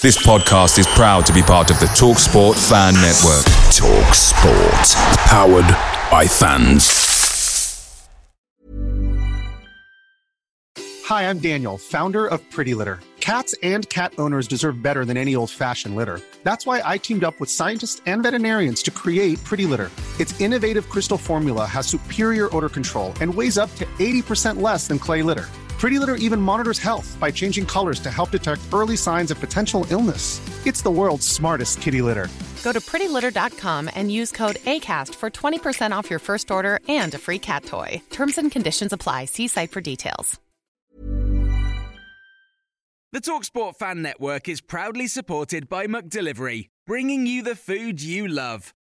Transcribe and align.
This 0.00 0.16
podcast 0.16 0.78
is 0.78 0.86
proud 0.86 1.26
to 1.26 1.32
be 1.32 1.42
part 1.42 1.72
of 1.72 1.80
the 1.80 1.86
TalkSport 1.86 2.54
Fan 2.68 2.94
Network. 2.94 3.44
TalkSport, 3.74 4.94
powered 5.26 5.66
by 6.08 6.24
fans. 6.24 8.08
Hi, 11.04 11.28
I'm 11.28 11.40
Daniel, 11.40 11.76
founder 11.76 12.28
of 12.28 12.48
Pretty 12.48 12.74
Litter. 12.74 13.00
Cats 13.18 13.56
and 13.64 13.88
cat 13.88 14.12
owners 14.18 14.46
deserve 14.46 14.80
better 14.80 15.04
than 15.04 15.16
any 15.16 15.34
old-fashioned 15.34 15.96
litter. 15.96 16.20
That's 16.44 16.64
why 16.64 16.80
I 16.84 16.98
teamed 16.98 17.24
up 17.24 17.40
with 17.40 17.50
scientists 17.50 18.00
and 18.06 18.22
veterinarians 18.22 18.84
to 18.84 18.92
create 18.92 19.42
Pretty 19.42 19.66
Litter. 19.66 19.90
Its 20.20 20.40
innovative 20.40 20.88
crystal 20.88 21.18
formula 21.18 21.66
has 21.66 21.88
superior 21.88 22.54
odor 22.56 22.68
control 22.68 23.14
and 23.20 23.34
weighs 23.34 23.58
up 23.58 23.74
to 23.74 23.84
80% 23.98 24.62
less 24.62 24.86
than 24.86 25.00
clay 25.00 25.22
litter. 25.22 25.48
Pretty 25.78 26.00
Litter 26.00 26.16
even 26.16 26.40
monitors 26.40 26.78
health 26.80 27.16
by 27.20 27.30
changing 27.30 27.64
colors 27.64 28.00
to 28.00 28.10
help 28.10 28.32
detect 28.32 28.60
early 28.72 28.96
signs 28.96 29.30
of 29.30 29.38
potential 29.38 29.86
illness. 29.90 30.40
It's 30.66 30.82
the 30.82 30.90
world's 30.90 31.26
smartest 31.26 31.80
kitty 31.80 32.02
litter. 32.02 32.26
Go 32.64 32.72
to 32.72 32.80
prettylitter.com 32.80 33.88
and 33.94 34.10
use 34.10 34.32
code 34.32 34.56
ACAST 34.56 35.14
for 35.14 35.30
20% 35.30 35.92
off 35.92 36.10
your 36.10 36.18
first 36.18 36.50
order 36.50 36.80
and 36.88 37.14
a 37.14 37.18
free 37.18 37.38
cat 37.38 37.64
toy. 37.64 38.02
Terms 38.10 38.38
and 38.38 38.50
conditions 38.50 38.92
apply. 38.92 39.26
See 39.26 39.46
site 39.48 39.70
for 39.70 39.80
details. 39.80 40.40
The 43.10 43.20
Talksport 43.22 43.76
Fan 43.76 44.02
Network 44.02 44.50
is 44.50 44.60
proudly 44.60 45.06
supported 45.06 45.66
by 45.68 45.86
McDelivery, 45.86 46.66
bringing 46.86 47.26
you 47.26 47.42
the 47.42 47.56
food 47.56 48.02
you 48.02 48.28
love. 48.28 48.74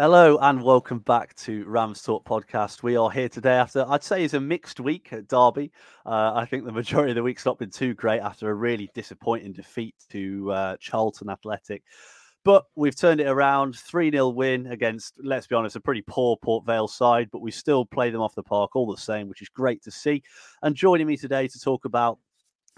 Hello 0.00 0.38
and 0.40 0.62
welcome 0.62 1.00
back 1.00 1.34
to 1.34 1.62
Rams 1.66 2.02
Talk 2.02 2.24
podcast. 2.24 2.82
We 2.82 2.96
are 2.96 3.10
here 3.10 3.28
today 3.28 3.56
after 3.56 3.84
I'd 3.86 4.02
say 4.02 4.24
is 4.24 4.32
a 4.32 4.40
mixed 4.40 4.80
week 4.80 5.12
at 5.12 5.28
Derby. 5.28 5.70
Uh, 6.06 6.32
I 6.34 6.46
think 6.46 6.64
the 6.64 6.72
majority 6.72 7.10
of 7.10 7.16
the 7.16 7.22
week's 7.22 7.44
not 7.44 7.58
been 7.58 7.68
too 7.68 7.92
great 7.92 8.20
after 8.20 8.48
a 8.48 8.54
really 8.54 8.88
disappointing 8.94 9.52
defeat 9.52 9.94
to 10.08 10.50
uh, 10.52 10.76
Charlton 10.80 11.28
Athletic. 11.28 11.82
But 12.46 12.64
we've 12.76 12.96
turned 12.96 13.20
it 13.20 13.26
around, 13.26 13.76
3 13.76 14.10
0 14.10 14.30
win 14.30 14.68
against, 14.68 15.16
let's 15.22 15.46
be 15.46 15.54
honest, 15.54 15.76
a 15.76 15.80
pretty 15.80 16.02
poor 16.06 16.38
Port 16.38 16.64
Vale 16.64 16.88
side, 16.88 17.28
but 17.30 17.42
we 17.42 17.50
still 17.50 17.84
play 17.84 18.08
them 18.08 18.22
off 18.22 18.34
the 18.34 18.42
park 18.42 18.74
all 18.74 18.90
the 18.90 18.96
same, 18.96 19.28
which 19.28 19.42
is 19.42 19.50
great 19.50 19.82
to 19.82 19.90
see. 19.90 20.22
And 20.62 20.74
joining 20.74 21.08
me 21.08 21.18
today 21.18 21.46
to 21.46 21.60
talk 21.60 21.84
about 21.84 22.18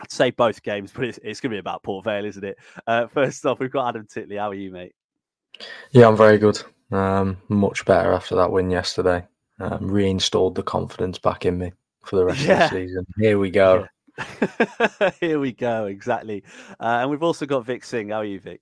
I'd 0.01 0.11
say 0.11 0.33
both 0.33 0.61
games, 0.65 0.91
but 0.93 1.05
it's, 1.05 1.21
it's 1.23 1.39
going 1.39 1.53
to 1.53 1.55
be 1.55 1.61
about 1.61 1.85
Port 1.85 2.05
Vale, 2.05 2.25
isn't 2.25 2.45
it? 2.45 2.59
Uh, 2.85 3.07
first 3.07 3.47
off, 3.47 3.61
we've 3.61 3.71
got 3.71 3.91
Adam 3.91 4.09
Titley. 4.13 4.39
How 4.39 4.51
are 4.51 4.55
you, 4.55 4.73
mate? 4.73 4.93
Yeah, 5.93 6.09
I'm 6.09 6.17
very 6.17 6.39
good. 6.39 6.61
Um, 6.93 7.39
much 7.49 7.85
better 7.85 8.13
after 8.13 8.37
that 8.37 8.53
win 8.53 8.71
yesterday. 8.71 9.27
Um, 9.61 9.91
reinstalled 9.91 10.55
the 10.55 10.63
confidence 10.63 11.19
back 11.19 11.47
in 11.47 11.59
me 11.59 11.73
for 12.05 12.17
the 12.17 12.25
rest 12.25 12.41
yeah. 12.41 12.65
of 12.65 12.71
the 12.71 12.87
season. 12.87 13.07
Here 13.19 13.39
we 13.39 13.51
go. 13.51 13.87
Yeah. 14.19 15.11
Here 15.21 15.39
we 15.39 15.53
go. 15.53 15.87
Exactly. 15.87 16.45
Uh, 16.81 16.99
and 17.01 17.11
we've 17.11 17.23
also 17.23 17.47
got 17.47 17.65
Vik 17.65 17.85
Singh. 17.85 18.11
How 18.11 18.19
are 18.19 18.25
you, 18.25 18.41
Vik? 18.41 18.61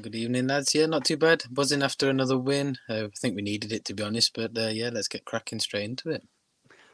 Good 0.00 0.14
evening, 0.14 0.48
lads. 0.48 0.74
Yeah, 0.74 0.86
not 0.86 1.04
too 1.04 1.16
bad. 1.16 1.44
Buzzing 1.50 1.82
after 1.82 2.10
another 2.10 2.36
win. 2.36 2.76
Uh, 2.88 3.04
I 3.04 3.10
think 3.16 3.36
we 3.36 3.42
needed 3.42 3.72
it, 3.72 3.84
to 3.86 3.94
be 3.94 4.02
honest. 4.02 4.34
But 4.34 4.58
uh, 4.58 4.68
yeah, 4.68 4.90
let's 4.92 5.08
get 5.08 5.24
cracking 5.24 5.60
straight 5.60 5.84
into 5.84 6.10
it. 6.10 6.22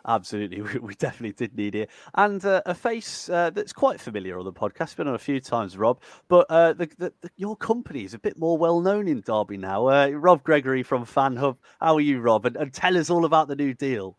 Absolutely, 0.07 0.63
we, 0.63 0.79
we, 0.79 0.95
definitely 0.95 1.33
did 1.33 1.57
need 1.57 1.75
it, 1.75 1.91
and 2.15 2.45
uh, 2.45 2.63
a 2.67 2.75
face 2.75 3.29
uh, 3.29 3.51
that's 3.51 3.73
quite 3.73 4.01
familiar 4.01 4.39
on 4.39 4.45
the 4.45 4.53
podcast. 4.53 4.97
Been 4.97 5.09
on 5.09 5.15
a 5.15 5.19
few 5.19 5.41
times, 5.41 5.77
Rob, 5.77 6.01
but 6.29 6.47
uh, 6.49 6.73
the, 6.73 6.91
the, 6.99 7.13
the, 7.21 7.31
your 7.37 7.57
company 7.57 8.05
is 8.05 8.15
a 8.15 8.19
bit 8.19 8.39
more 8.39 8.57
well 8.57 8.81
known 8.81 9.09
in 9.09 9.21
Derby 9.21 9.57
now. 9.57 9.87
Uh, 9.87 10.09
Rob 10.09 10.43
Gregory 10.43 10.83
from 10.83 11.05
Fan 11.05 11.37
Hub. 11.37 11.59
How 11.81 11.95
are 11.95 12.01
you, 12.01 12.21
Rob? 12.21 12.47
And, 12.47 12.57
and, 12.57 12.73
tell 12.73 12.97
us 12.97 13.11
all 13.11 13.25
about 13.25 13.49
the 13.49 13.57
new 13.57 13.75
deal. 13.75 14.17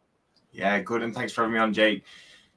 Yeah, 0.52 0.80
good, 0.82 1.02
and 1.02 1.16
thanks 1.16 1.34
for 1.34 1.42
having 1.42 1.54
me 1.54 1.60
on, 1.60 1.74
Jake. 1.74 2.04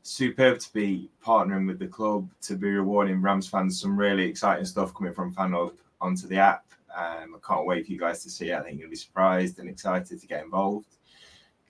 Superb 0.03 0.59
to 0.59 0.73
be 0.73 1.09
partnering 1.25 1.67
with 1.67 1.79
the 1.79 1.87
club 1.87 2.29
to 2.43 2.57
be 2.57 2.69
rewarding 2.69 3.23
Rams 3.23 3.49
fans 3.49 3.81
some 3.81 3.97
really 3.97 4.25
exciting 4.25 4.67
stuff 4.67 4.95
coming 4.95 5.15
from 5.15 5.33
Fan 5.33 5.53
Hub 5.53 5.73
onto 6.01 6.27
the 6.27 6.37
app. 6.37 6.67
Um, 6.95 7.35
I 7.35 7.39
can't 7.47 7.67
wait 7.67 7.87
for 7.87 7.93
you 7.93 7.99
guys 7.99 8.23
to 8.23 8.31
see 8.31 8.51
it. 8.51 8.59
I 8.59 8.63
think 8.63 8.79
you'll 8.79 8.91
be 8.91 8.97
surprised 8.97 9.59
and 9.59 9.69
excited 9.69 10.21
to 10.21 10.27
get 10.27 10.45
involved 10.45 10.95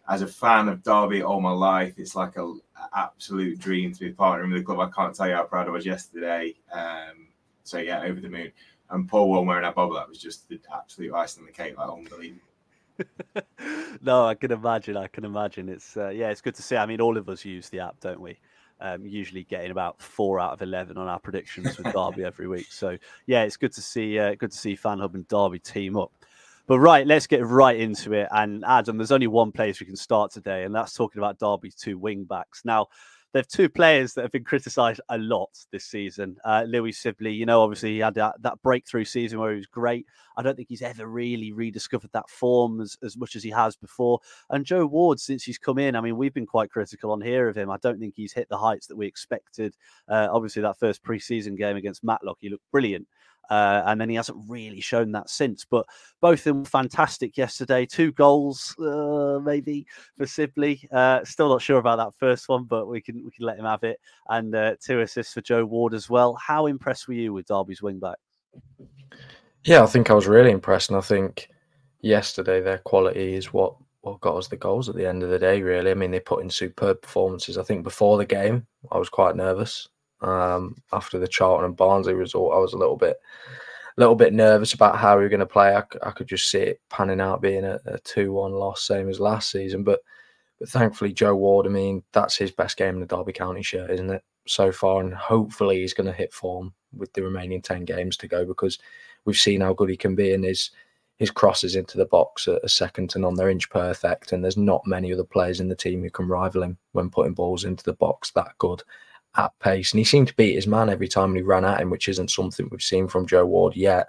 as 0.09 0.23
a 0.23 0.27
fan 0.27 0.69
of 0.69 0.83
Derby 0.83 1.23
all 1.23 1.41
my 1.41 1.51
life, 1.51 1.95
it's 1.99 2.15
like 2.15 2.37
a, 2.37 2.55
absolute 2.95 3.59
dream 3.59 3.93
to 3.93 4.01
be 4.01 4.13
partnering 4.13 4.53
with 4.53 4.59
the 4.59 4.65
club. 4.65 4.81
I 4.81 4.91
can't 4.91 5.15
tell 5.15 5.29
you 5.29 5.35
how 5.35 5.45
proud 5.45 5.69
I 5.69 5.71
was 5.71 5.87
yesterday. 5.87 6.55
Um, 6.73 7.29
so 7.63 7.79
yeah, 7.79 8.03
over 8.03 8.21
the 8.21 8.29
moon. 8.29 8.53
And 8.91 9.09
Paul 9.09 9.29
Warne 9.29 9.47
wearing 9.47 9.63
that 9.63 9.75
bubble, 9.75 9.95
that 9.95 10.09
was 10.09 10.19
just 10.19 10.49
the 10.49 10.61
absolute 10.73 11.15
icing 11.15 11.43
on 11.43 11.47
the 11.47 11.53
cake, 11.53 11.79
like 11.79 11.89
unbelievable. 11.89 12.43
no, 14.03 14.27
I 14.27 14.35
can 14.35 14.53
imagine. 14.53 14.97
I 14.97 15.07
can 15.07 15.25
imagine. 15.25 15.69
It's 15.69 15.97
uh, 15.97 16.11
yeah, 16.11 16.29
it's 16.29 16.41
good 16.41 16.55
to 16.57 16.63
see. 16.63 16.77
I 16.77 16.87
mean, 16.87 17.01
all 17.01 17.17
of 17.17 17.29
us 17.29 17.45
use 17.45 17.69
the 17.69 17.81
app, 17.81 17.99
don't 18.01 18.21
we? 18.21 18.39
Um, 18.81 19.07
usually 19.07 19.45
getting 19.45 19.71
about 19.71 20.01
four 20.01 20.39
out 20.39 20.53
of 20.53 20.63
eleven 20.63 20.99
on 20.99 21.09
our 21.09 21.19
predictions 21.19 21.77
with 21.77 21.93
Derby 21.95 22.25
every 22.25 22.47
week. 22.47 22.67
So 22.71 22.97
yeah, 23.27 23.43
it's 23.43 23.57
good 23.57 23.73
to 23.73 23.83
see. 23.83 24.19
Uh, 24.19 24.35
good 24.35 24.53
to 24.53 24.59
see 24.59 24.77
FanHub 24.77 25.15
and 25.15 25.27
Derby 25.27 25.59
team 25.59 25.97
up. 25.97 26.13
But 26.67 26.79
right, 26.79 27.07
let's 27.07 27.27
get 27.27 27.45
right 27.45 27.79
into 27.79 28.15
it. 28.15 28.29
And 28.31 28.65
Adam, 28.67 28.97
there's 28.97 29.13
only 29.13 29.27
one 29.27 29.53
place 29.53 29.81
we 29.81 29.87
can 29.87 29.97
start 29.97 30.33
today, 30.33 30.65
and 30.65 30.75
that's 30.75 30.95
talking 30.95 31.21
about 31.21 31.39
Derby's 31.39 31.75
two 31.75 31.99
wing 31.99 32.25
backs. 32.25 32.63
Now, 32.65 32.89
they 33.35 33.41
have 33.41 33.49
two 33.49 33.69
players 33.69 34.15
that 34.15 34.23
have 34.23 34.31
been 34.31 34.45
criticised 34.45 35.01
a 35.09 35.19
lot 35.19 35.51
this 35.73 35.87
season. 35.87 36.37
Uh, 36.45 36.65
Louis 36.69 36.93
Sibley, 36.93 37.33
you 37.33 37.45
know, 37.45 37.63
obviously 37.63 37.95
he 37.95 37.99
had 37.99 38.15
that, 38.15 38.41
that, 38.43 38.63
breakthrough 38.63 39.05
season 39.05 39.41
where 39.41 39.51
he 39.51 39.57
was 39.57 39.67
great. 39.67 40.07
I 40.37 40.43
don't 40.43 40.55
think 40.55 40.69
he's 40.69 40.83
ever 40.83 41.09
really 41.09 41.51
rediscovered 41.51 42.13
that 42.13 42.31
form 42.31 42.81
as, 42.81 42.97
as 43.03 43.17
much 43.17 43.35
as 43.35 43.43
he 43.43 43.51
has 43.51 43.75
before. 43.75 44.21
And 44.51 44.65
Joe 44.65 44.87
Ward, 44.87 45.19
since 45.19 45.43
he's 45.43 45.59
come 45.59 45.79
in, 45.79 45.97
I 45.97 46.01
mean, 46.01 46.17
we've 46.17 46.33
been 46.33 46.47
quite 46.47 46.71
critical 46.71 47.11
on 47.11 47.21
here 47.21 47.49
of 47.49 47.57
him. 47.57 47.71
I 47.71 47.77
don't 47.79 47.99
think 47.99 48.15
he's 48.17 48.33
hit 48.33 48.49
the 48.49 48.57
heights 48.57 48.87
that 48.87 48.97
we 48.97 49.07
expected. 49.07 49.75
Uh, 50.09 50.29
obviously, 50.31 50.63
that 50.63 50.79
first 50.79 51.03
preseason 51.03 51.59
game 51.59 51.77
against 51.77 52.05
Matlock, 52.05 52.39
he 52.41 52.51
looked 52.51 52.71
brilliant. 52.71 53.09
Uh, 53.51 53.83
and 53.87 54.01
then 54.01 54.09
he 54.09 54.17
hasn't 54.17 54.39
really 54.49 54.81
shown 54.81 55.13
that 55.13 55.29
since. 55.29 55.65
But 55.65 55.87
both 56.21 56.41
of 56.41 56.45
them 56.45 56.59
were 56.61 56.69
fantastic 56.69 57.37
yesterday. 57.37 57.87
Two 57.87 58.13
goals, 58.13 58.75
uh, 58.79 59.41
maybe 59.43 59.87
for 60.17 60.27
Sibley. 60.27 60.89
Uh, 60.93 61.25
still 61.25 61.49
not 61.49 61.63
sure 61.63 61.79
about 61.79 61.97
that 61.97 62.15
first 62.19 62.49
one, 62.49 62.65
but 62.65 62.87
we 62.87 63.01
can 63.01 63.25
we 63.25 63.31
can 63.31 63.47
let 63.47 63.59
him 63.59 63.65
have 63.65 63.85
it. 63.85 64.01
And 64.29 64.55
uh, 64.55 64.77
two 64.81 65.01
assists 65.01 65.35
for 65.35 65.41
Joe 65.41 65.65
Ward 65.65 65.95
as 65.95 66.09
well. 66.09 66.35
How 66.35 66.67
impressed 66.67 67.09
were 67.09 67.15
you 67.15 67.33
with 67.33 67.47
Derby's 67.47 67.83
wing 67.83 67.99
back? 67.99 68.19
Yeah, 69.65 69.83
I 69.83 69.87
think 69.87 70.11
I 70.11 70.15
was 70.15 70.27
really 70.27 70.51
impressed, 70.51 70.91
and 70.91 70.99
I 70.99 71.03
think 71.03 71.49
yesterday 72.01 72.61
their 72.61 72.79
quality 72.79 73.35
is 73.35 73.53
what 73.53 73.77
what 74.03 74.21
got 74.21 74.37
us 74.37 74.49
the 74.49 74.57
goals 74.57 74.91
at 74.91 74.95
the 74.95 75.07
end 75.07 75.23
of 75.23 75.31
the 75.31 75.39
day. 75.39 75.63
Really, 75.63 75.91
I 75.91 75.95
mean 75.95 76.11
they 76.11 76.21
put 76.21 76.43
in 76.43 76.51
superb 76.51 77.01
performances. 77.03 77.57
I 77.57 77.63
think 77.63 77.85
before 77.85 78.19
the 78.19 78.27
game 78.27 78.67
I 78.93 78.99
was 78.99 79.09
quite 79.09 79.37
nervous 79.37 79.89
um, 80.25 80.77
after 80.93 81.19
the 81.19 81.29
Charlton 81.29 81.67
and 81.67 81.77
Barnsley 81.77 82.15
result, 82.15 82.55
I 82.55 82.59
was 82.59 82.73
a 82.73 82.79
little 82.79 82.97
bit, 82.97 83.17
a 83.97 84.01
little 84.01 84.15
bit 84.15 84.33
nervous 84.33 84.73
about 84.73 84.97
how 84.97 85.17
we 85.17 85.23
were 85.23 85.29
going 85.29 85.41
to 85.41 85.47
play. 85.47 85.75
I, 85.75 85.83
I, 86.03 86.11
could 86.11 86.27
just 86.27 86.51
see 86.51 86.59
it 86.59 86.81
panning 86.89 87.21
out 87.21 87.43
being 87.43 87.65
a, 87.65 87.79
a 87.87 87.99
two-one 87.99 88.53
loss, 88.53 88.83
same 88.83 89.09
as 89.09 89.21
last 89.21 89.51
season. 89.51 89.85
But, 89.85 90.01
but 90.59 90.69
thankfully, 90.69 91.13
Joe 91.13 91.37
Ward. 91.37 91.67
I 91.67 91.71
mean, 91.71 92.03
that's 92.13 92.37
his 92.37 92.51
best 92.51 92.77
game 92.77 92.95
in 92.95 93.01
the 93.01 93.07
Derby 93.07 93.33
County 93.33 93.63
shirt, 93.63 93.91
isn't 93.91 94.11
it? 94.11 94.25
So 94.47 94.73
far, 94.73 95.01
and 95.01 95.15
hopefully 95.15 95.81
he's 95.81 95.95
going 95.95 96.07
to 96.07 96.13
hit 96.13 96.33
form 96.33 96.73
with 96.97 97.13
the 97.13 97.23
remaining 97.23 97.63
ten 97.63 97.85
games 97.85 98.17
to 98.19 98.29
go 98.29 98.45
because 98.45 98.79
we've 99.25 99.37
seen 99.37 99.61
how 99.61 99.73
good 99.73 99.91
he 99.91 99.97
can 99.97 100.15
be 100.15 100.33
and 100.33 100.45
his 100.45 100.71
his 101.17 101.31
crosses 101.31 101.77
into 101.77 101.97
the 101.97 102.07
box 102.07 102.49
are, 102.49 102.59
second 102.67 103.09
to 103.11 103.19
none. 103.19 103.35
They're 103.35 103.49
inch 103.49 103.71
perfect, 103.71 104.33
and 104.33 104.43
there's 104.43 104.57
not 104.57 104.87
many 104.87 105.13
other 105.13 105.25
players 105.25 105.61
in 105.61 105.69
the 105.69 105.77
team 105.77 106.03
who 106.03 106.11
can 106.11 106.27
rival 106.27 106.63
him 106.63 106.77
when 106.93 107.09
putting 107.09 107.35
balls 107.35 107.65
into 107.65 107.85
the 107.85 107.93
box 107.93 108.33
that 108.33 108.59
good 108.59 108.83
at 109.37 109.53
pace, 109.59 109.93
and 109.93 109.99
he 109.99 110.05
seemed 110.05 110.29
to 110.29 110.37
beat 110.37 110.55
his 110.55 110.67
man 110.67 110.89
every 110.89 111.09
time 111.09 111.35
he 111.35 111.43
ran 111.43 111.65
at 111.65 111.81
him, 111.81 111.91
which 111.91 112.09
isn't 112.09 112.31
something 112.31 112.69
we've 112.71 112.83
seen 112.83 113.09
from 113.09 113.27
Joe 113.27 113.47
Ward 113.47 113.77
yet. 113.77 114.09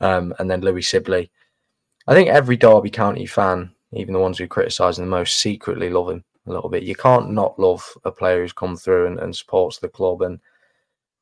Um, 0.00 0.32
and 0.38 0.50
then 0.50 0.60
Louis 0.60 0.82
Sibley. 0.82 1.30
I 2.06 2.14
think 2.14 2.28
every 2.28 2.56
Derby 2.56 2.90
County 2.90 3.26
fan, 3.26 3.72
even 3.92 4.14
the 4.14 4.20
ones 4.20 4.38
who 4.38 4.46
criticise 4.46 4.98
him 4.98 5.04
the 5.04 5.10
most, 5.10 5.38
secretly 5.38 5.90
love 5.90 6.10
him 6.10 6.24
a 6.46 6.52
little 6.52 6.70
bit. 6.70 6.84
You 6.84 6.94
can't 6.94 7.30
not 7.30 7.58
love 7.58 7.96
a 8.04 8.12
player 8.12 8.40
who's 8.40 8.52
come 8.52 8.76
through 8.76 9.06
and, 9.06 9.18
and 9.18 9.34
supports 9.34 9.78
the 9.78 9.88
club 9.88 10.22
and 10.22 10.40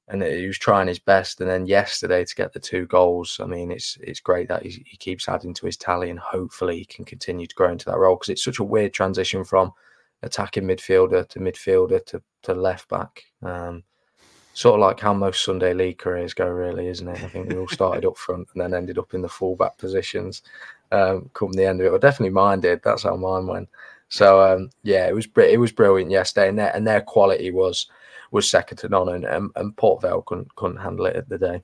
and 0.08 0.22
he 0.22 0.46
was 0.46 0.58
trying 0.58 0.86
his 0.86 0.98
best. 0.98 1.40
And 1.40 1.50
then 1.50 1.66
yesterday 1.66 2.24
to 2.24 2.34
get 2.34 2.52
the 2.52 2.60
two 2.60 2.86
goals, 2.86 3.40
I 3.42 3.46
mean, 3.46 3.70
it's 3.70 3.98
it's 4.00 4.20
great 4.20 4.48
that 4.48 4.62
he, 4.62 4.84
he 4.86 4.96
keeps 4.96 5.28
adding 5.28 5.54
to 5.54 5.66
his 5.66 5.76
tally, 5.76 6.10
and 6.10 6.18
hopefully 6.18 6.78
he 6.78 6.84
can 6.84 7.04
continue 7.04 7.46
to 7.46 7.54
grow 7.54 7.72
into 7.72 7.86
that 7.86 7.98
role 7.98 8.16
because 8.16 8.28
it's 8.28 8.44
such 8.44 8.60
a 8.60 8.64
weird 8.64 8.92
transition 8.92 9.44
from 9.44 9.72
attacking 10.22 10.64
midfielder 10.64 11.28
to 11.28 11.38
midfielder 11.38 12.04
to, 12.06 12.22
to 12.42 12.54
left 12.54 12.88
back. 12.88 13.24
Um, 13.42 13.84
sort 14.54 14.74
of 14.74 14.80
like 14.80 15.00
how 15.00 15.12
most 15.12 15.44
Sunday 15.44 15.74
league 15.74 15.98
careers 15.98 16.32
go, 16.32 16.48
really, 16.48 16.88
isn't 16.88 17.08
it? 17.08 17.22
I 17.22 17.28
think 17.28 17.50
we 17.50 17.58
all 17.58 17.68
started 17.68 18.06
up 18.06 18.16
front 18.16 18.48
and 18.54 18.62
then 18.62 18.72
ended 18.72 18.98
up 18.98 19.12
in 19.12 19.20
the 19.20 19.28
fullback 19.28 19.76
positions. 19.76 20.42
um, 20.92 21.30
come 21.34 21.52
the 21.52 21.66
end 21.66 21.80
of 21.80 21.86
it. 21.86 21.90
Well, 21.90 21.98
definitely 21.98 22.32
mine 22.32 22.60
did. 22.60 22.82
That's 22.82 23.02
how 23.02 23.16
mine 23.16 23.46
went. 23.46 23.68
So 24.08 24.40
um, 24.40 24.70
yeah, 24.82 25.08
it 25.08 25.14
was 25.14 25.28
it 25.36 25.58
was 25.58 25.72
brilliant 25.72 26.10
yesterday, 26.10 26.48
and 26.48 26.58
their 26.58 26.74
and 26.74 26.86
their 26.86 27.00
quality 27.00 27.50
was 27.50 27.86
was 28.30 28.48
second 28.48 28.78
to 28.78 28.88
none, 28.88 29.08
and, 29.08 29.24
and, 29.24 29.50
and 29.56 29.76
Port 29.76 30.02
Vale 30.02 30.22
couldn't 30.22 30.54
couldn't 30.54 30.78
handle 30.78 31.06
it 31.06 31.16
at 31.16 31.28
the 31.28 31.38
day. 31.38 31.62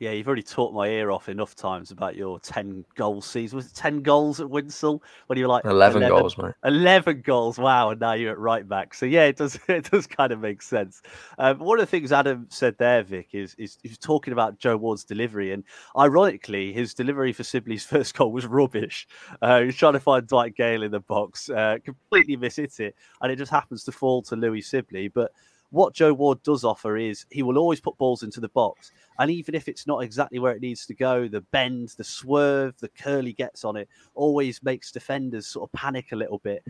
Yeah, 0.00 0.12
you've 0.12 0.26
already 0.26 0.42
talked 0.42 0.74
my 0.74 0.88
ear 0.88 1.10
off 1.10 1.28
enough 1.28 1.54
times 1.54 1.90
about 1.90 2.16
your 2.16 2.40
10 2.40 2.86
goal 2.94 3.20
season. 3.20 3.56
Was 3.56 3.66
it 3.66 3.74
10 3.74 4.00
goals 4.00 4.40
at 4.40 4.46
Winshill 4.46 5.00
when 5.26 5.38
you 5.38 5.44
were 5.44 5.52
like 5.52 5.66
11, 5.66 6.02
11 6.02 6.18
goals, 6.18 6.38
mate? 6.38 6.54
11 6.64 7.20
goals. 7.20 7.58
Wow. 7.58 7.90
And 7.90 8.00
now 8.00 8.14
you're 8.14 8.32
at 8.32 8.38
right 8.38 8.66
back. 8.66 8.94
So, 8.94 9.04
yeah, 9.04 9.24
it 9.24 9.36
does 9.36 9.58
it 9.68 9.90
does 9.90 10.06
kind 10.06 10.32
of 10.32 10.40
make 10.40 10.62
sense. 10.62 11.02
Um, 11.36 11.58
one 11.58 11.78
of 11.78 11.82
the 11.82 11.90
things 11.90 12.12
Adam 12.12 12.46
said 12.48 12.78
there, 12.78 13.02
Vik, 13.02 13.28
is, 13.34 13.54
is 13.58 13.76
he 13.82 13.90
was 13.90 13.98
talking 13.98 14.32
about 14.32 14.58
Joe 14.58 14.78
Ward's 14.78 15.04
delivery. 15.04 15.52
And 15.52 15.64
ironically, 15.94 16.72
his 16.72 16.94
delivery 16.94 17.34
for 17.34 17.44
Sibley's 17.44 17.84
first 17.90 18.16
goal 18.16 18.32
was 18.32 18.46
rubbish. 18.46 19.06
Uh, 19.42 19.60
he 19.60 19.66
was 19.66 19.76
trying 19.76 19.92
to 19.92 20.00
find 20.00 20.26
Dwight 20.26 20.56
Gayle 20.56 20.82
in 20.82 20.92
the 20.92 21.00
box, 21.00 21.50
uh, 21.50 21.76
completely 21.84 22.36
miss 22.36 22.58
it. 22.58 22.78
And 23.20 23.30
it 23.30 23.36
just 23.36 23.50
happens 23.50 23.84
to 23.84 23.92
fall 23.92 24.22
to 24.22 24.36
Louis 24.36 24.62
Sibley. 24.62 25.08
But 25.08 25.32
what 25.70 25.94
Joe 25.94 26.12
Ward 26.12 26.42
does 26.42 26.64
offer 26.64 26.96
is 26.96 27.26
he 27.30 27.42
will 27.42 27.58
always 27.58 27.80
put 27.80 27.96
balls 27.96 28.22
into 28.22 28.40
the 28.40 28.48
box. 28.48 28.90
And 29.18 29.30
even 29.30 29.54
if 29.54 29.68
it's 29.68 29.86
not 29.86 30.02
exactly 30.02 30.38
where 30.38 30.52
it 30.52 30.62
needs 30.62 30.86
to 30.86 30.94
go, 30.94 31.28
the 31.28 31.40
bend, 31.40 31.94
the 31.96 32.04
swerve, 32.04 32.74
the 32.80 32.88
curl 32.88 33.24
he 33.24 33.32
gets 33.32 33.64
on 33.64 33.76
it 33.76 33.88
always 34.14 34.62
makes 34.62 34.90
defenders 34.90 35.46
sort 35.46 35.68
of 35.68 35.72
panic 35.72 36.12
a 36.12 36.16
little 36.16 36.38
bit. 36.38 36.64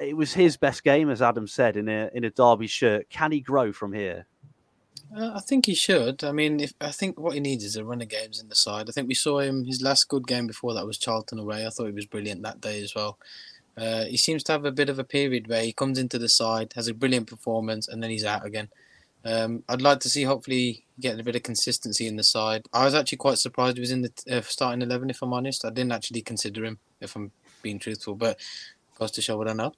It 0.00 0.16
was 0.16 0.32
his 0.32 0.56
best 0.56 0.82
game, 0.82 1.08
as 1.08 1.22
Adam 1.22 1.46
said, 1.46 1.76
in 1.76 1.88
a 1.88 2.10
in 2.14 2.24
a 2.24 2.30
Derby 2.30 2.66
shirt. 2.66 3.08
Can 3.10 3.30
he 3.32 3.40
grow 3.40 3.72
from 3.72 3.92
here? 3.92 4.26
Uh, 5.16 5.32
I 5.36 5.40
think 5.40 5.66
he 5.66 5.74
should. 5.74 6.24
I 6.24 6.32
mean, 6.32 6.58
if 6.58 6.74
I 6.80 6.90
think 6.90 7.20
what 7.20 7.34
he 7.34 7.40
needs 7.40 7.62
is 7.62 7.76
a 7.76 7.84
run 7.84 8.02
of 8.02 8.08
games 8.08 8.40
in 8.40 8.48
the 8.48 8.56
side. 8.56 8.88
I 8.88 8.92
think 8.92 9.06
we 9.06 9.14
saw 9.14 9.38
him 9.38 9.64
his 9.64 9.80
last 9.80 10.08
good 10.08 10.26
game 10.26 10.48
before 10.48 10.74
that 10.74 10.86
was 10.86 10.98
Charlton 10.98 11.38
away. 11.38 11.64
I 11.64 11.70
thought 11.70 11.86
he 11.86 11.92
was 11.92 12.06
brilliant 12.06 12.42
that 12.42 12.60
day 12.60 12.82
as 12.82 12.94
well. 12.94 13.18
Uh, 13.76 14.04
he 14.04 14.16
seems 14.16 14.42
to 14.44 14.52
have 14.52 14.64
a 14.64 14.72
bit 14.72 14.88
of 14.88 14.98
a 14.98 15.04
period 15.04 15.48
where 15.48 15.62
he 15.62 15.72
comes 15.72 15.98
into 15.98 16.18
the 16.18 16.28
side, 16.28 16.72
has 16.76 16.88
a 16.88 16.94
brilliant 16.94 17.26
performance, 17.26 17.88
and 17.88 18.02
then 18.02 18.10
he's 18.10 18.24
out 18.24 18.46
again. 18.46 18.68
Um, 19.24 19.64
I'd 19.68 19.82
like 19.82 20.00
to 20.00 20.10
see 20.10 20.22
hopefully 20.22 20.84
getting 21.00 21.20
a 21.20 21.24
bit 21.24 21.36
of 21.36 21.42
consistency 21.42 22.06
in 22.06 22.16
the 22.16 22.22
side. 22.22 22.66
I 22.72 22.84
was 22.84 22.94
actually 22.94 23.18
quite 23.18 23.38
surprised 23.38 23.76
he 23.76 23.80
was 23.80 23.90
in 23.90 24.02
the 24.02 24.12
uh, 24.30 24.42
starting 24.42 24.82
eleven. 24.82 25.10
If 25.10 25.22
I'm 25.22 25.32
honest, 25.32 25.64
I 25.64 25.70
didn't 25.70 25.92
actually 25.92 26.22
consider 26.22 26.64
him. 26.64 26.78
If 27.00 27.16
I'm 27.16 27.32
being 27.62 27.78
truthful, 27.78 28.14
but 28.14 28.38
goes 28.98 29.10
to 29.12 29.22
show 29.22 29.36
what 29.36 29.48
I 29.48 29.52
know. 29.52 29.72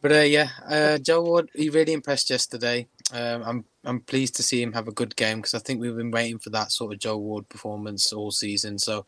But 0.00 0.12
uh, 0.12 0.20
yeah, 0.20 0.48
uh, 0.68 0.98
Joe 0.98 1.22
Ward, 1.22 1.50
he 1.54 1.70
really 1.70 1.92
impressed 1.92 2.30
yesterday. 2.30 2.88
Um, 3.12 3.42
I'm 3.42 3.64
I'm 3.84 4.00
pleased 4.00 4.36
to 4.36 4.42
see 4.42 4.62
him 4.62 4.72
have 4.72 4.88
a 4.88 4.92
good 4.92 5.16
game 5.16 5.38
because 5.38 5.54
I 5.54 5.58
think 5.58 5.80
we've 5.80 5.96
been 5.96 6.10
waiting 6.10 6.38
for 6.38 6.50
that 6.50 6.72
sort 6.72 6.92
of 6.92 6.98
Joe 6.98 7.16
Ward 7.16 7.48
performance 7.48 8.12
all 8.12 8.30
season. 8.30 8.78
So, 8.78 9.06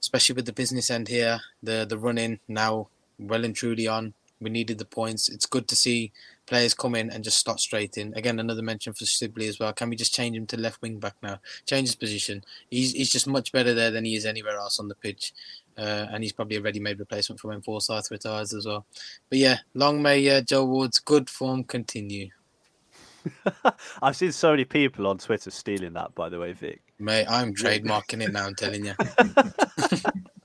especially 0.00 0.34
with 0.34 0.46
the 0.46 0.52
business 0.52 0.90
end 0.90 1.08
here, 1.08 1.40
the 1.62 1.86
the 1.88 1.98
running 1.98 2.40
now 2.48 2.88
well 3.18 3.44
and 3.44 3.54
truly 3.54 3.86
on. 3.86 4.14
We 4.40 4.50
needed 4.50 4.78
the 4.78 4.84
points. 4.84 5.30
It's 5.30 5.46
good 5.46 5.66
to 5.68 5.76
see 5.76 6.12
players 6.46 6.74
come 6.74 6.94
in 6.94 7.10
and 7.10 7.24
just 7.24 7.38
start 7.38 7.58
straight 7.58 7.96
in. 7.96 8.12
Again, 8.14 8.38
another 8.38 8.62
mention 8.62 8.92
for 8.92 9.06
Sibley 9.06 9.48
as 9.48 9.58
well. 9.58 9.72
Can 9.72 9.88
we 9.88 9.96
just 9.96 10.14
change 10.14 10.36
him 10.36 10.46
to 10.48 10.60
left 10.60 10.82
wing 10.82 10.98
back 10.98 11.14
now? 11.22 11.40
Change 11.64 11.88
his 11.88 11.94
position. 11.94 12.44
He's 12.70 12.92
he's 12.92 13.10
just 13.10 13.26
much 13.26 13.50
better 13.50 13.72
there 13.72 13.90
than 13.90 14.04
he 14.04 14.14
is 14.14 14.26
anywhere 14.26 14.56
else 14.56 14.78
on 14.78 14.88
the 14.88 14.94
pitch. 14.94 15.32
Uh, 15.78 16.06
and 16.10 16.22
he's 16.22 16.32
probably 16.32 16.56
a 16.56 16.62
ready-made 16.62 16.98
replacement 16.98 17.38
for 17.38 17.48
when 17.48 17.60
Forsyth 17.60 18.10
retires 18.10 18.54
as 18.54 18.66
well. 18.66 18.86
But 19.28 19.38
yeah, 19.38 19.58
long 19.74 20.00
may 20.00 20.26
uh, 20.30 20.40
Joe 20.40 20.64
Ward's 20.64 21.00
good 21.00 21.28
form 21.28 21.64
continue. 21.64 22.30
I've 24.02 24.16
seen 24.16 24.32
so 24.32 24.52
many 24.52 24.64
people 24.64 25.06
on 25.06 25.18
Twitter 25.18 25.50
stealing 25.50 25.92
that, 25.94 26.14
by 26.14 26.30
the 26.30 26.38
way, 26.38 26.52
Vik. 26.52 26.80
Mate, 26.98 27.26
I'm 27.28 27.54
trademarking 27.54 28.22
it 28.22 28.32
now. 28.32 28.46
I'm 28.46 28.54
telling 28.54 28.86
you. 28.86 28.94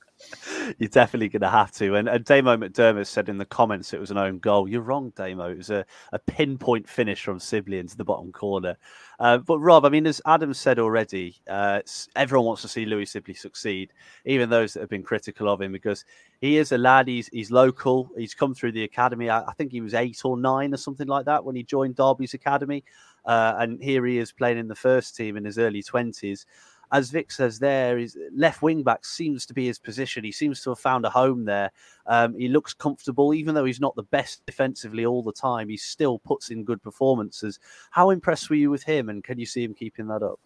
you're 0.78 0.90
definitely 0.90 1.30
going 1.30 1.42
to 1.42 1.50
have 1.50 1.72
to. 1.74 1.96
And, 1.96 2.08
and 2.08 2.24
Damo 2.26 2.58
McDermott 2.58 3.08
said 3.08 3.30
in 3.30 3.38
the 3.38 3.46
comments 3.46 3.94
it 3.94 4.00
was 4.00 4.12
an 4.12 4.18
own 4.18 4.40
goal. 4.40 4.68
You're 4.68 4.82
wrong, 4.82 5.12
Damo. 5.16 5.50
It 5.50 5.58
was 5.58 5.70
a, 5.70 5.86
a 6.12 6.20
pinpoint 6.20 6.88
finish 6.88 7.24
from 7.24 7.40
Sibley 7.40 7.80
into 7.80 7.98
the 7.98 8.04
bottom 8.04 8.32
corner. 8.32 8.78
Uh, 9.20 9.38
but 9.38 9.60
Rob, 9.60 9.86
I 9.86 9.90
mean, 9.90 10.08
as 10.08 10.22
Adam 10.26 10.54
said 10.54 10.80
already, 10.80 11.36
uh, 11.48 11.82
everyone 12.16 12.48
wants 12.48 12.64
to 12.64 12.68
see 12.68 12.86
Louis 12.86 13.06
Sibley 13.06 13.36
succeed, 13.36 13.94
even 14.26 14.50
those 14.50 14.74
that 14.74 14.80
have 14.80 14.90
been 14.90 15.04
critical 15.04 15.48
of 15.48 15.62
him, 15.62 15.72
because 15.72 16.06
he 16.40 16.58
is 16.58 16.72
a 16.72 16.78
lad. 16.78 17.08
He's 17.08 17.28
he's 17.28 17.52
local. 17.52 18.10
He's 18.18 18.34
come 18.34 18.56
through 18.56 18.72
the 18.72 18.84
academy. 18.84 19.30
I, 19.30 19.42
I 19.42 19.54
think 19.54 19.72
he 19.72 19.82
was 19.82 19.94
eight 19.94 20.22
or 20.26 20.38
nine 20.38 20.74
or 20.74 20.78
something 20.78 21.08
like 21.08 21.26
that 21.26 21.46
when 21.46 21.56
he 21.56 21.62
joined 21.62 21.98
Derby's 21.98 22.34
academy, 22.34 22.84
uh, 23.26 23.54
and 23.60 23.82
here 23.82 24.06
he 24.08 24.18
is 24.18 24.32
playing 24.32 24.58
in 24.58 24.68
the 24.68 24.76
first 24.76 25.16
team 25.16 25.38
in 25.38 25.46
his 25.46 25.60
early 25.60 25.84
twenties 25.84 26.48
as 26.92 27.10
Vik 27.10 27.32
says 27.32 27.60
there, 27.60 27.98
is 27.98 28.18
left 28.36 28.62
wing 28.62 28.84
back 28.84 29.06
seems 29.06 29.46
to 29.46 29.54
be 29.54 29.66
his 29.66 29.80
position. 29.80 30.24
He 30.24 30.32
seems 30.32 30.62
to 30.62 30.72
have 30.72 30.80
found 30.80 31.06
a 31.06 31.10
home 31.10 31.46
there. 31.46 31.72
Um, 32.06 32.38
he 32.38 32.48
looks 32.48 32.74
comfortable, 32.74 33.34
even 33.34 33.56
though 33.56 33.66
he's 33.66 33.80
not 33.80 33.96
the 33.96 34.04
best 34.04 34.46
defensively 34.46 35.06
all 35.06 35.24
the 35.24 35.32
time. 35.32 35.70
He 35.70 35.78
still 35.78 36.20
puts 36.20 36.50
in 36.50 36.64
good 36.64 36.82
performances. 36.82 37.60
How 37.92 38.10
impressed 38.10 38.50
were 38.50 38.58
you 38.58 38.70
with 38.70 38.84
him, 38.84 39.10
and 39.10 39.24
can 39.24 39.40
you 39.40 39.46
see 39.46 39.64
him 39.64 39.74
keeping 39.74 40.08
that 40.08 40.24
up? 40.24 40.40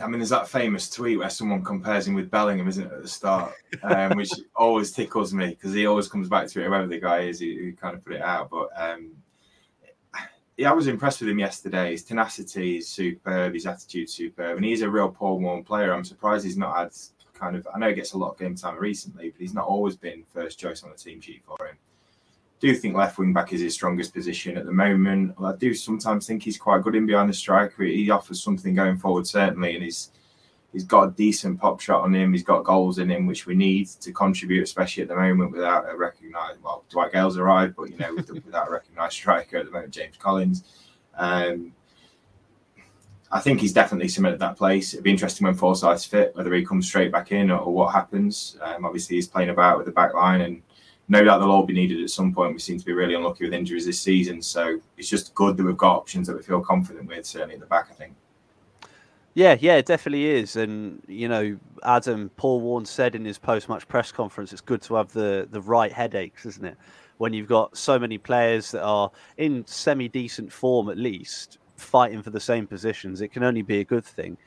I 0.00 0.06
mean, 0.06 0.18
there's 0.18 0.30
that 0.30 0.48
famous 0.48 0.90
tweet 0.90 1.18
where 1.18 1.30
someone 1.30 1.64
compares 1.64 2.06
him 2.06 2.14
with 2.14 2.30
Bellingham, 2.30 2.68
isn't 2.68 2.86
it, 2.86 2.92
at 2.92 3.02
the 3.02 3.08
start, 3.08 3.54
um, 3.82 4.16
which 4.16 4.30
always 4.54 4.92
tickles 4.92 5.32
me 5.32 5.48
because 5.50 5.72
he 5.72 5.86
always 5.86 6.08
comes 6.08 6.28
back 6.28 6.48
to 6.48 6.60
it, 6.60 6.66
whoever 6.66 6.86
the 6.86 7.00
guy 7.00 7.20
is 7.20 7.38
he 7.38 7.72
kind 7.80 7.94
of 7.94 8.04
put 8.04 8.14
it 8.14 8.20
out. 8.20 8.50
But 8.50 8.68
um, 8.76 9.12
yeah, 10.56 10.70
I 10.70 10.74
was 10.74 10.86
impressed 10.86 11.20
with 11.20 11.28
him 11.28 11.38
yesterday. 11.38 11.90
His 11.90 12.02
tenacity 12.02 12.78
is 12.78 12.88
superb, 12.88 13.52
his 13.52 13.66
attitude 13.66 14.08
superb, 14.08 14.56
and 14.56 14.64
he's 14.64 14.82
a 14.82 14.88
real 14.90 15.10
Paul 15.10 15.38
Warne 15.40 15.62
player. 15.62 15.92
I'm 15.92 16.04
surprised 16.04 16.44
he's 16.44 16.56
not 16.56 16.76
had 16.76 16.92
kind 17.34 17.56
of. 17.56 17.68
I 17.74 17.78
know 17.78 17.88
he 17.88 17.94
gets 17.94 18.14
a 18.14 18.18
lot 18.18 18.32
of 18.32 18.38
game 18.38 18.54
time 18.54 18.78
recently, 18.78 19.30
but 19.30 19.40
he's 19.40 19.52
not 19.52 19.66
always 19.66 19.96
been 19.96 20.24
first 20.32 20.58
choice 20.58 20.82
on 20.82 20.90
the 20.90 20.96
team 20.96 21.20
sheet 21.20 21.42
for 21.44 21.66
him. 21.66 21.76
do 22.58 22.74
think 22.74 22.96
left 22.96 23.18
wing 23.18 23.34
back 23.34 23.52
is 23.52 23.60
his 23.60 23.74
strongest 23.74 24.14
position 24.14 24.56
at 24.56 24.64
the 24.64 24.72
moment. 24.72 25.34
I 25.42 25.54
do 25.56 25.74
sometimes 25.74 26.26
think 26.26 26.42
he's 26.42 26.56
quite 26.56 26.82
good 26.82 26.94
in 26.94 27.04
behind 27.04 27.28
the 27.28 27.34
striker. 27.34 27.84
He 27.84 28.08
offers 28.08 28.42
something 28.42 28.74
going 28.74 28.96
forward 28.96 29.26
certainly, 29.26 29.74
and 29.74 29.84
he's 29.84 30.10
he's 30.76 30.84
got 30.84 31.08
a 31.08 31.10
decent 31.12 31.58
pop 31.58 31.80
shot 31.80 32.02
on 32.02 32.14
him. 32.14 32.34
He's 32.34 32.42
got 32.42 32.62
goals 32.62 32.98
in 32.98 33.10
him, 33.10 33.24
which 33.24 33.46
we 33.46 33.54
need 33.54 33.88
to 33.88 34.12
contribute, 34.12 34.62
especially 34.62 35.04
at 35.04 35.08
the 35.08 35.16
moment 35.16 35.52
without 35.52 35.88
a 35.88 35.96
recognised. 35.96 36.62
Well, 36.62 36.84
Dwight 36.90 37.12
Gayle's 37.12 37.38
arrived, 37.38 37.76
but 37.76 37.90
you 37.90 37.96
know, 37.96 38.14
with 38.14 38.26
the, 38.26 38.34
without 38.44 38.68
a 38.68 38.72
recognised 38.72 39.14
striker 39.14 39.56
at 39.56 39.64
the 39.64 39.70
moment, 39.70 39.94
James 39.94 40.18
Collins. 40.18 40.64
Um, 41.16 41.72
I 43.32 43.40
think 43.40 43.58
he's 43.58 43.72
definitely 43.72 44.08
cemented 44.08 44.38
that 44.40 44.58
place. 44.58 44.92
It'd 44.92 45.02
be 45.02 45.10
interesting 45.10 45.46
when 45.46 45.54
Forsyth's 45.54 46.04
fit, 46.04 46.36
whether 46.36 46.52
he 46.52 46.62
comes 46.62 46.86
straight 46.86 47.10
back 47.10 47.32
in 47.32 47.50
or, 47.50 47.60
or 47.60 47.72
what 47.72 47.94
happens. 47.94 48.58
Um, 48.60 48.84
obviously, 48.84 49.16
he's 49.16 49.28
playing 49.28 49.48
about 49.48 49.78
with 49.78 49.86
the 49.86 49.92
back 49.92 50.12
line, 50.12 50.42
and 50.42 50.60
no 51.08 51.24
doubt 51.24 51.38
they'll 51.38 51.50
all 51.50 51.64
be 51.64 51.72
needed 51.72 52.02
at 52.02 52.10
some 52.10 52.34
point. 52.34 52.52
We 52.52 52.58
seem 52.58 52.78
to 52.78 52.84
be 52.84 52.92
really 52.92 53.14
unlucky 53.14 53.44
with 53.44 53.54
injuries 53.54 53.86
this 53.86 53.98
season, 53.98 54.42
so 54.42 54.78
it's 54.98 55.08
just 55.08 55.34
good 55.34 55.56
that 55.56 55.64
we've 55.64 55.74
got 55.74 55.96
options 55.96 56.26
that 56.26 56.36
we 56.36 56.42
feel 56.42 56.60
confident 56.60 57.08
with, 57.08 57.24
certainly 57.24 57.54
at 57.54 57.60
the 57.60 57.66
back, 57.66 57.86
I 57.90 57.94
think. 57.94 58.12
Yeah, 59.36 59.58
yeah, 59.60 59.76
it 59.76 59.84
definitely 59.84 60.24
is. 60.24 60.56
And 60.56 61.02
you 61.06 61.28
know, 61.28 61.58
Adam 61.84 62.30
Paul 62.38 62.62
Warne 62.62 62.86
said 62.86 63.14
in 63.14 63.22
his 63.22 63.36
post-match 63.38 63.86
press 63.86 64.10
conference, 64.10 64.50
it's 64.50 64.62
good 64.62 64.80
to 64.82 64.94
have 64.94 65.12
the 65.12 65.46
the 65.50 65.60
right 65.60 65.92
headaches, 65.92 66.46
isn't 66.46 66.64
it? 66.64 66.78
When 67.18 67.34
you've 67.34 67.46
got 67.46 67.76
so 67.76 67.98
many 67.98 68.16
players 68.16 68.70
that 68.70 68.82
are 68.82 69.10
in 69.36 69.66
semi-decent 69.66 70.50
form, 70.50 70.88
at 70.88 70.96
least 70.96 71.58
fighting 71.76 72.22
for 72.22 72.30
the 72.30 72.40
same 72.40 72.66
positions, 72.66 73.20
it 73.20 73.28
can 73.28 73.42
only 73.42 73.60
be 73.60 73.80
a 73.80 73.84
good 73.84 74.06
thing. 74.06 74.38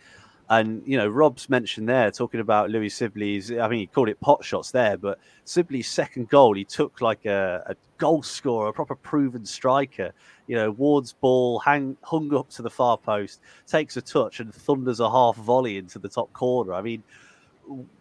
And 0.50 0.82
you 0.86 0.98
know, 0.98 1.08
Rob's 1.08 1.48
mentioned 1.48 1.88
there 1.88 2.10
talking 2.10 2.40
about 2.40 2.72
Louis 2.72 2.90
Sibley's. 2.90 3.52
I 3.52 3.68
mean, 3.68 3.82
he 3.82 3.88
called 3.88 4.10
it 4.10 4.20
pot 4.20 4.44
shots 4.44 4.72
there, 4.72 4.98
but 4.98 5.20
Sibley's 5.46 5.88
second 5.88 6.30
goal, 6.30 6.56
he 6.56 6.66
took 6.66 7.02
like 7.02 7.26
a, 7.26 7.64
a 7.68 7.76
goal 8.00 8.24
scorer, 8.24 8.70
a 8.70 8.74
proper 8.74 8.96
proven 8.96 9.46
striker. 9.46 10.12
You 10.48 10.56
know, 10.56 10.72
Ward's 10.72 11.14
ball 11.14 11.60
hang, 11.60 11.98
hung 12.02 12.34
up 12.34 12.50
to 12.52 12.64
the 12.64 12.70
far 12.70 12.98
post, 12.98 13.42
takes 13.68 13.96
a 13.98 14.02
touch, 14.02 14.40
and 14.40 14.52
thunders 14.52 15.00
a 15.00 15.10
half 15.10 15.36
volley 15.36 15.78
into 15.78 16.00
the 16.00 16.10
top 16.10 16.34
corner. 16.34 16.74
I 16.74 16.82
mean, 16.82 17.04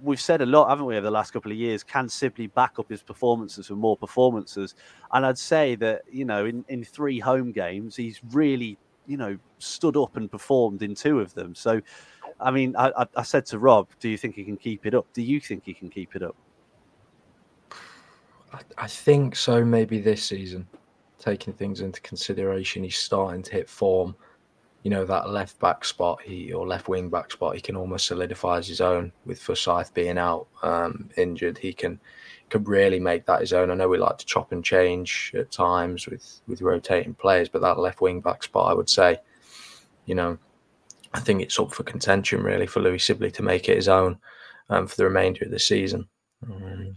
we've 0.00 0.21
said 0.21 0.40
a 0.40 0.47
lot, 0.47 0.71
haven't 0.71 0.87
we, 0.87 0.97
over 0.97 1.05
the 1.05 1.11
last 1.11 1.33
couple 1.33 1.52
of 1.52 1.59
years? 1.59 1.85
Can 1.85 2.09
Sibley 2.09 2.47
back 2.47 2.78
up 2.78 2.88
his 2.88 3.02
performances 3.02 3.69
with 3.69 3.78
more 3.78 3.97
performances? 3.97 4.75
And 5.12 5.26
I'd 5.26 5.37
say 5.37 5.75
that 5.76 6.02
you 6.11 6.25
know, 6.25 6.47
in 6.47 6.64
in 6.69 6.83
three 6.83 7.19
home 7.19 7.52
games, 7.52 7.95
he's 7.97 8.21
really 8.31 8.78
you 9.08 9.16
know 9.16 9.36
stood 9.58 9.96
up 9.96 10.16
and 10.16 10.30
performed 10.30 10.82
in 10.82 10.94
two 10.94 11.18
of 11.18 11.34
them. 11.34 11.54
So 11.54 11.80
I 12.40 12.52
mean, 12.52 12.76
I, 12.76 13.06
I, 13.16 13.22
said 13.22 13.46
to 13.46 13.58
Rob, 13.58 13.88
"Do 13.98 14.08
you 14.08 14.16
think 14.16 14.36
he 14.36 14.44
can 14.44 14.56
keep 14.56 14.86
it 14.86 14.94
up? 14.94 15.06
Do 15.12 15.22
you 15.22 15.40
think 15.40 15.64
he 15.64 15.74
can 15.74 15.88
keep 15.88 16.14
it 16.14 16.22
up?" 16.22 16.36
I, 18.52 18.60
I 18.76 18.86
think 18.86 19.34
so. 19.34 19.64
Maybe 19.64 20.00
this 20.00 20.22
season, 20.22 20.68
taking 21.18 21.52
things 21.52 21.80
into 21.80 22.00
consideration, 22.02 22.84
he's 22.84 22.98
starting 22.98 23.42
to 23.42 23.52
hit 23.52 23.68
form. 23.68 24.14
You 24.84 24.92
know 24.92 25.04
that 25.04 25.30
left 25.30 25.58
back 25.58 25.84
spot, 25.84 26.20
he 26.22 26.52
or 26.52 26.66
left 26.66 26.88
wing 26.88 27.08
back 27.08 27.32
spot, 27.32 27.56
he 27.56 27.60
can 27.60 27.74
almost 27.76 28.06
solidify 28.06 28.62
his 28.62 28.80
own. 28.80 29.10
With 29.26 29.42
Forsyth 29.42 29.92
being 29.92 30.18
out 30.18 30.46
um, 30.62 31.10
injured, 31.16 31.58
he 31.58 31.72
can 31.72 31.98
can 32.50 32.64
really 32.64 33.00
make 33.00 33.26
that 33.26 33.40
his 33.40 33.52
own. 33.52 33.71
I 33.71 33.75
know 33.75 33.88
we 33.88 33.99
like 33.99 34.19
to 34.19 34.26
chop 34.26 34.52
and 34.52 34.64
change 34.64 35.33
at 35.35 35.50
times 35.50 36.07
with 36.07 36.40
with 36.47 36.62
rotating 36.62 37.14
players, 37.14 37.49
but 37.49 37.62
that 37.62 37.78
left 37.78 38.00
wing 38.00 38.21
back 38.21 38.43
spot, 38.43 38.71
I 38.71 38.75
would 38.75 38.90
say, 38.90 39.19
you 40.07 40.14
know, 40.14 40.38
I 41.14 41.21
think 41.21 41.43
it's 41.43 41.59
up 41.59 41.73
for 41.73 41.83
contention 41.83 42.43
really 42.43 42.67
for 42.67 42.81
Louis 42.81 42.99
Sibley 42.99 43.31
to 43.33 43.43
make 43.43 43.69
it 43.69 43.76
his 43.76 43.88
own 43.88 44.19
um, 44.71 44.87
for 44.87 44.97
the 44.97 45.05
remainder 45.05 45.45
of 45.45 45.50
the 45.50 45.59
season. 45.59 46.09
Um, 46.47 46.97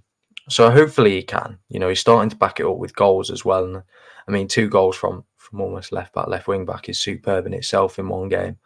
so 0.50 0.70
hopefully 0.70 1.12
he 1.12 1.24
can. 1.24 1.58
You 1.70 1.80
know, 1.80 1.90
he's 1.90 2.00
starting 2.00 2.30
to 2.30 2.36
back 2.36 2.60
it 2.60 2.66
up 2.66 2.78
with 2.78 2.96
goals 2.96 3.32
as 3.32 3.46
well. 3.46 3.64
And 3.64 3.84
I 4.28 4.32
mean, 4.32 4.48
two 4.48 4.70
goals 4.70 4.96
from 4.96 5.24
from 5.38 5.62
almost 5.62 5.92
left 5.92 6.14
back, 6.14 6.28
left 6.28 6.48
wing 6.48 6.66
back 6.66 6.88
is 6.88 7.00
superb 7.00 7.46
in 7.46 7.54
itself 7.54 8.00
in 8.00 8.08
one 8.08 8.30
game. 8.30 8.58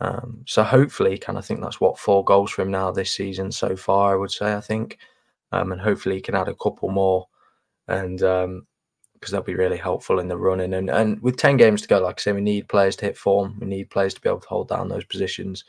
Um, 0.00 0.42
so 0.46 0.62
hopefully 0.62 1.12
he 1.12 1.18
can. 1.18 1.36
I 1.36 1.42
think 1.42 1.60
that's 1.60 1.80
what 1.80 1.98
four 1.98 2.24
goals 2.24 2.50
for 2.50 2.62
him 2.62 2.70
now 2.70 2.90
this 2.90 3.12
season 3.12 3.52
so 3.52 3.76
far. 3.76 4.12
I 4.12 4.16
would 4.16 4.30
say. 4.30 4.54
I 4.54 4.60
think, 4.60 4.98
um, 5.52 5.72
and 5.72 5.80
hopefully 5.80 6.16
he 6.16 6.20
can 6.20 6.34
add 6.34 6.48
a 6.48 6.54
couple 6.54 6.90
more, 6.90 7.26
and 7.88 8.18
because 8.18 8.44
um, 8.44 8.66
that'll 9.22 9.42
be 9.42 9.54
really 9.54 9.78
helpful 9.78 10.18
in 10.20 10.28
the 10.28 10.36
running. 10.36 10.74
And 10.74 10.90
and 10.90 11.20
with 11.22 11.36
ten 11.36 11.56
games 11.56 11.82
to 11.82 11.88
go, 11.88 12.00
like 12.00 12.20
I 12.20 12.22
say, 12.22 12.32
we 12.32 12.40
need 12.40 12.68
players 12.68 12.96
to 12.96 13.06
hit 13.06 13.18
form. 13.18 13.58
We 13.60 13.66
need 13.66 13.90
players 13.90 14.14
to 14.14 14.20
be 14.20 14.28
able 14.28 14.40
to 14.40 14.48
hold 14.48 14.68
down 14.68 14.88
those 14.88 15.04
positions 15.04 15.64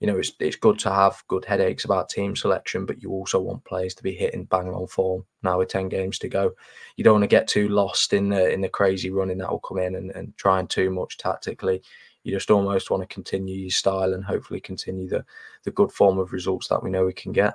you 0.00 0.12
know, 0.12 0.18
it's 0.18 0.32
it's 0.40 0.56
good 0.56 0.78
to 0.80 0.90
have 0.90 1.22
good 1.28 1.46
headaches 1.46 1.86
about 1.86 2.10
team 2.10 2.34
selection, 2.36 2.84
but 2.84 3.02
you 3.02 3.10
also 3.10 3.40
want 3.40 3.64
players 3.64 3.94
to 3.94 4.02
be 4.02 4.12
hitting 4.12 4.44
bang 4.44 4.68
on 4.68 4.86
form. 4.86 5.24
Now 5.42 5.58
with 5.58 5.68
ten 5.68 5.88
games 5.88 6.18
to 6.18 6.28
go, 6.28 6.52
you 6.96 7.04
don't 7.04 7.14
want 7.14 7.22
to 7.22 7.28
get 7.28 7.48
too 7.48 7.68
lost 7.68 8.12
in 8.12 8.28
the 8.28 8.52
in 8.52 8.60
the 8.60 8.68
crazy 8.68 9.10
running 9.10 9.38
that 9.38 9.50
will 9.50 9.60
come 9.60 9.78
in 9.78 9.94
and, 9.94 10.10
and 10.10 10.36
trying 10.36 10.66
too 10.66 10.90
much 10.90 11.16
tactically. 11.16 11.82
You 12.22 12.32
just 12.32 12.50
almost 12.50 12.90
want 12.90 13.02
to 13.02 13.14
continue 13.14 13.56
your 13.56 13.70
style 13.70 14.14
and 14.14 14.24
hopefully 14.24 14.60
continue 14.60 15.08
the 15.08 15.24
the 15.62 15.70
good 15.70 15.92
form 15.92 16.18
of 16.18 16.32
results 16.32 16.68
that 16.68 16.82
we 16.82 16.90
know 16.90 17.06
we 17.06 17.12
can 17.12 17.32
get. 17.32 17.54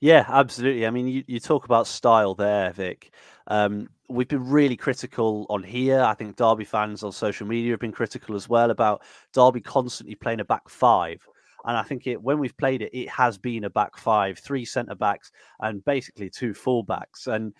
Yeah, 0.00 0.24
absolutely. 0.28 0.86
I 0.86 0.90
mean, 0.90 1.08
you, 1.08 1.24
you 1.26 1.40
talk 1.40 1.64
about 1.64 1.86
style 1.86 2.34
there, 2.34 2.72
Vik. 2.72 3.10
Um, 3.46 3.88
we've 4.08 4.28
been 4.28 4.48
really 4.48 4.76
critical 4.76 5.46
on 5.48 5.62
here. 5.62 6.02
I 6.02 6.14
think 6.14 6.36
Derby 6.36 6.64
fans 6.64 7.02
on 7.02 7.12
social 7.12 7.46
media 7.46 7.72
have 7.72 7.80
been 7.80 7.92
critical 7.92 8.34
as 8.36 8.48
well 8.48 8.70
about 8.70 9.02
Derby 9.32 9.60
constantly 9.60 10.14
playing 10.14 10.40
a 10.40 10.44
back 10.44 10.68
five. 10.68 11.26
And 11.64 11.76
I 11.76 11.82
think 11.82 12.06
it 12.06 12.22
when 12.22 12.38
we've 12.38 12.56
played 12.56 12.82
it, 12.82 12.96
it 12.96 13.08
has 13.08 13.38
been 13.38 13.64
a 13.64 13.70
back 13.70 13.96
five, 13.96 14.38
three 14.38 14.64
centre 14.64 14.94
backs, 14.94 15.32
and 15.60 15.84
basically 15.84 16.30
two 16.30 16.54
full 16.54 16.82
backs. 16.82 17.26
And 17.26 17.54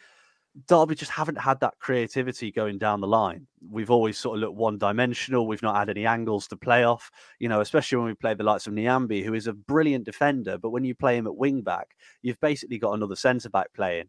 Derby 0.66 0.94
just 0.94 1.10
haven't 1.10 1.38
had 1.38 1.60
that 1.60 1.78
creativity 1.78 2.50
going 2.50 2.78
down 2.78 3.00
the 3.00 3.06
line. 3.06 3.46
We've 3.68 3.90
always 3.90 4.16
sort 4.16 4.36
of 4.36 4.40
looked 4.40 4.56
one 4.56 4.78
dimensional. 4.78 5.46
We've 5.46 5.62
not 5.62 5.76
had 5.76 5.90
any 5.90 6.06
angles 6.06 6.46
to 6.48 6.56
play 6.56 6.84
off, 6.84 7.10
you 7.38 7.48
know, 7.48 7.60
especially 7.60 7.98
when 7.98 8.06
we 8.06 8.14
play 8.14 8.32
the 8.32 8.44
likes 8.44 8.66
of 8.66 8.72
Nyambe, 8.72 9.22
who 9.22 9.34
is 9.34 9.46
a 9.46 9.52
brilliant 9.52 10.04
defender. 10.04 10.56
But 10.56 10.70
when 10.70 10.84
you 10.84 10.94
play 10.94 11.18
him 11.18 11.26
at 11.26 11.36
wing 11.36 11.60
back, 11.60 11.88
you've 12.22 12.40
basically 12.40 12.78
got 12.78 12.92
another 12.92 13.16
centre 13.16 13.50
back 13.50 13.72
playing. 13.74 14.08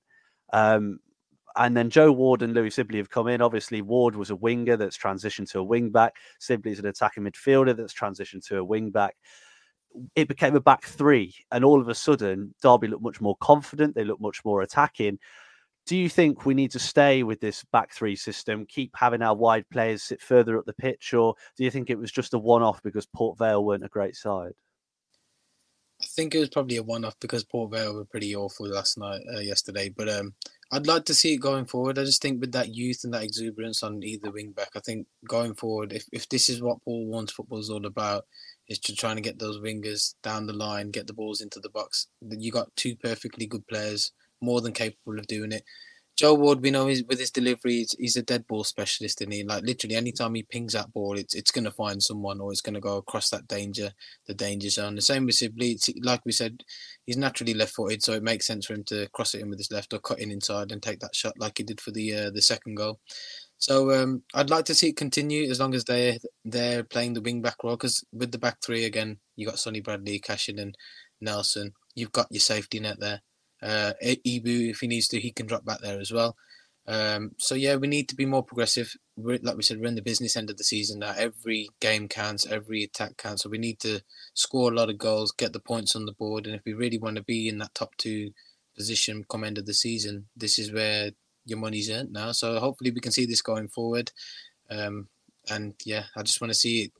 Um, 0.53 0.99
and 1.57 1.75
then 1.75 1.89
Joe 1.89 2.11
Ward 2.11 2.43
and 2.43 2.53
Louis 2.53 2.69
Sibley 2.69 2.99
have 2.99 3.09
come 3.09 3.27
in. 3.27 3.41
Obviously, 3.41 3.81
Ward 3.81 4.15
was 4.15 4.29
a 4.29 4.35
winger 4.35 4.77
that's 4.77 4.97
transitioned 4.97 5.49
to 5.51 5.59
a 5.59 5.63
wing 5.63 5.89
back. 5.89 6.15
Sibley's 6.39 6.79
an 6.79 6.85
attacking 6.85 7.23
midfielder 7.23 7.75
that's 7.75 7.93
transitioned 7.93 8.45
to 8.47 8.57
a 8.57 8.63
wing 8.63 8.91
back. 8.91 9.15
It 10.15 10.27
became 10.27 10.55
a 10.55 10.61
back 10.61 10.83
three, 10.83 11.35
and 11.51 11.65
all 11.65 11.81
of 11.81 11.89
a 11.89 11.95
sudden, 11.95 12.53
Derby 12.61 12.87
looked 12.87 13.03
much 13.03 13.19
more 13.19 13.35
confident. 13.41 13.95
They 13.95 14.03
looked 14.03 14.21
much 14.21 14.45
more 14.45 14.61
attacking. 14.61 15.17
Do 15.87 15.95
you 15.95 16.09
think 16.09 16.45
we 16.45 16.53
need 16.53 16.71
to 16.71 16.79
stay 16.79 17.23
with 17.23 17.39
this 17.39 17.63
back 17.71 17.93
three 17.93 18.17
system, 18.17 18.65
keep 18.65 18.91
having 18.93 19.21
our 19.21 19.35
wide 19.35 19.65
players 19.69 20.03
sit 20.03 20.21
further 20.21 20.57
up 20.57 20.65
the 20.65 20.73
pitch, 20.73 21.13
or 21.13 21.33
do 21.55 21.63
you 21.63 21.71
think 21.71 21.89
it 21.89 21.97
was 21.97 22.11
just 22.11 22.33
a 22.33 22.37
one 22.37 22.61
off 22.61 22.83
because 22.83 23.05
Port 23.05 23.37
Vale 23.37 23.63
weren't 23.63 23.85
a 23.85 23.89
great 23.89 24.17
side? 24.17 24.51
I 26.01 26.05
think 26.05 26.35
it 26.35 26.39
was 26.39 26.49
probably 26.49 26.75
a 26.77 26.83
one 26.83 27.05
off 27.05 27.19
because 27.19 27.43
Port 27.43 27.71
Vale 27.71 27.95
were 27.95 28.05
pretty 28.05 28.35
awful 28.35 28.67
last 28.67 28.97
night, 28.97 29.21
uh, 29.33 29.39
yesterday. 29.39 29.89
But 29.89 30.09
um, 30.09 30.33
I'd 30.71 30.85
like 30.85 31.05
to 31.05 31.15
see 31.15 31.33
it 31.33 31.37
going 31.37 31.65
forward. 31.65 31.97
I 31.97 32.03
just 32.03 32.21
think 32.21 32.39
with 32.39 32.51
that 32.51 32.75
youth 32.75 33.03
and 33.03 33.13
that 33.13 33.23
exuberance 33.23 33.81
on 33.81 34.03
either 34.03 34.29
wing 34.29 34.51
back, 34.51 34.69
I 34.75 34.79
think 34.79 35.07
going 35.27 35.55
forward, 35.55 35.93
if, 35.93 36.05
if 36.11 36.29
this 36.29 36.49
is 36.49 36.61
what 36.61 36.83
Paul 36.83 37.07
Warne's 37.07 37.31
football 37.31 37.59
is 37.59 37.69
all 37.69 37.85
about, 37.85 38.25
is 38.67 38.77
to 38.79 38.95
trying 38.95 39.15
to 39.15 39.21
get 39.21 39.39
those 39.39 39.59
wingers 39.59 40.13
down 40.21 40.45
the 40.45 40.53
line, 40.53 40.91
get 40.91 41.07
the 41.07 41.13
balls 41.13 41.41
into 41.41 41.59
the 41.59 41.69
box. 41.69 42.07
You 42.29 42.51
got 42.51 42.75
two 42.75 42.95
perfectly 42.97 43.47
good 43.47 43.65
players, 43.67 44.11
more 44.41 44.61
than 44.61 44.73
capable 44.73 45.19
of 45.19 45.27
doing 45.27 45.51
it. 45.51 45.63
Joe 46.17 46.33
Ward, 46.33 46.61
we 46.61 46.71
know 46.71 46.87
he's, 46.87 47.03
with 47.03 47.19
his 47.19 47.29
delivery, 47.29 47.73
he's, 47.73 47.95
he's, 47.99 48.15
a 48.15 48.23
dead 48.23 48.47
ball 48.47 48.63
specialist, 48.63 49.21
and 49.21 49.31
he 49.31 49.43
like 49.43 49.63
literally 49.63 49.95
anytime 49.95 50.33
he 50.33 50.41
pings 50.41 50.73
that 50.73 50.91
ball, 50.91 51.15
it's 51.15 51.35
it's 51.35 51.51
going 51.51 51.65
to 51.65 51.71
find 51.71 52.01
someone 52.01 52.41
or 52.41 52.51
it's 52.51 52.61
going 52.61 52.73
to 52.73 52.79
go 52.79 52.97
across 52.97 53.29
that 53.29 53.47
danger, 53.47 53.91
the 54.25 54.33
danger 54.33 54.69
zone. 54.69 54.95
The 54.95 55.01
same 55.01 55.27
with 55.27 55.35
Sibley, 55.35 55.77
like 56.01 56.21
we 56.25 56.31
said, 56.31 56.63
he's 57.05 57.17
naturally 57.17 57.53
left-footed, 57.53 58.01
so 58.01 58.13
it 58.13 58.23
makes 58.23 58.47
sense 58.47 58.65
for 58.65 58.73
him 58.73 58.83
to 58.85 59.07
cross 59.09 59.35
it 59.35 59.41
in 59.41 59.49
with 59.49 59.59
his 59.59 59.71
left 59.71 59.93
or 59.93 59.99
cut 59.99 60.19
in 60.19 60.31
inside 60.31 60.71
and 60.71 60.81
take 60.81 60.99
that 61.01 61.15
shot 61.15 61.35
like 61.37 61.59
he 61.59 61.63
did 61.63 61.79
for 61.79 61.91
the 61.91 62.15
uh, 62.15 62.31
the 62.31 62.41
second 62.41 62.75
goal. 62.75 62.99
So 63.59 63.91
um, 63.91 64.23
I'd 64.33 64.49
like 64.49 64.65
to 64.65 64.75
see 64.75 64.89
it 64.89 64.97
continue 64.97 65.49
as 65.51 65.59
long 65.59 65.75
as 65.75 65.83
they 65.83 66.17
they're 66.45 66.83
playing 66.83 67.13
the 67.13 67.21
wing 67.21 67.43
back 67.43 67.63
role 67.63 67.75
because 67.75 68.03
with 68.11 68.31
the 68.31 68.39
back 68.39 68.57
three 68.63 68.85
again, 68.85 69.19
you 69.35 69.45
got 69.45 69.59
Sonny 69.59 69.81
Bradley, 69.81 70.17
Cashin, 70.17 70.57
and 70.57 70.75
Nelson. 71.21 71.73
You've 71.93 72.11
got 72.11 72.27
your 72.31 72.41
safety 72.41 72.79
net 72.79 72.99
there. 72.99 73.21
Uh, 73.67 73.93
Ebou, 74.01 74.69
if 74.69 74.79
he 74.79 74.87
needs 74.87 75.07
to, 75.09 75.19
he 75.19 75.31
can 75.31 75.45
drop 75.45 75.65
back 75.65 75.81
there 75.81 75.99
as 75.99 76.11
well. 76.11 76.35
Um, 76.87 77.31
so 77.37 77.53
yeah, 77.53 77.75
we 77.75 77.87
need 77.87 78.07
to 78.09 78.15
be 78.15 78.25
more 78.25 78.43
progressive. 78.43 78.95
We're, 79.17 79.39
like 79.41 79.57
we 79.57 79.63
said, 79.63 79.79
we're 79.79 79.87
in 79.87 79.95
the 79.95 80.01
business 80.01 80.37
end 80.37 80.49
of 80.49 80.57
the 80.57 80.63
season 80.63 80.99
now. 80.99 81.13
Every 81.17 81.67
game 81.81 82.07
counts, 82.07 82.45
every 82.45 82.83
attack 82.83 83.17
counts. 83.17 83.43
So 83.43 83.49
we 83.49 83.57
need 83.57 83.79
to 83.81 84.01
score 84.33 84.71
a 84.71 84.75
lot 84.75 84.89
of 84.89 84.97
goals, 84.97 85.33
get 85.33 85.51
the 85.51 85.59
points 85.59 85.95
on 85.95 86.05
the 86.05 86.13
board, 86.13 86.45
and 86.45 86.55
if 86.55 86.61
we 86.65 86.73
really 86.73 86.97
want 86.97 87.17
to 87.17 87.23
be 87.23 87.49
in 87.49 87.57
that 87.57 87.75
top 87.75 87.91
two 87.97 88.31
position 88.77 89.25
come 89.29 89.43
end 89.43 89.57
of 89.57 89.65
the 89.65 89.73
season, 89.73 90.27
this 90.35 90.57
is 90.57 90.71
where 90.71 91.11
your 91.45 91.59
money's 91.59 91.89
earned 91.89 92.13
now. 92.13 92.31
So 92.31 92.59
hopefully 92.59 92.91
we 92.91 93.01
can 93.01 93.11
see 93.11 93.25
this 93.25 93.41
going 93.41 93.67
forward. 93.67 94.11
Um, 94.69 95.09
and 95.49 95.73
yeah, 95.83 96.03
I 96.15 96.23
just 96.23 96.39
want 96.39 96.51
to 96.51 96.59
see 96.59 96.83
it 96.83 96.91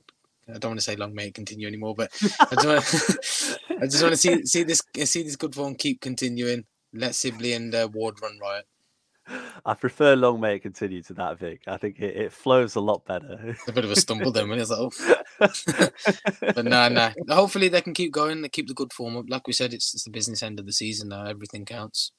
I 0.48 0.58
don't 0.58 0.70
want 0.70 0.80
to 0.80 0.84
say 0.84 0.96
long 0.96 1.14
may 1.14 1.28
it 1.28 1.34
continue 1.34 1.66
anymore, 1.66 1.94
but 1.94 2.10
I 2.40 2.54
just 2.54 2.66
want 2.66 2.84
to, 2.84 3.58
I 3.82 3.86
just 3.86 4.02
want 4.02 4.12
to 4.12 4.16
see 4.16 4.44
see 4.46 4.62
this 4.62 4.82
see 5.04 5.22
this 5.22 5.36
good 5.36 5.54
form 5.54 5.74
keep 5.74 6.00
continuing. 6.00 6.64
Let 6.92 7.14
Sibley 7.14 7.52
and 7.52 7.74
uh, 7.74 7.88
Ward 7.92 8.20
run 8.22 8.38
riot. 8.40 8.64
I 9.64 9.74
prefer 9.74 10.16
long 10.16 10.40
may 10.40 10.56
it 10.56 10.60
continue 10.60 11.02
to 11.02 11.14
that, 11.14 11.38
Vik. 11.38 11.62
I 11.66 11.76
think 11.76 11.98
it, 11.98 12.16
it 12.16 12.32
flows 12.32 12.76
a 12.76 12.80
lot 12.80 13.04
better. 13.04 13.38
It's 13.44 13.68
a 13.68 13.72
bit 13.72 13.84
of 13.84 13.90
a 13.90 13.96
stumble 13.96 14.32
then 14.32 14.48
when 14.48 14.58
it's 14.58 14.70
like, 14.70 14.80
oh. 14.80 15.22
but 16.54 16.64
no, 16.64 16.88
no. 16.88 17.12
Hopefully 17.28 17.68
they 17.68 17.82
can 17.82 17.92
keep 17.92 18.12
going. 18.12 18.40
They 18.40 18.48
keep 18.48 18.68
the 18.68 18.74
good 18.74 18.92
form 18.92 19.16
up. 19.16 19.26
Like 19.28 19.46
we 19.46 19.52
said, 19.52 19.74
it's, 19.74 19.92
it's 19.92 20.04
the 20.04 20.10
business 20.10 20.42
end 20.42 20.58
of 20.58 20.66
the 20.66 20.72
season 20.72 21.10
now. 21.10 21.26
Everything 21.26 21.66
counts. 21.66 22.12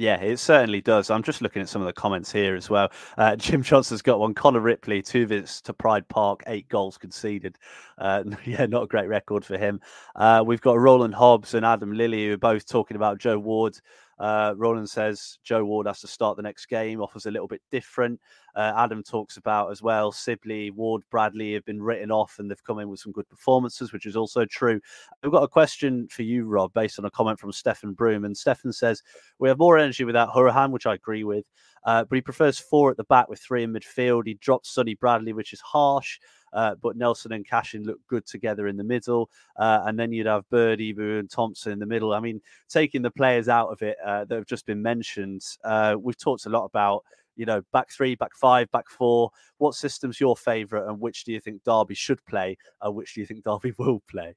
Yeah, 0.00 0.20
it 0.20 0.38
certainly 0.38 0.80
does. 0.80 1.10
I'm 1.10 1.24
just 1.24 1.42
looking 1.42 1.60
at 1.60 1.68
some 1.68 1.82
of 1.82 1.86
the 1.86 1.92
comments 1.92 2.30
here 2.30 2.54
as 2.54 2.70
well. 2.70 2.92
Uh, 3.16 3.34
Jim 3.36 3.64
Johnson's 3.64 4.00
got 4.00 4.20
one. 4.20 4.32
Connor 4.32 4.60
Ripley, 4.60 5.02
two 5.02 5.26
visits 5.26 5.60
to 5.62 5.72
Pride 5.72 6.06
Park, 6.06 6.44
eight 6.46 6.68
goals 6.68 6.96
conceded. 6.96 7.58
Uh, 7.98 8.22
yeah, 8.44 8.66
not 8.66 8.84
a 8.84 8.86
great 8.86 9.08
record 9.08 9.44
for 9.44 9.58
him. 9.58 9.80
Uh, 10.14 10.44
we've 10.46 10.60
got 10.60 10.78
Roland 10.78 11.16
Hobbs 11.16 11.52
and 11.52 11.66
Adam 11.66 11.92
Lilly, 11.92 12.28
who 12.28 12.34
are 12.34 12.38
both 12.38 12.64
talking 12.64 12.96
about 12.96 13.18
Joe 13.18 13.40
Ward 13.40 13.80
uh, 14.18 14.54
Roland 14.56 14.90
says 14.90 15.38
Joe 15.44 15.64
Ward 15.64 15.86
has 15.86 16.00
to 16.00 16.08
start 16.08 16.36
the 16.36 16.42
next 16.42 16.66
game, 16.66 17.00
offers 17.00 17.26
a 17.26 17.30
little 17.30 17.46
bit 17.46 17.62
different. 17.70 18.20
Uh, 18.56 18.72
Adam 18.76 19.02
talks 19.02 19.36
about 19.36 19.70
as 19.70 19.82
well 19.82 20.10
Sibley, 20.10 20.70
Ward, 20.70 21.02
Bradley 21.10 21.52
have 21.54 21.64
been 21.64 21.80
written 21.80 22.10
off 22.10 22.36
and 22.38 22.50
they've 22.50 22.64
come 22.64 22.80
in 22.80 22.88
with 22.88 22.98
some 22.98 23.12
good 23.12 23.28
performances, 23.28 23.92
which 23.92 24.06
is 24.06 24.16
also 24.16 24.44
true. 24.44 24.80
We've 25.22 25.30
got 25.30 25.44
a 25.44 25.48
question 25.48 26.08
for 26.08 26.22
you, 26.22 26.46
Rob, 26.46 26.72
based 26.74 26.98
on 26.98 27.04
a 27.04 27.10
comment 27.10 27.38
from 27.38 27.52
Stefan 27.52 27.92
Broom. 27.92 28.24
And 28.24 28.36
Stefan 28.36 28.72
says, 28.72 29.02
We 29.38 29.48
have 29.48 29.58
more 29.58 29.78
energy 29.78 30.04
without 30.04 30.30
Hourihane, 30.30 30.72
which 30.72 30.86
I 30.86 30.94
agree 30.94 31.24
with. 31.24 31.46
Uh, 31.84 32.04
but 32.04 32.16
he 32.16 32.22
prefers 32.22 32.58
four 32.58 32.90
at 32.90 32.96
the 32.96 33.04
back 33.04 33.28
with 33.28 33.38
three 33.38 33.62
in 33.62 33.72
midfield. 33.72 34.26
He 34.26 34.34
drops 34.34 34.70
Sonny 34.70 34.94
Bradley, 34.94 35.32
which 35.32 35.52
is 35.52 35.60
harsh. 35.60 36.18
Uh, 36.52 36.74
but 36.76 36.96
Nelson 36.96 37.32
and 37.32 37.46
Cashin 37.46 37.84
look 37.84 37.98
good 38.06 38.26
together 38.26 38.68
in 38.68 38.76
the 38.76 38.84
middle. 38.84 39.30
Uh, 39.56 39.82
and 39.84 39.98
then 39.98 40.12
you'd 40.12 40.26
have 40.26 40.48
Bird, 40.50 40.80
and 40.80 41.30
Thompson 41.30 41.72
in 41.72 41.78
the 41.78 41.86
middle. 41.86 42.12
I 42.12 42.20
mean, 42.20 42.40
taking 42.68 43.02
the 43.02 43.10
players 43.10 43.48
out 43.48 43.68
of 43.68 43.82
it 43.82 43.96
uh, 44.04 44.24
that 44.24 44.34
have 44.34 44.46
just 44.46 44.66
been 44.66 44.82
mentioned, 44.82 45.44
uh, 45.64 45.96
we've 45.98 46.18
talked 46.18 46.46
a 46.46 46.50
lot 46.50 46.64
about. 46.64 47.04
You 47.36 47.46
know, 47.46 47.62
back 47.72 47.88
three, 47.92 48.16
back 48.16 48.34
five, 48.34 48.68
back 48.72 48.88
four. 48.88 49.30
What 49.58 49.76
system's 49.76 50.18
your 50.18 50.36
favourite, 50.36 50.88
and 50.88 50.98
which 50.98 51.22
do 51.22 51.32
you 51.32 51.38
think 51.38 51.62
Derby 51.62 51.94
should 51.94 52.24
play, 52.26 52.58
and 52.82 52.96
which 52.96 53.14
do 53.14 53.20
you 53.20 53.26
think 53.28 53.44
Derby 53.44 53.72
will 53.78 54.02
play? 54.10 54.34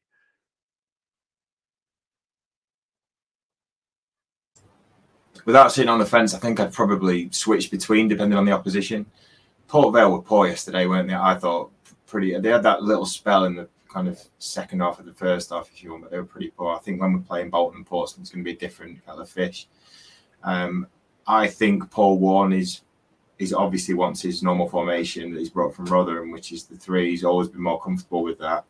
without 5.46 5.72
sitting 5.72 5.90
on 5.90 6.00
the 6.00 6.06
fence, 6.06 6.34
I 6.34 6.40
think 6.40 6.60
I'd 6.60 6.74
probably 6.74 7.30
switch 7.32 7.72
between 7.72 8.08
depending 8.08 8.38
on 8.38 8.46
the 8.46 8.52
opposition. 8.52 9.06
Port 9.68 9.94
Vale 9.94 10.12
were 10.12 10.22
poor 10.22 10.48
yesterday, 10.48 10.86
weren't 10.86 11.08
they? 11.08 11.16
I 11.16 11.36
thought 11.36 11.72
pretty. 12.12 12.38
They 12.38 12.50
had 12.50 12.64
that 12.64 12.84
little 12.84 13.06
spell 13.06 13.46
in 13.46 13.56
the 13.56 13.70
kind 13.92 14.08
of 14.08 14.22
second 14.38 14.82
half 14.82 15.00
of 15.00 15.06
the 15.06 15.14
first 15.14 15.50
half, 15.50 15.70
if 15.74 15.82
you 15.82 15.92
want, 15.92 16.04
but 16.04 16.12
they 16.12 16.18
were 16.18 16.26
pretty 16.26 16.50
poor. 16.50 16.76
I 16.76 16.80
think 16.80 17.02
when 17.02 17.14
we're 17.14 17.20
playing 17.20 17.50
Bolton 17.50 17.78
and 17.78 17.86
Portsmouth, 17.86 18.22
it's 18.22 18.30
going 18.30 18.44
to 18.44 18.50
be 18.50 18.56
a 18.56 18.60
different 18.60 19.04
kind 19.06 19.20
of 19.20 19.30
fish. 19.30 19.68
Um, 20.44 20.88
I 21.26 21.48
think 21.48 21.90
Paul 21.90 22.20
Warne 22.20 22.54
is 22.54 22.82
is 23.40 23.54
obviously 23.54 23.96
wants 23.96 24.22
his 24.22 24.44
normal 24.44 24.70
formation 24.70 25.32
that 25.32 25.40
he's 25.40 25.50
brought 25.50 25.74
from 25.74 25.86
Rotherham, 25.86 26.30
which 26.30 26.52
is 26.52 26.66
the 26.66 26.78
three. 26.78 27.10
He's 27.10 27.24
always 27.24 27.48
been 27.48 27.62
more 27.62 27.82
comfortable 27.82 28.22
with 28.22 28.38
that. 28.38 28.66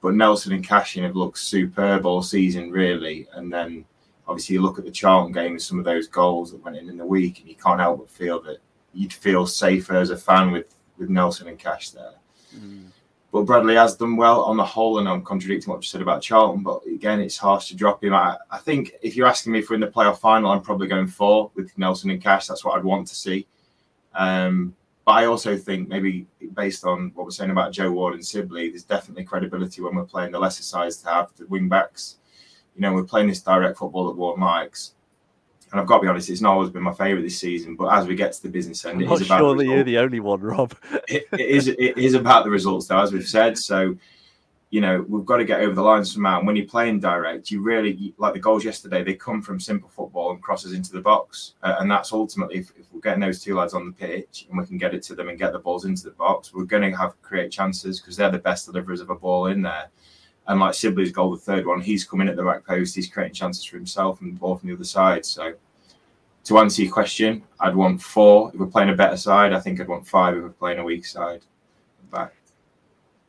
But 0.00 0.14
Nelson 0.14 0.52
and 0.52 0.66
Cashin 0.66 1.04
have 1.04 1.14
looked 1.14 1.38
superb 1.38 2.04
all 2.04 2.20
season, 2.20 2.72
really. 2.72 3.28
And 3.34 3.52
then 3.52 3.84
obviously 4.26 4.54
you 4.54 4.62
look 4.62 4.80
at 4.80 4.84
the 4.84 4.90
Charlton 4.90 5.32
game 5.32 5.52
and 5.52 5.62
some 5.62 5.78
of 5.78 5.84
those 5.84 6.08
goals 6.08 6.50
that 6.50 6.64
went 6.64 6.76
in 6.76 6.88
in 6.88 6.96
the 6.96 7.06
week, 7.06 7.38
and 7.38 7.48
you 7.48 7.54
can't 7.54 7.78
help 7.78 8.00
but 8.00 8.10
feel 8.10 8.40
that 8.42 8.58
you'd 8.94 9.12
feel 9.12 9.46
safer 9.46 9.96
as 9.96 10.10
a 10.10 10.16
fan 10.16 10.50
with 10.50 10.74
with 10.98 11.08
Nelson 11.08 11.46
and 11.46 11.58
Cash 11.58 11.90
there. 11.90 12.14
Mm. 12.56 12.86
but 13.32 13.42
Bradley 13.42 13.76
has 13.76 13.96
done 13.96 14.16
well 14.16 14.42
on 14.42 14.56
the 14.56 14.64
whole, 14.64 14.98
and 14.98 15.08
I'm 15.08 15.22
contradicting 15.22 15.70
what 15.70 15.82
you 15.82 15.88
said 15.88 16.02
about 16.02 16.22
Charlton. 16.22 16.62
But 16.62 16.84
again, 16.86 17.20
it's 17.20 17.36
harsh 17.36 17.68
to 17.68 17.76
drop 17.76 18.02
him. 18.02 18.14
I, 18.14 18.36
I 18.50 18.58
think 18.58 18.92
if 19.02 19.16
you're 19.16 19.28
asking 19.28 19.52
me 19.52 19.60
if 19.60 19.70
we're 19.70 19.76
in 19.76 19.80
the 19.80 19.86
playoff 19.88 20.18
final, 20.18 20.50
I'm 20.50 20.62
probably 20.62 20.88
going 20.88 21.06
four 21.06 21.50
with 21.54 21.76
Nelson 21.78 22.10
and 22.10 22.22
Cash. 22.22 22.46
That's 22.46 22.64
what 22.64 22.76
I'd 22.76 22.84
want 22.84 23.06
to 23.08 23.14
see. 23.14 23.46
Um, 24.14 24.74
but 25.04 25.12
I 25.12 25.24
also 25.26 25.56
think 25.56 25.88
maybe 25.88 26.26
based 26.54 26.84
on 26.84 27.12
what 27.14 27.24
we're 27.24 27.30
saying 27.30 27.50
about 27.50 27.72
Joe 27.72 27.90
Ward 27.90 28.14
and 28.14 28.26
Sibley, 28.26 28.70
there's 28.70 28.84
definitely 28.84 29.24
credibility 29.24 29.80
when 29.80 29.94
we're 29.94 30.04
playing 30.04 30.32
the 30.32 30.38
lesser 30.38 30.62
sides 30.62 30.98
to 30.98 31.08
have 31.08 31.30
the 31.36 31.46
wing 31.46 31.68
backs. 31.68 32.18
You 32.74 32.82
know, 32.82 32.92
we're 32.92 33.04
playing 33.04 33.28
this 33.28 33.40
direct 33.40 33.78
football 33.78 34.10
at 34.10 34.16
Ward 34.16 34.40
likes. 34.40 34.94
And 35.72 35.80
I've 35.80 35.86
got 35.86 35.98
to 35.98 36.02
be 36.02 36.08
honest, 36.08 36.30
it's 36.30 36.40
not 36.40 36.52
always 36.54 36.70
been 36.70 36.82
my 36.82 36.92
favourite 36.92 37.22
this 37.22 37.38
season. 37.38 37.76
But 37.76 37.92
as 37.92 38.06
we 38.06 38.16
get 38.16 38.32
to 38.32 38.42
the 38.42 38.48
business 38.48 38.84
end, 38.84 38.96
I'm 38.96 39.02
it 39.02 39.08
not 39.08 39.22
about 39.22 39.38
sure 39.38 39.56
the 39.56 39.64
you're 39.64 39.84
the 39.84 39.98
only 39.98 40.20
one, 40.20 40.40
Rob. 40.40 40.74
it, 41.08 41.28
it 41.32 41.40
is 41.40 41.68
it 41.68 41.96
is 41.96 42.14
about 42.14 42.44
the 42.44 42.50
results 42.50 42.86
though, 42.86 43.00
as 43.00 43.12
we've 43.12 43.26
said. 43.26 43.56
So, 43.56 43.96
you 44.70 44.80
know, 44.80 45.04
we've 45.08 45.24
got 45.24 45.36
to 45.36 45.44
get 45.44 45.60
over 45.60 45.72
the 45.72 45.82
line 45.82 46.04
somehow. 46.04 46.38
And 46.38 46.46
when 46.46 46.56
you're 46.56 46.66
playing 46.66 46.98
direct, 46.98 47.52
you 47.52 47.62
really 47.62 48.14
like 48.18 48.34
the 48.34 48.40
goals 48.40 48.64
yesterday. 48.64 49.04
They 49.04 49.14
come 49.14 49.42
from 49.42 49.60
simple 49.60 49.88
football 49.88 50.32
and 50.32 50.42
crosses 50.42 50.72
into 50.72 50.92
the 50.92 51.00
box, 51.00 51.54
uh, 51.62 51.76
and 51.78 51.88
that's 51.88 52.12
ultimately 52.12 52.58
if, 52.58 52.72
if 52.76 52.86
we're 52.92 53.00
getting 53.00 53.20
those 53.20 53.40
two 53.40 53.54
lads 53.54 53.72
on 53.72 53.86
the 53.86 53.92
pitch 53.92 54.46
and 54.48 54.58
we 54.58 54.66
can 54.66 54.76
get 54.76 54.92
it 54.92 55.04
to 55.04 55.14
them 55.14 55.28
and 55.28 55.38
get 55.38 55.52
the 55.52 55.58
balls 55.60 55.84
into 55.84 56.02
the 56.02 56.10
box, 56.10 56.52
we're 56.52 56.64
going 56.64 56.90
to 56.90 56.96
have 56.96 57.20
create 57.22 57.52
chances 57.52 58.00
because 58.00 58.16
they're 58.16 58.30
the 58.30 58.38
best 58.38 58.66
deliverers 58.66 59.00
of 59.00 59.10
a 59.10 59.14
ball 59.14 59.46
in 59.46 59.62
there. 59.62 59.88
And 60.50 60.60
like 60.60 60.74
Sibley's 60.74 61.12
goal, 61.12 61.30
the 61.30 61.38
third 61.38 61.64
one, 61.64 61.80
he's 61.80 62.04
coming 62.04 62.28
at 62.28 62.36
the 62.36 62.42
back 62.42 62.66
post, 62.66 62.94
he's 62.94 63.08
creating 63.08 63.34
chances 63.34 63.64
for 63.64 63.76
himself 63.76 64.20
and 64.20 64.34
the 64.34 64.38
ball 64.38 64.56
from 64.56 64.68
the 64.68 64.74
other 64.74 64.84
side. 64.84 65.24
So. 65.24 65.54
To 66.44 66.58
answer 66.58 66.82
your 66.82 66.92
question, 66.92 67.42
I'd 67.60 67.76
want 67.76 68.00
four. 68.00 68.50
If 68.52 68.58
we're 68.58 68.66
playing 68.66 68.88
a 68.88 68.96
better 68.96 69.18
side, 69.18 69.52
I 69.52 69.60
think 69.60 69.78
I'd 69.78 69.88
want 69.88 70.08
five 70.08 70.34
if 70.34 70.42
we're 70.42 70.48
playing 70.48 70.78
a 70.78 70.82
weak 70.84 71.04
side. 71.04 71.42
Back. 72.10 72.32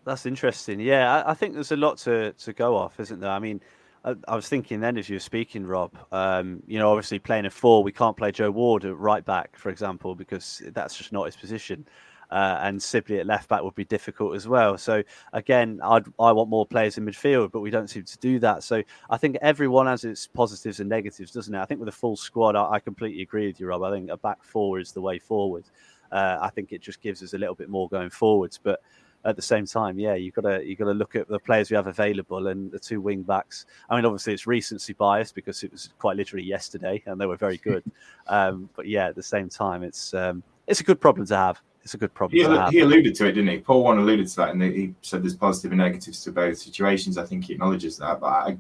That's 0.05 0.25
interesting. 0.25 0.79
Yeah, 0.79 1.15
I, 1.15 1.31
I 1.31 1.33
think 1.33 1.53
there's 1.53 1.73
a 1.73 1.75
lot 1.75 1.97
to, 1.99 2.31
to 2.31 2.53
go 2.53 2.75
off, 2.77 2.99
isn't 3.01 3.19
there? 3.19 3.29
I 3.29 3.39
mean, 3.39 3.59
I, 4.05 4.15
I 4.29 4.35
was 4.35 4.47
thinking 4.47 4.79
then 4.79 4.97
as 4.97 5.09
you 5.09 5.17
were 5.17 5.19
speaking, 5.19 5.65
Rob. 5.65 5.91
Um, 6.13 6.63
you 6.67 6.79
know, 6.79 6.89
obviously 6.89 7.19
playing 7.19 7.45
a 7.45 7.49
four, 7.49 7.83
we 7.83 7.91
can't 7.91 8.15
play 8.15 8.31
Joe 8.31 8.49
Ward 8.49 8.85
at 8.85 8.97
right 8.97 9.25
back, 9.25 9.57
for 9.57 9.69
example, 9.69 10.15
because 10.15 10.61
that's 10.73 10.97
just 10.97 11.11
not 11.11 11.25
his 11.25 11.35
position. 11.35 11.85
Uh, 12.31 12.59
and 12.61 12.81
Sibley 12.81 13.19
at 13.19 13.25
left 13.25 13.50
back 13.50 13.61
would 13.61 13.75
be 13.75 13.83
difficult 13.83 14.35
as 14.35 14.47
well. 14.47 14.77
So 14.77 15.03
again, 15.33 15.79
I'd, 15.83 16.05
I 16.17 16.31
want 16.31 16.50
more 16.50 16.65
players 16.65 16.97
in 16.97 17.05
midfield, 17.05 17.51
but 17.51 17.59
we 17.59 17.69
don't 17.69 17.89
seem 17.89 18.03
to 18.03 18.17
do 18.19 18.39
that. 18.39 18.63
So 18.63 18.81
I 19.09 19.17
think 19.17 19.38
everyone 19.41 19.88
has 19.88 20.05
its 20.05 20.27
positives 20.27 20.79
and 20.79 20.89
negatives, 20.89 21.31
doesn't 21.31 21.53
it? 21.53 21.59
I 21.59 21.65
think 21.65 21.79
with 21.79 21.89
a 21.89 21.93
full 21.93 22.15
squad, 22.15 22.55
I, 22.55 22.73
I 22.73 22.79
completely 22.79 23.21
agree 23.21 23.47
with 23.47 23.59
you, 23.59 23.67
Rob. 23.67 23.83
I 23.83 23.91
think 23.91 24.09
a 24.09 24.17
back 24.17 24.43
four 24.43 24.79
is 24.79 24.93
the 24.93 25.01
way 25.01 25.19
forward. 25.19 25.65
Uh, 26.11 26.38
I 26.41 26.50
think 26.50 26.71
it 26.71 26.81
just 26.81 27.01
gives 27.01 27.21
us 27.21 27.33
a 27.33 27.38
little 27.38 27.55
bit 27.55 27.69
more 27.69 27.89
going 27.89 28.09
forwards, 28.09 28.59
but 28.61 28.81
at 29.23 29.35
the 29.35 29.41
same 29.41 29.65
time, 29.65 30.00
yeah, 30.00 30.15
you've 30.15 30.33
got 30.33 30.41
to 30.41 30.65
you 30.65 30.75
got 30.75 30.85
to 30.85 30.93
look 30.93 31.15
at 31.15 31.27
the 31.27 31.39
players 31.39 31.69
we 31.69 31.75
have 31.75 31.88
available 31.88 32.47
and 32.47 32.71
the 32.71 32.79
two 32.79 33.01
wing 33.01 33.21
backs. 33.21 33.65
I 33.89 33.95
mean, 33.95 34.05
obviously 34.05 34.33
it's 34.33 34.47
recency 34.47 34.93
bias 34.93 35.31
because 35.31 35.63
it 35.63 35.71
was 35.71 35.89
quite 36.00 36.17
literally 36.17 36.45
yesterday 36.45 37.03
and 37.05 37.19
they 37.19 37.25
were 37.25 37.38
very 37.38 37.57
good. 37.57 37.83
um, 38.27 38.69
but 38.75 38.88
yeah, 38.88 39.07
at 39.07 39.15
the 39.15 39.23
same 39.23 39.50
time, 39.50 39.83
it's 39.83 40.13
um, 40.13 40.43
it's 40.67 40.79
a 40.79 40.83
good 40.83 41.00
problem 41.00 41.25
to 41.27 41.38
have. 41.38 41.61
It's 41.83 41.93
a 41.95 41.97
good 41.97 42.13
problem 42.13 42.38
He, 42.38 42.43
to 42.43 42.59
have. 42.59 42.69
he 42.71 42.79
alluded 42.79 43.15
to 43.15 43.25
it, 43.25 43.31
didn't 43.33 43.50
he? 43.50 43.57
Paul 43.59 43.83
Warne 43.83 43.97
alluded 44.00 44.27
to 44.27 44.35
that, 44.38 44.50
and 44.51 44.61
he 44.61 44.93
said 45.01 45.23
there's 45.23 45.35
positive 45.35 45.71
and 45.71 45.79
negatives 45.79 46.23
to 46.23 46.31
both 46.31 46.57
situations. 46.57 47.17
I 47.17 47.25
think 47.25 47.45
he 47.45 47.53
acknowledges 47.53 47.97
that, 47.97 48.19
but 48.19 48.27
I, 48.27 48.57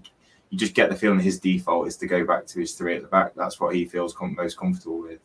you 0.49 0.57
just 0.57 0.73
get 0.73 0.89
the 0.89 0.95
feeling 0.95 1.19
his 1.19 1.39
default 1.39 1.87
is 1.87 1.97
to 1.97 2.07
go 2.07 2.25
back 2.25 2.45
to 2.47 2.59
his 2.59 2.73
three 2.73 2.95
at 2.95 3.03
the 3.03 3.07
back. 3.07 3.33
That's 3.35 3.59
what 3.59 3.75
he 3.75 3.85
feels 3.85 4.13
com- 4.13 4.35
most 4.35 4.57
comfortable 4.57 5.01
with. 5.01 5.19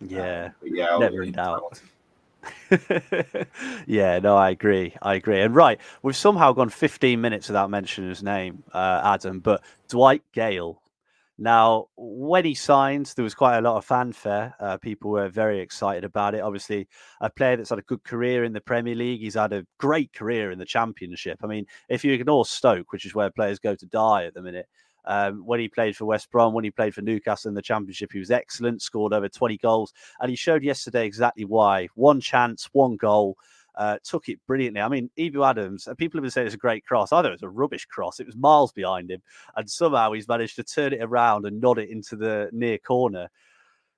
Yeah, 0.00 0.50
But 0.60 0.70
yeah, 0.72 0.96
never 0.98 1.22
in 1.22 1.32
doubt. 1.32 1.80
yeah, 3.86 4.18
no, 4.18 4.36
I 4.36 4.50
agree. 4.50 4.94
I 5.02 5.14
agree. 5.14 5.40
And 5.40 5.54
right, 5.54 5.80
we've 6.02 6.16
somehow 6.16 6.52
gone 6.52 6.68
15 6.68 7.20
minutes 7.20 7.48
without 7.48 7.70
mentioning 7.70 8.10
his 8.10 8.22
name, 8.22 8.62
uh, 8.72 9.00
Adam, 9.04 9.40
but 9.40 9.62
Dwight 9.88 10.22
Gayle. 10.32 10.80
Now, 11.36 11.88
when 11.96 12.44
he 12.44 12.54
signed, 12.54 13.12
there 13.16 13.24
was 13.24 13.34
quite 13.34 13.58
a 13.58 13.60
lot 13.60 13.76
of 13.76 13.84
fanfare. 13.84 14.54
Uh, 14.60 14.76
people 14.76 15.10
were 15.10 15.28
very 15.28 15.58
excited 15.58 16.04
about 16.04 16.34
it. 16.34 16.40
Obviously, 16.40 16.86
a 17.20 17.28
player 17.28 17.56
that's 17.56 17.70
had 17.70 17.80
a 17.80 17.82
good 17.82 18.04
career 18.04 18.44
in 18.44 18.52
the 18.52 18.60
Premier 18.60 18.94
League. 18.94 19.20
He's 19.20 19.34
had 19.34 19.52
a 19.52 19.66
great 19.78 20.12
career 20.12 20.52
in 20.52 20.60
the 20.60 20.64
Championship. 20.64 21.40
I 21.42 21.48
mean, 21.48 21.66
if 21.88 22.04
you 22.04 22.12
ignore 22.12 22.46
Stoke, 22.46 22.92
which 22.92 23.04
is 23.04 23.16
where 23.16 23.30
players 23.30 23.58
go 23.58 23.74
to 23.74 23.86
die 23.86 24.26
at 24.26 24.34
the 24.34 24.42
minute, 24.42 24.68
um, 25.06 25.44
when 25.44 25.60
he 25.60 25.68
played 25.68 25.96
for 25.96 26.04
West 26.04 26.30
Brom, 26.30 26.54
when 26.54 26.64
he 26.64 26.70
played 26.70 26.94
for 26.94 27.02
Newcastle 27.02 27.48
in 27.48 27.54
the 27.54 27.62
Championship, 27.62 28.12
he 28.12 28.20
was 28.20 28.30
excellent, 28.30 28.80
scored 28.80 29.12
over 29.12 29.28
20 29.28 29.58
goals. 29.58 29.92
And 30.20 30.30
he 30.30 30.36
showed 30.36 30.62
yesterday 30.62 31.04
exactly 31.04 31.44
why. 31.44 31.88
One 31.94 32.20
chance, 32.20 32.68
one 32.72 32.96
goal, 32.96 33.36
uh, 33.76 33.98
took 34.04 34.28
it 34.28 34.38
brilliantly. 34.46 34.80
I 34.80 34.88
mean, 34.88 35.10
Ebou 35.18 35.48
Adams, 35.48 35.88
people 35.98 36.18
have 36.18 36.22
been 36.22 36.30
saying 36.30 36.46
it's 36.46 36.54
a 36.54 36.58
great 36.58 36.84
cross. 36.84 37.12
I 37.12 37.16
thought 37.16 37.26
it 37.26 37.32
was 37.32 37.42
a 37.42 37.48
rubbish 37.48 37.86
cross. 37.86 38.20
It 38.20 38.26
was 38.26 38.36
miles 38.36 38.72
behind 38.72 39.10
him. 39.10 39.22
And 39.56 39.68
somehow 39.70 40.12
he's 40.12 40.28
managed 40.28 40.56
to 40.56 40.64
turn 40.64 40.92
it 40.92 41.02
around 41.02 41.46
and 41.46 41.60
nod 41.60 41.78
it 41.78 41.90
into 41.90 42.16
the 42.16 42.50
near 42.52 42.78
corner. 42.78 43.28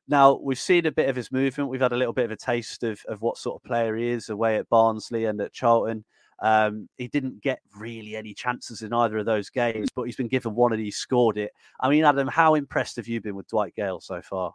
Now, 0.09 0.35
we've 0.35 0.59
seen 0.59 0.87
a 0.87 0.93
bit 0.93 1.09
of 1.09 1.17
his 1.17 1.33
movement. 1.33 1.69
We've 1.69 1.81
had 1.81 1.93
a 1.93 1.97
little 1.97 2.13
bit 2.13 2.27
of 2.27 2.31
a 2.31 2.37
taste 2.37 2.85
of, 2.85 3.01
of 3.09 3.23
what 3.23 3.39
sort 3.39 3.61
of 3.61 3.65
player 3.67 3.97
he 3.97 4.09
is 4.09 4.29
away 4.29 4.57
at 4.57 4.69
Barnsley 4.69 5.25
and 5.25 5.41
at 5.41 5.53
Charlton. 5.53 6.05
Um, 6.39 6.89
he 6.97 7.09
didn't 7.09 7.43
get 7.43 7.61
really 7.75 8.15
any 8.15 8.35
chances 8.35 8.83
in 8.83 8.93
either 8.93 9.19
of 9.19 9.27
those 9.27 9.51
games, 9.51 9.89
but 9.95 10.05
he's 10.05 10.17
been 10.17 10.29
given 10.29 10.55
one 10.55 10.73
and 10.73 10.83
he 10.83 10.91
scored 10.91 11.39
it. 11.39 11.51
I 11.81 11.89
mean, 11.89 12.05
Adam, 12.05 12.29
how 12.29 12.55
impressed 12.55 12.97
have 12.97 13.09
you 13.09 13.21
been 13.21 13.35
with 13.35 13.49
Dwight 13.49 13.75
Gayle 13.75 14.01
so 14.01 14.21
far? 14.23 14.55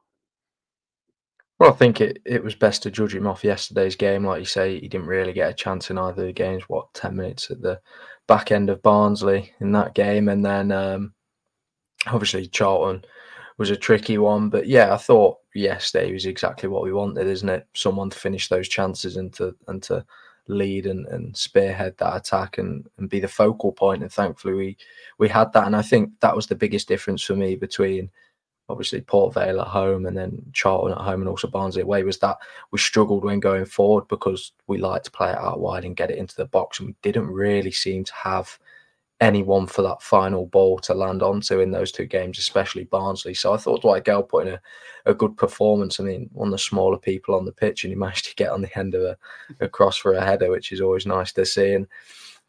Well, 1.62 1.69
I 1.69 1.76
think 1.76 2.02
it, 2.02 2.17
it 2.26 2.43
was 2.43 2.56
best 2.56 2.82
to 2.82 2.89
judge 2.89 3.13
him 3.13 3.28
off 3.28 3.43
yesterday's 3.43 3.95
game. 3.95 4.26
Like 4.26 4.39
you 4.39 4.45
say, 4.45 4.80
he 4.80 4.88
didn't 4.88 5.06
really 5.06 5.32
get 5.32 5.52
a 5.52 5.54
chance 5.54 5.91
in 5.91 5.97
either 6.00 6.24
of 6.24 6.26
the 6.26 6.34
games. 6.34 6.63
What, 6.63 6.91
10 6.95 7.15
minutes 7.15 7.52
at 7.52 7.62
the 7.62 7.80
back 8.28 8.52
end 8.52 8.71
of 8.71 8.82
Barnsley 8.82 9.54
in 9.60 9.71
that 9.74 9.93
game. 9.93 10.28
And 10.30 10.43
then 10.43 10.71
um, 10.71 11.13
obviously 12.08 12.47
Charlton 12.47 13.06
was 13.60 13.69
a 13.69 13.76
tricky 13.76 14.17
one. 14.17 14.50
But 14.50 14.65
yeah, 14.65 14.91
I 14.91 14.97
thought 14.97 15.38
yesterday 15.54 16.12
was 16.12 16.26
exactly 16.26 16.67
what 16.67 16.82
we 16.82 16.93
wanted, 16.93 17.28
isn't 17.28 17.47
it? 17.47 17.67
Someone 17.76 18.10
to 18.10 18.17
finish 18.17 18.47
those 18.47 18.67
chances 18.67 19.17
and 19.17 19.32
to, 19.34 19.56
and 19.67 19.84
to 19.84 20.04
lead 20.47 20.88
and, 20.88 21.06
and 21.10 21.38
spearhead 21.38 21.93
that 22.00 22.17
attack 22.17 22.58
and, 22.58 22.88
and 22.97 23.08
be 23.08 23.19
the 23.19 23.28
focal 23.28 23.71
point. 23.71 24.02
And 24.02 24.12
thankfully 24.12 24.56
we, 24.56 24.78
we 25.19 25.30
had 25.30 25.54
that. 25.54 25.67
And 25.67 25.76
I 25.76 25.84
think 25.84 26.10
that 26.21 26.36
was 26.36 26.47
the 26.47 26.56
biggest 26.56 26.88
difference 26.88 27.21
for 27.21 27.36
me 27.36 27.56
between 27.56 28.10
obviously 28.69 29.02
Port 29.02 29.34
Vale 29.34 29.62
at 29.62 29.67
home 29.67 30.06
and 30.06 30.17
then 30.17 30.41
Charlton 30.54 30.93
at 30.93 31.04
home 31.04 31.21
and 31.21 31.30
also 31.30 31.47
Barnsley 31.47 31.82
away 31.82 32.04
was 32.04 32.19
that 32.19 32.38
we 32.71 32.80
struggled 32.80 33.24
when 33.24 33.39
going 33.39 33.65
forward 33.65 34.08
because 34.08 34.54
we 34.67 34.78
like 34.78 35.04
to 35.04 35.12
play 35.12 35.30
it 35.30 35.38
out 35.38 35.60
wide 35.60 35.84
and 35.84 35.95
get 35.95 36.12
it 36.12 36.17
into 36.17 36.36
the 36.36 36.45
box 36.45 36.80
and 36.80 36.88
we 36.88 36.95
didn't 37.02 37.28
really 37.28 37.71
seem 37.71 38.04
to 38.04 38.13
have 38.13 38.58
anyone 39.21 39.67
for 39.67 39.84
that 39.84 40.02
final 40.02 40.47
ball 40.47 40.80
to 40.80 40.95
land 40.95 41.21
onto 41.21 41.60
in 41.60 41.69
those 41.69 41.91
two 41.91 42.06
games, 42.06 42.39
especially 42.39 42.86
Barnsley. 42.86 43.36
So 43.36 43.54
I 43.54 43.58
thought 43.58 43.84
Dwight 43.84 44.04
Gayle 44.04 44.24
put 44.24 44.47
in 44.47 44.54
a, 44.56 44.62
a 45.06 45.13
good 45.13 45.38
performance. 45.38 46.00
I 46.00 46.04
mean, 46.04 46.28
one 46.34 46.47
of 46.47 46.52
the 46.52 46.58
smaller 46.58 46.97
people 46.97 47.36
on 47.36 47.45
the 47.45 47.52
pitch 47.52 47.84
and 47.84 47.91
he 47.91 47.95
managed 48.00 48.26
to 48.26 48.36
get 48.36 48.52
on 48.52 48.62
the 48.62 48.78
end 48.78 48.95
of 48.95 49.04
a, 49.04 49.17
a 49.60 49.69
cross 49.69 49.95
for 49.95 50.13
a 50.13 50.26
header, 50.26 50.50
which 50.50 50.71
is 50.71 50.82
always 50.82 51.06
nice 51.06 51.32
to 51.34 51.45
see. 51.45 51.74
And 51.74 51.88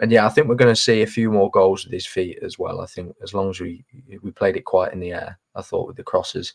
and 0.03 0.11
yeah, 0.11 0.27
I 0.27 0.31
think 0.31 0.49
we're 0.49 0.57
going 0.57 0.75
to 0.75 0.81
see 0.81 1.03
a 1.03 1.07
few 1.07 1.31
more 1.31 1.49
goals 1.49 1.85
with 1.85 1.93
his 1.93 2.07
feet 2.07 2.41
as 2.43 2.59
well. 2.59 2.81
I 2.81 2.87
think 2.87 3.15
as 3.23 3.35
long 3.35 3.51
as 3.51 3.61
we 3.61 3.85
we 4.21 4.33
played 4.33 4.57
it 4.57 4.65
quite 4.65 4.93
in 4.93 4.99
the 4.99 5.13
air, 5.13 5.39
I 5.55 5.63
thought 5.63 5.87
with 5.87 5.97
the 5.97 6.03
crosses 6.03 6.55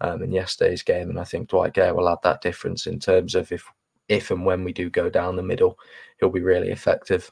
um, 0.00 0.22
in 0.22 0.32
yesterday's 0.32 0.82
game, 0.82 1.10
and 1.10 1.20
I 1.20 1.24
think 1.24 1.48
Dwight 1.48 1.74
Gayle 1.74 1.94
will 1.94 2.08
add 2.08 2.18
that 2.24 2.40
difference 2.40 2.86
in 2.86 2.98
terms 2.98 3.34
of 3.34 3.52
if 3.52 3.70
if 4.08 4.30
and 4.30 4.46
when 4.46 4.64
we 4.64 4.72
do 4.72 4.88
go 4.88 5.10
down 5.10 5.36
the 5.36 5.42
middle, 5.42 5.78
he'll 6.18 6.30
be 6.30 6.40
really 6.40 6.70
effective. 6.70 7.30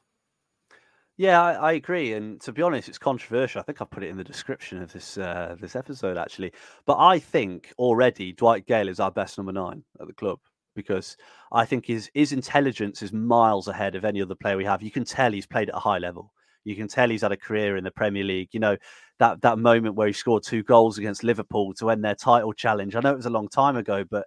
Yeah, 1.16 1.40
I, 1.40 1.52
I 1.52 1.72
agree. 1.72 2.12
And 2.12 2.40
to 2.42 2.52
be 2.52 2.60
honest, 2.60 2.90
it's 2.90 2.98
controversial. 2.98 3.60
I 3.60 3.64
think 3.64 3.80
I 3.80 3.86
put 3.86 4.02
it 4.02 4.08
in 4.08 4.18
the 4.18 4.24
description 4.24 4.82
of 4.82 4.92
this 4.92 5.16
uh, 5.16 5.56
this 5.58 5.76
episode 5.76 6.18
actually. 6.18 6.52
But 6.84 6.98
I 6.98 7.18
think 7.18 7.72
already 7.78 8.32
Dwight 8.32 8.66
Gayle 8.66 8.90
is 8.90 9.00
our 9.00 9.10
best 9.10 9.38
number 9.38 9.52
nine 9.52 9.82
at 9.98 10.08
the 10.08 10.12
club 10.12 10.40
because 10.74 11.16
I 11.52 11.64
think 11.64 11.86
his 11.86 12.10
his 12.14 12.32
intelligence 12.32 13.02
is 13.02 13.12
miles 13.12 13.68
ahead 13.68 13.94
of 13.94 14.04
any 14.04 14.22
other 14.22 14.34
player 14.34 14.56
we 14.56 14.64
have. 14.64 14.82
You 14.82 14.90
can 14.90 15.04
tell 15.04 15.32
he's 15.32 15.46
played 15.46 15.68
at 15.68 15.76
a 15.76 15.80
high 15.80 15.98
level. 15.98 16.32
You 16.64 16.74
can 16.74 16.88
tell 16.88 17.10
he's 17.10 17.22
had 17.22 17.32
a 17.32 17.36
career 17.36 17.76
in 17.76 17.84
the 17.84 17.90
Premier 17.90 18.24
League. 18.24 18.48
You 18.52 18.60
know 18.60 18.76
that 19.18 19.40
that 19.42 19.58
moment 19.58 19.94
where 19.94 20.06
he 20.06 20.12
scored 20.12 20.42
two 20.42 20.62
goals 20.62 20.98
against 20.98 21.22
Liverpool 21.22 21.74
to 21.74 21.90
end 21.90 22.04
their 22.04 22.14
title 22.14 22.52
challenge. 22.52 22.96
I 22.96 23.00
know 23.00 23.12
it 23.12 23.16
was 23.16 23.26
a 23.26 23.30
long 23.30 23.48
time 23.48 23.76
ago, 23.76 24.04
but 24.10 24.26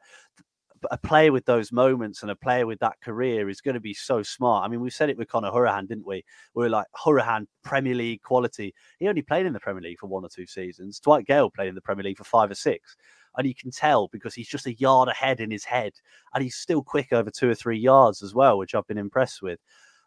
a 0.92 0.98
player 0.98 1.32
with 1.32 1.46
those 1.46 1.72
moments 1.72 2.22
and 2.22 2.32
a 2.32 2.36
player 2.36 2.66
with 2.66 2.80
that 2.80 3.00
career 3.02 3.50
is 3.50 3.62
going 3.62 3.76
to 3.76 3.82
be 3.82 3.94
so 3.94 4.22
smart. 4.22 4.66
I 4.66 4.68
mean, 4.68 4.82
we 4.82 4.90
said 4.90 5.10
it 5.10 5.18
with 5.18 5.28
Conor 5.28 5.52
Hourihane, 5.52 5.88
didn't 5.88 6.06
we? 6.06 6.24
We 6.54 6.64
were 6.64 6.70
like 6.70 6.88
Hourihane, 6.96 7.48
Premier 7.64 7.96
League 7.96 8.22
quality. 8.22 8.74
He 9.00 9.08
only 9.08 9.22
played 9.22 9.46
in 9.46 9.54
the 9.54 9.60
Premier 9.60 9.82
League 9.82 10.00
for 10.00 10.08
one 10.08 10.24
or 10.24 10.30
two 10.30 10.46
seasons. 10.46 11.00
Dwight 11.00 11.26
Gayle 11.26 11.50
played 11.50 11.70
in 11.70 11.76
the 11.76 11.82
Premier 11.82 12.04
League 12.04 12.18
for 12.18 12.24
five 12.24 12.52
or 12.52 12.56
six. 12.56 12.96
And 13.38 13.48
you 13.48 13.56
can 13.56 13.72
tell 13.72 14.08
because 14.08 14.34
he's 14.34 14.50
just 14.50 14.66
a 14.66 14.74
yard 14.74 15.10
ahead 15.10 15.40
in 15.40 15.52
his 15.52 15.64
head. 15.64 15.94
And 16.34 16.44
he's 16.44 16.56
still 16.56 16.84
quick 16.84 17.14
over 17.14 17.30
two 17.30 17.50
or 17.50 17.56
three 17.56 17.80
yards 17.80 18.24
as 18.24 18.34
well, 18.34 18.58
which 18.58 18.76
I've 18.76 18.88
been 18.88 18.98
impressed 18.98 19.42
with. 19.42 19.60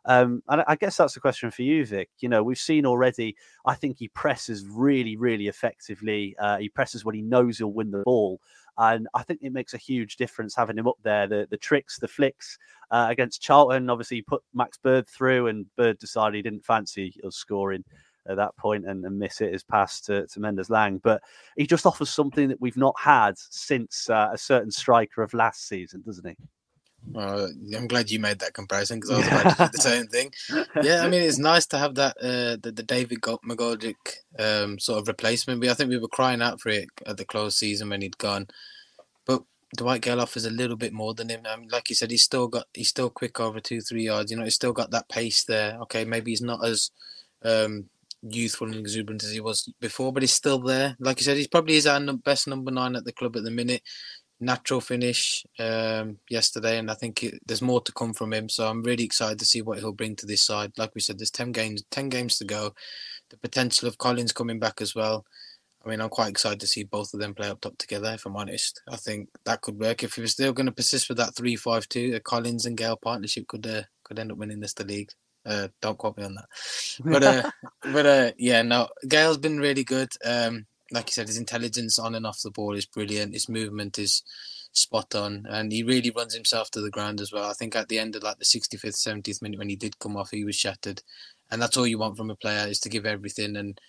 Um, 0.07 0.43
and 0.49 0.64
I 0.66 0.77
guess 0.77 0.97
that's 0.97 1.14
the 1.14 1.21
question 1.21 1.51
for 1.51 1.62
you, 1.62 1.85
Vik. 1.85 2.09
You 2.21 2.29
know, 2.29 2.43
we've 2.43 2.59
seen 2.59 2.87
already, 2.87 3.37
I 3.66 3.75
think 3.75 3.99
he 3.99 4.09
presses 4.09 4.66
really, 4.66 5.16
really 5.16 5.47
effectively. 5.47 6.35
Uh, 6.38 6.59
he 6.59 6.69
presses 6.69 7.05
when 7.05 7.14
he 7.14 7.23
knows 7.23 7.59
he'll 7.59 7.73
win 7.73 7.90
the 7.90 8.03
ball. 8.05 8.40
And 8.79 9.09
I 9.14 9.23
think 9.23 9.40
it 9.43 9.53
makes 9.53 9.75
a 9.75 9.79
huge 9.79 10.16
difference 10.16 10.57
having 10.57 10.79
him 10.79 10.88
up 10.88 10.97
there. 11.03 11.27
The 11.27 11.47
the 11.51 11.59
tricks, 11.59 11.99
the 11.99 12.09
flicks 12.09 12.57
uh, 12.90 13.09
against 13.11 13.43
Charlton. 13.43 13.90
Obviously, 13.90 14.23
put 14.23 14.43
Max 14.55 14.79
Bird 14.79 15.07
through, 15.07 15.49
and 15.49 15.66
Bird 15.77 15.99
decided 15.99 16.37
he 16.37 16.43
didn't 16.43 16.64
fancy 16.64 17.14
scoring 17.29 17.85
at 18.28 18.37
that 18.37 18.56
point 18.56 18.87
and, 18.87 19.04
and 19.04 19.18
miss 19.18 19.40
it 19.40 19.52
his 19.52 19.62
pass 19.62 20.00
to, 20.02 20.26
to 20.26 20.40
Mendez-Laing. 20.40 20.98
But 20.98 21.22
he 21.56 21.66
just 21.66 21.87
offers 21.87 22.11
something 22.11 22.48
that 22.48 22.61
we've 22.61 22.76
not 22.76 22.94
had 22.98 23.38
since 23.38 24.09
uh, 24.11 24.30
a 24.33 24.38
certain 24.38 24.70
striker 24.70 25.22
of 25.22 25.35
last 25.35 25.68
season, 25.68 26.02
doesn't 26.04 26.28
he? 26.28 26.37
Uh, 27.14 27.48
I'm 27.76 27.88
glad 27.88 28.11
you 28.11 28.20
made 28.20 28.38
that 28.40 28.54
comparison 28.54 29.00
because 29.00 29.11
I 29.11 29.16
was 29.16 29.26
about 29.26 29.56
to 29.56 29.64
do 29.64 29.70
the 29.72 29.78
same 29.83 30.06
thing. 30.06 30.33
Yeah, 30.83 31.02
I 31.02 31.09
mean 31.09 31.22
it's 31.22 31.38
nice 31.38 31.66
to 31.68 31.78
have 31.78 31.94
that 31.96 32.16
uh, 32.18 32.56
the, 32.62 32.72
the 32.72 32.83
David 32.83 33.20
McGoldrick 33.22 33.94
um, 34.38 34.78
sort 34.78 35.00
of 35.00 35.09
replacement. 35.09 35.64
I 35.64 35.74
think 35.74 35.90
we 35.90 35.98
were 35.98 36.09
crying 36.09 36.42
out 36.42 36.61
for 36.61 36.68
it 36.68 36.88
at 37.06 37.16
the 37.16 37.24
close 37.24 37.56
season 37.56 37.88
when 37.88 38.02
he'd 38.02 38.18
gone, 38.18 38.48
but 39.26 39.42
Dwight 39.76 40.02
Gayle 40.02 40.20
offers 40.20 40.44
a 40.44 40.50
little 40.50 40.76
bit 40.76 40.92
more 40.92 41.14
than 41.14 41.30
him. 41.30 41.40
I 41.48 41.56
mean, 41.56 41.68
like 41.70 41.88
you 41.88 41.96
said, 41.96 42.11
he's 42.11 42.22
still 42.22 42.48
got 42.48 42.66
he's 42.74 42.88
still 42.88 43.11
quick 43.11 43.40
over 43.40 43.61
two 43.61 43.80
three 43.80 44.04
yards. 44.04 44.30
You 44.30 44.37
know, 44.37 44.44
he's 44.44 44.54
still 44.54 44.72
got 44.74 44.90
that 44.92 45.09
pace 45.09 45.42
there. 45.44 45.78
Okay, 45.83 46.04
maybe 46.04 46.30
he's 46.30 46.42
not 46.42 46.64
as 46.64 46.90
um, 47.42 47.87
youthful 48.22 48.66
and 48.66 48.76
exuberant 48.76 49.24
as 49.24 49.33
he 49.33 49.40
was 49.40 49.72
before, 49.80 50.12
but 50.12 50.22
he's 50.22 50.33
still 50.33 50.59
there. 50.59 50.96
Like 51.00 51.18
you 51.18 51.24
said, 51.24 51.37
he's 51.37 51.48
probably 51.48 51.76
is 51.76 51.87
our 51.87 52.00
best 52.18 52.48
number 52.48 52.70
nine 52.70 52.96
at 52.96 53.04
the 53.04 53.12
club 53.12 53.37
at 53.37 53.44
the 53.44 53.50
minute. 53.50 53.83
Natural 54.42 54.80
finish 54.80 55.44
um, 55.59 56.16
yesterday, 56.30 56.78
and 56.78 56.90
I 56.90 56.94
think 56.94 57.22
it, 57.22 57.40
there's 57.46 57.61
more 57.61 57.83
to 57.83 57.92
come 57.92 58.14
from 58.14 58.33
him. 58.33 58.48
So 58.48 58.66
I'm 58.66 58.83
really 58.83 59.04
excited 59.04 59.38
to 59.38 59.44
see 59.44 59.61
what 59.61 59.78
he'll 59.78 59.92
bring 59.92 60.16
to 60.16 60.26
this 60.26 60.42
side. 60.42 60.72
Like 60.78 60.94
we 60.94 61.02
said, 61.02 61.18
there's 61.18 61.30
ten 61.30 61.52
games, 61.52 61.83
ten 61.90 62.09
games 62.09 62.38
to 62.38 62.44
go. 62.46 62.74
The 63.28 63.37
potential 63.37 63.87
of 63.87 63.98
Collins 63.98 64.33
coming 64.33 64.59
back 64.59 64.80
as 64.80 64.94
well. 64.94 65.26
I 65.85 65.88
mean, 65.88 66.00
I'm 66.00 66.09
quite 66.09 66.30
excited 66.30 66.61
to 66.61 66.66
see 66.66 66.85
both 66.85 67.12
of 67.12 67.20
them 67.20 67.35
play 67.35 67.48
up 67.48 67.61
top 67.61 67.76
together. 67.76 68.12
If 68.14 68.24
I'm 68.26 68.37
honest, 68.37 68.80
I 68.88 68.96
think 68.96 69.28
that 69.44 69.61
could 69.61 69.78
work. 69.78 70.02
If 70.02 70.16
we 70.16 70.22
were 70.22 70.26
still 70.26 70.52
going 70.52 70.66
to 70.66 70.72
persist 70.72 71.09
with 71.09 71.18
that 71.18 71.35
three-five-two, 71.35 72.14
a 72.14 72.20
Collins 72.20 72.66
and 72.66 72.76
Gayle 72.76 72.96
partnership 72.96 73.46
could 73.46 73.66
uh, 73.66 73.83
could 74.04 74.18
end 74.18 74.33
up 74.33 74.38
winning 74.38 74.61
this 74.61 74.74
the 74.74 74.85
league. 74.85 75.11
Uh, 75.46 75.68
don't 75.81 75.98
quote 75.98 76.16
me 76.16 76.24
on 76.24 76.35
that. 76.35 76.48
But 77.05 77.22
uh, 77.22 77.50
but 77.92 78.07
uh, 78.07 78.33
yeah, 78.38 78.62
no, 78.62 78.88
Gayle's 79.09 79.38
been 79.38 79.59
really 79.59 79.85
good. 79.85 80.11
Um, 80.24 80.66
like 80.92 81.09
you 81.09 81.12
said, 81.12 81.29
his 81.29 81.38
intelligence 81.38 81.98
on 81.98 82.14
and 82.14 82.26
off 82.26 82.42
the 82.42 82.50
ball 82.50 82.74
is 82.74 82.87
brilliant. 82.87 83.35
His 83.35 83.48
movement 83.48 83.98
is 83.98 84.22
spot 84.72 85.14
on, 85.14 85.46
and 85.48 85.72
he 85.72 85.83
really 85.83 86.11
runs 86.11 86.35
himself 86.35 86.70
to 86.72 86.81
the 86.81 86.90
ground 86.90 87.20
as 87.20 87.33
well. 87.33 87.48
I 87.48 87.55
think 87.55 87.76
at 87.76 87.88
the 87.88 87.98
end 87.98 88.16
of 88.16 88.22
like 88.22 88.38
the 88.38 88.44
65th, 88.44 89.07
70th 89.07 89.42
minute 89.42 89.59
when 89.59 89.68
he 89.68 89.76
did 89.76 89.98
come 89.98 90.16
off, 90.16 90.31
he 90.31 90.44
was 90.44 90.57
shattered, 90.57 91.03
and 91.50 91.61
that's 91.61 91.76
all 91.76 91.87
you 91.87 91.98
want 91.98 92.16
from 92.16 92.31
a 92.31 92.37
player 92.37 92.66
is 92.68 92.81
to 92.81 92.88
give 92.88 93.07
everything. 93.07 93.57
And 93.57 93.81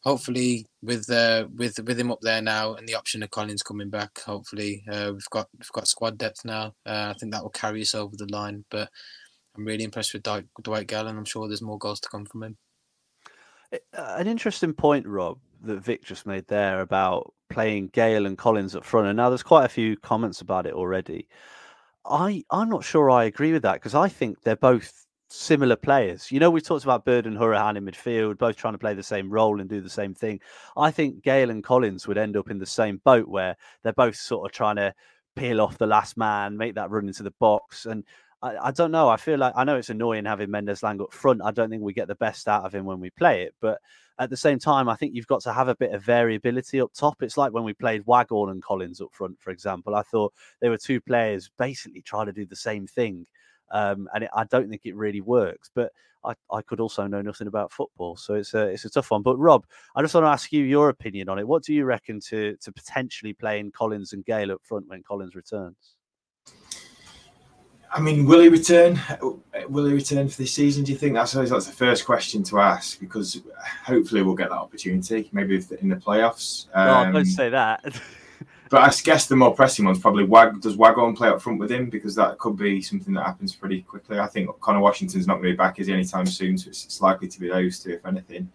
hopefully, 0.00 0.66
with 0.82 1.10
uh, 1.10 1.46
with 1.54 1.78
with 1.80 1.98
him 1.98 2.12
up 2.12 2.20
there 2.22 2.42
now, 2.42 2.74
and 2.74 2.88
the 2.88 2.94
option 2.94 3.22
of 3.22 3.30
Collins 3.30 3.62
coming 3.62 3.90
back, 3.90 4.20
hopefully 4.20 4.84
uh, 4.90 5.10
we've 5.12 5.30
got 5.30 5.48
we've 5.58 5.72
got 5.72 5.88
squad 5.88 6.18
depth 6.18 6.44
now. 6.44 6.74
Uh, 6.86 7.12
I 7.14 7.18
think 7.18 7.32
that 7.32 7.42
will 7.42 7.50
carry 7.50 7.82
us 7.82 7.94
over 7.94 8.16
the 8.16 8.30
line, 8.30 8.64
but. 8.70 8.88
I'm 9.56 9.64
really 9.64 9.84
impressed 9.84 10.12
with 10.12 10.22
Dwight, 10.22 10.46
Dwight 10.62 10.86
Gayle, 10.86 11.06
and 11.06 11.18
I'm 11.18 11.24
sure 11.24 11.46
there's 11.46 11.62
more 11.62 11.78
goals 11.78 12.00
to 12.00 12.08
come 12.08 12.26
from 12.26 12.42
him. 12.42 12.56
Eh, 13.72 13.78
uh, 13.96 14.16
an 14.18 14.26
interesting 14.26 14.72
point, 14.72 15.06
Rob, 15.06 15.38
that 15.62 15.80
Vik 15.80 16.04
just 16.04 16.26
made 16.26 16.46
there 16.48 16.80
about 16.80 17.32
playing 17.50 17.88
Gayle 17.92 18.26
and 18.26 18.36
Collins 18.36 18.74
up 18.74 18.84
front. 18.84 19.06
And 19.06 19.16
now 19.16 19.28
there's 19.28 19.42
quite 19.42 19.64
a 19.64 19.68
few 19.68 19.96
comments 19.96 20.40
about 20.40 20.66
it 20.66 20.74
already. 20.74 21.28
I 22.04 22.44
I'm 22.50 22.68
not 22.68 22.84
sure 22.84 23.10
I 23.10 23.24
agree 23.24 23.52
with 23.52 23.62
that 23.62 23.74
because 23.74 23.94
I 23.94 24.08
think 24.08 24.42
they're 24.42 24.56
both 24.56 25.06
similar 25.28 25.76
players. 25.76 26.30
You 26.30 26.38
know, 26.38 26.50
we 26.50 26.60
talked 26.60 26.84
about 26.84 27.04
Bird 27.04 27.26
and 27.26 27.36
Hourihane 27.36 27.76
in 27.76 27.84
midfield, 27.84 28.38
both 28.38 28.56
trying 28.56 28.74
to 28.74 28.78
play 28.78 28.94
the 28.94 29.02
same 29.02 29.30
role 29.30 29.60
and 29.60 29.68
do 29.70 29.80
the 29.80 29.88
same 29.90 30.14
thing. 30.14 30.40
I 30.76 30.90
think 30.90 31.22
Gayle 31.22 31.50
and 31.50 31.64
Collins 31.64 32.06
would 32.06 32.18
end 32.18 32.36
up 32.36 32.50
in 32.50 32.58
the 32.58 32.66
same 32.66 33.00
boat 33.04 33.28
where 33.28 33.56
they're 33.82 33.92
both 33.94 34.16
sort 34.16 34.44
of 34.46 34.54
trying 34.54 34.76
to 34.76 34.94
peel 35.34 35.60
off 35.60 35.78
the 35.78 35.86
last 35.86 36.16
man, 36.16 36.56
make 36.56 36.74
that 36.74 36.90
run 36.90 37.08
into 37.08 37.22
the 37.22 37.34
box. 37.40 37.86
And 37.86 38.04
I, 38.44 38.68
I, 38.68 38.70
don't 38.72 38.90
know. 38.90 39.08
I 39.08 39.16
feel 39.16 39.38
like 39.38 39.54
I 39.56 39.64
know 39.64 39.76
it's 39.76 39.88
annoying 39.88 40.26
having 40.26 40.50
Mendez-Laing 40.50 41.00
up 41.00 41.12
front. 41.14 41.40
I 41.42 41.50
don't 41.50 41.70
think 41.70 41.82
we 41.82 41.94
get 41.94 42.08
the 42.08 42.14
best 42.14 42.46
out 42.46 42.64
of 42.64 42.74
him 42.74 42.84
when 42.84 43.00
we 43.00 43.08
play 43.10 43.42
it, 43.42 43.54
but 43.60 43.80
at 44.18 44.28
the 44.28 44.36
same 44.36 44.58
time, 44.58 44.88
I 44.88 44.96
think 44.96 45.14
you've 45.14 45.26
got 45.26 45.40
to 45.42 45.52
have 45.52 45.68
a 45.68 45.74
bit 45.74 45.92
of 45.92 46.02
variability 46.02 46.80
up 46.80 46.92
top. 46.92 47.22
It's 47.22 47.38
like 47.38 47.52
when 47.52 47.64
we 47.64 47.72
played 47.72 48.04
Waghorn 48.06 48.50
and 48.50 48.62
Collins 48.62 49.00
up 49.00 49.12
front, 49.12 49.40
for 49.40 49.50
example. 49.50 49.94
I 49.94 50.02
thought 50.02 50.34
there 50.60 50.70
were 50.70 50.78
two 50.78 51.00
players 51.00 51.50
basically 51.58 52.02
trying 52.02 52.26
to 52.26 52.32
do 52.32 52.44
the 52.44 52.54
same 52.54 52.86
thing. 52.86 53.26
Um, 53.72 54.08
and 54.14 54.24
it, 54.24 54.30
I 54.36 54.44
don't 54.44 54.68
think 54.68 54.82
it 54.84 54.94
really 54.94 55.22
works. 55.22 55.70
But 55.74 55.90
I, 56.22 56.34
I 56.52 56.60
could 56.62 56.80
also 56.80 57.06
know 57.06 57.22
nothing 57.22 57.48
about 57.48 57.72
football, 57.72 58.16
so 58.16 58.34
it's 58.34 58.54
a 58.54 58.68
it's 58.68 58.84
a 58.84 58.90
tough 58.90 59.10
one. 59.10 59.22
But 59.22 59.36
Rob, 59.38 59.66
I 59.96 60.02
just 60.02 60.14
want 60.14 60.24
to 60.26 60.30
ask 60.30 60.52
you 60.52 60.62
your 60.64 60.90
opinion 60.90 61.28
on 61.28 61.38
it. 61.38 61.48
What 61.48 61.64
do 61.64 61.74
you 61.74 61.84
reckon 61.84 62.20
to 62.28 62.56
to 62.56 62.72
potentially 62.72 63.32
playing 63.32 63.72
Collins 63.72 64.12
and 64.12 64.24
Gayle 64.24 64.52
up 64.52 64.60
front 64.62 64.86
when 64.88 65.02
Collins 65.02 65.34
returns? 65.34 65.96
I 67.94 68.00
mean, 68.00 68.26
will 68.26 68.40
he 68.40 68.48
return? 68.48 69.00
Will 69.68 69.86
he 69.86 69.94
return 69.94 70.28
for 70.28 70.38
this 70.38 70.52
season? 70.52 70.82
Do 70.82 70.90
you 70.90 70.98
think 70.98 71.14
that's 71.14 71.32
that's 71.32 71.66
the 71.66 71.72
first 71.72 72.04
question 72.04 72.42
to 72.44 72.58
ask? 72.58 72.98
Because 72.98 73.40
hopefully 73.84 74.22
we'll 74.22 74.34
get 74.34 74.50
that 74.50 74.58
opportunity, 74.58 75.28
maybe 75.30 75.54
in 75.80 75.88
the 75.88 75.94
playoffs. 75.94 76.66
Um, 76.74 77.12
no, 77.12 77.18
don't 77.20 77.24
say 77.24 77.50
that. 77.50 77.84
but 78.68 78.82
I 78.82 78.90
guess 79.04 79.28
the 79.28 79.36
more 79.36 79.54
pressing 79.54 79.84
one's 79.84 80.00
probably 80.00 80.24
Wag. 80.24 80.60
Does 80.60 80.76
Waghorn 80.76 81.14
play 81.14 81.28
up 81.28 81.40
front 81.40 81.60
with 81.60 81.70
him? 81.70 81.88
Because 81.88 82.16
that 82.16 82.36
could 82.38 82.56
be 82.56 82.82
something 82.82 83.14
that 83.14 83.26
happens 83.26 83.54
pretty 83.54 83.82
quickly. 83.82 84.18
I 84.18 84.26
think 84.26 84.50
Connor 84.58 84.80
Washington's 84.80 85.28
not 85.28 85.34
going 85.34 85.44
to 85.44 85.52
be 85.52 85.56
back 85.56 85.78
is 85.78 85.86
he 85.86 85.92
anytime 85.92 86.26
soon, 86.26 86.58
so 86.58 86.70
it's, 86.70 86.84
it's 86.84 87.00
likely 87.00 87.28
to 87.28 87.38
be 87.38 87.48
those 87.48 87.78
two, 87.78 87.92
if 87.92 88.04
anything. 88.04 88.50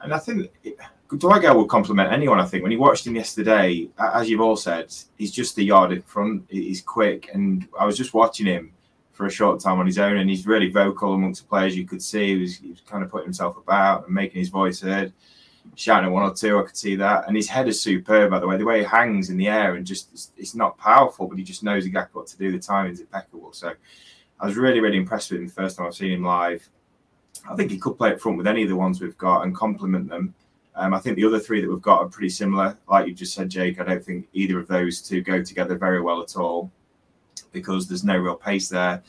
And 0.00 0.14
I 0.14 0.18
think 0.18 0.50
it, 0.64 0.78
Gayle 1.10 1.56
will 1.56 1.66
complement 1.66 2.12
anyone. 2.12 2.40
I 2.40 2.44
think 2.44 2.62
when 2.62 2.72
you 2.72 2.78
watched 2.78 3.06
him 3.06 3.14
yesterday, 3.14 3.88
as 3.98 4.28
you've 4.28 4.40
all 4.40 4.56
said, 4.56 4.92
he's 5.16 5.32
just 5.32 5.56
a 5.58 5.62
yard 5.62 5.92
in 5.92 6.02
front. 6.02 6.44
He's 6.48 6.82
quick, 6.82 7.30
and 7.32 7.66
I 7.78 7.84
was 7.84 7.96
just 7.96 8.14
watching 8.14 8.46
him 8.46 8.72
for 9.12 9.26
a 9.26 9.30
short 9.30 9.60
time 9.60 9.78
on 9.78 9.86
his 9.86 9.98
own, 9.98 10.18
and 10.18 10.28
he's 10.28 10.46
really 10.46 10.70
vocal 10.70 11.14
amongst 11.14 11.42
the 11.42 11.48
players. 11.48 11.76
You 11.76 11.86
could 11.86 12.02
see 12.02 12.34
he 12.34 12.40
was, 12.40 12.56
he 12.56 12.70
was 12.70 12.80
kind 12.80 13.02
of 13.02 13.10
putting 13.10 13.26
himself 13.26 13.56
about 13.56 14.06
and 14.06 14.14
making 14.14 14.40
his 14.40 14.48
voice 14.48 14.80
heard, 14.80 15.12
shouting 15.74 16.08
at 16.08 16.12
one 16.12 16.28
or 16.28 16.34
two. 16.34 16.58
I 16.58 16.62
could 16.62 16.76
see 16.76 16.96
that, 16.96 17.26
and 17.28 17.36
his 17.36 17.48
head 17.48 17.68
is 17.68 17.80
superb. 17.80 18.30
By 18.30 18.40
the 18.40 18.46
way, 18.46 18.56
the 18.56 18.64
way 18.64 18.80
he 18.80 18.84
hangs 18.84 19.30
in 19.30 19.36
the 19.36 19.48
air 19.48 19.76
and 19.76 19.86
just 19.86 20.12
it's, 20.12 20.32
it's 20.36 20.54
not 20.54 20.76
powerful, 20.76 21.28
but 21.28 21.38
he 21.38 21.44
just 21.44 21.62
knows 21.62 21.86
exactly 21.86 22.18
what 22.18 22.26
to 22.28 22.36
do. 22.36 22.52
The 22.52 22.58
timing's 22.58 23.00
impeccable. 23.00 23.52
So 23.52 23.72
I 24.40 24.46
was 24.46 24.56
really, 24.56 24.80
really 24.80 24.98
impressed 24.98 25.30
with 25.30 25.40
him 25.40 25.46
the 25.46 25.52
first 25.52 25.76
time 25.76 25.86
I've 25.86 25.94
seen 25.94 26.12
him 26.12 26.24
live. 26.24 26.68
I 27.48 27.54
think 27.54 27.70
he 27.70 27.78
could 27.78 27.96
play 27.96 28.12
up 28.12 28.20
front 28.20 28.38
with 28.38 28.46
any 28.46 28.64
of 28.64 28.68
the 28.68 28.76
ones 28.76 29.00
we've 29.00 29.16
got 29.16 29.42
and 29.42 29.54
complement 29.54 30.08
them. 30.08 30.34
Um, 30.76 30.92
I 30.92 30.98
think 30.98 31.16
the 31.16 31.24
other 31.24 31.40
three 31.40 31.62
that 31.62 31.70
we've 31.70 31.80
got 31.80 32.00
are 32.00 32.08
pretty 32.08 32.28
similar. 32.28 32.76
Like 32.86 33.08
you 33.08 33.14
just 33.14 33.34
said, 33.34 33.48
Jake, 33.48 33.80
I 33.80 33.84
don't 33.84 34.04
think 34.04 34.28
either 34.34 34.60
of 34.60 34.68
those 34.68 35.00
two 35.00 35.22
go 35.22 35.42
together 35.42 35.76
very 35.76 36.02
well 36.02 36.22
at 36.22 36.36
all 36.36 36.70
because 37.50 37.88
there's 37.88 38.04
no 38.04 38.16
real 38.16 38.36
pace 38.36 38.68
there. 38.68 39.02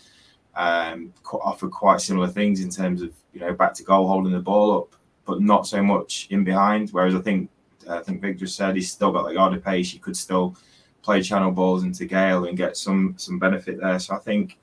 Um, 0.56 1.14
offer 1.34 1.68
quite 1.68 2.02
similar 2.02 2.28
things 2.28 2.62
in 2.62 2.70
terms 2.70 3.02
of 3.02 3.14
you 3.34 3.42
know 3.42 3.54
back 3.54 3.74
to 3.76 3.84
goal, 3.84 4.08
holding 4.08 4.32
the 4.32 4.40
ball 4.40 4.78
up, 4.78 4.96
but 5.26 5.42
not 5.42 5.68
so 5.68 5.84
much 5.84 6.28
in 6.32 6.44
behind. 6.44 6.90
Whereas 6.92 7.14
I 7.14 7.20
think 7.20 7.50
I 7.90 8.00
think 8.00 8.22
Vik 8.22 8.40
just 8.40 8.56
said 8.56 8.76
he's 8.76 8.92
still 8.92 9.12
got 9.12 9.28
the 9.28 9.34
yard 9.34 9.54
of 9.54 9.64
pace. 9.64 9.92
He 9.92 10.00
could 10.00 10.18
still 10.18 10.56
play 11.02 11.22
channel 11.22 11.52
balls 11.52 11.84
into 11.84 12.06
Gayle 12.06 12.46
and 12.46 12.58
get 12.58 12.78
some 12.78 13.14
some 13.18 13.40
benefit 13.40 13.80
there. 13.80 14.00
So 14.00 14.16
I 14.16 14.20
think 14.20 14.58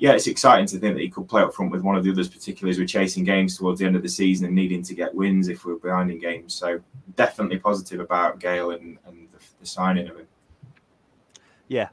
yeah, 0.00 0.12
it's 0.12 0.26
exciting 0.26 0.64
to 0.64 0.78
think 0.78 0.94
that 0.94 1.02
he 1.02 1.10
could 1.10 1.28
play 1.28 1.42
up 1.42 1.52
front 1.52 1.70
with 1.70 1.82
one 1.82 1.94
of 1.94 2.02
the 2.02 2.10
others, 2.10 2.26
particularly 2.26 2.70
as 2.70 2.78
we're 2.78 2.86
chasing 2.86 3.22
games 3.22 3.58
towards 3.58 3.80
the 3.80 3.86
end 3.86 3.96
of 3.96 4.02
the 4.02 4.08
season 4.08 4.46
and 4.46 4.54
needing 4.54 4.82
to 4.82 4.94
get 4.94 5.14
wins 5.14 5.48
if 5.48 5.66
we're 5.66 5.76
behind 5.76 6.10
in 6.10 6.18
games. 6.18 6.54
So 6.54 6.80
definitely 7.16 7.58
positive 7.58 8.00
about 8.00 8.40
Gayle 8.40 8.70
and, 8.70 8.96
and 9.06 9.28
the, 9.30 9.44
the 9.60 9.66
signing 9.66 10.08
of 10.08 10.16
him. 10.16 10.26
Yeah, 11.68 11.90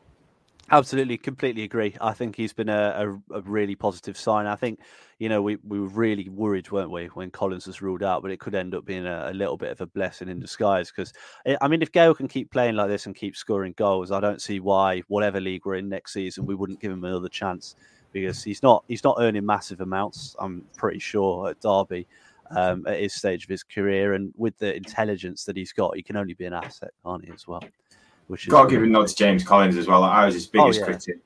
Absolutely, 0.69 1.17
completely 1.17 1.63
agree. 1.63 1.95
I 2.01 2.11
think 2.11 2.35
he's 2.35 2.51
been 2.51 2.67
a, 2.67 3.17
a, 3.31 3.37
a, 3.37 3.41
really 3.41 3.75
positive 3.75 4.17
sign. 4.17 4.47
I 4.47 4.57
think, 4.57 4.81
you 5.17 5.29
know, 5.29 5.41
we, 5.41 5.55
we 5.65 5.79
were 5.79 5.87
really 5.87 6.27
worried, 6.27 6.69
weren't 6.71 6.91
we, 6.91 7.05
when 7.05 7.31
Collins 7.31 7.67
was 7.67 7.81
ruled 7.81 8.03
out, 8.03 8.21
but 8.21 8.31
it 8.31 8.41
could 8.41 8.53
end 8.53 8.75
up 8.75 8.83
being 8.83 9.05
a, 9.05 9.29
a 9.29 9.33
little 9.33 9.55
bit 9.55 9.71
of 9.71 9.79
a 9.79 9.85
blessing 9.85 10.27
in 10.27 10.41
disguise. 10.41 10.91
Because, 10.91 11.13
eh, 11.45 11.55
I 11.61 11.69
mean, 11.69 11.81
if 11.81 11.93
Gayle 11.93 12.13
can 12.13 12.27
keep 12.27 12.51
playing 12.51 12.75
like 12.75 12.89
this 12.89 13.05
and 13.05 13.15
keep 13.15 13.37
scoring 13.37 13.75
goals, 13.77 14.11
I 14.11 14.19
don't 14.19 14.41
see 14.41 14.59
why, 14.59 15.03
whatever 15.07 15.39
league 15.39 15.65
we're 15.65 15.75
in 15.75 15.87
next 15.87 16.11
season, 16.11 16.45
we 16.45 16.55
wouldn't 16.55 16.81
give 16.81 16.91
him 16.91 17.05
another 17.05 17.29
chance 17.29 17.75
because 18.21 18.43
he's 18.43 18.63
not 18.63 18.83
he's 18.87 19.03
not 19.03 19.17
earning 19.19 19.45
massive 19.45 19.81
amounts. 19.81 20.35
I'm 20.39 20.63
pretty 20.75 20.99
sure 20.99 21.49
at 21.49 21.59
Derby 21.61 22.07
um, 22.51 22.85
at 22.87 22.99
his 22.99 23.13
stage 23.13 23.43
of 23.43 23.49
his 23.49 23.63
career, 23.63 24.13
and 24.13 24.33
with 24.37 24.57
the 24.57 24.75
intelligence 24.75 25.43
that 25.45 25.57
he's 25.57 25.73
got, 25.73 25.95
he 25.95 26.01
can 26.01 26.15
only 26.15 26.33
be 26.33 26.45
an 26.45 26.53
asset, 26.53 26.91
can't 27.05 27.23
he? 27.23 27.31
As 27.31 27.47
well, 27.47 27.63
which 28.27 28.47
is 28.47 28.51
got 28.51 28.63
to 28.63 28.69
give 28.69 28.83
a 28.83 28.87
nod 28.87 29.07
to 29.07 29.15
James 29.15 29.43
Collins 29.43 29.77
as 29.77 29.87
well. 29.87 30.01
Like, 30.01 30.11
I 30.11 30.25
was 30.25 30.35
his 30.35 30.47
oh, 30.47 30.49
biggest 30.53 30.79
oh, 30.79 30.81
yeah. 30.81 30.85
critic, 30.85 31.19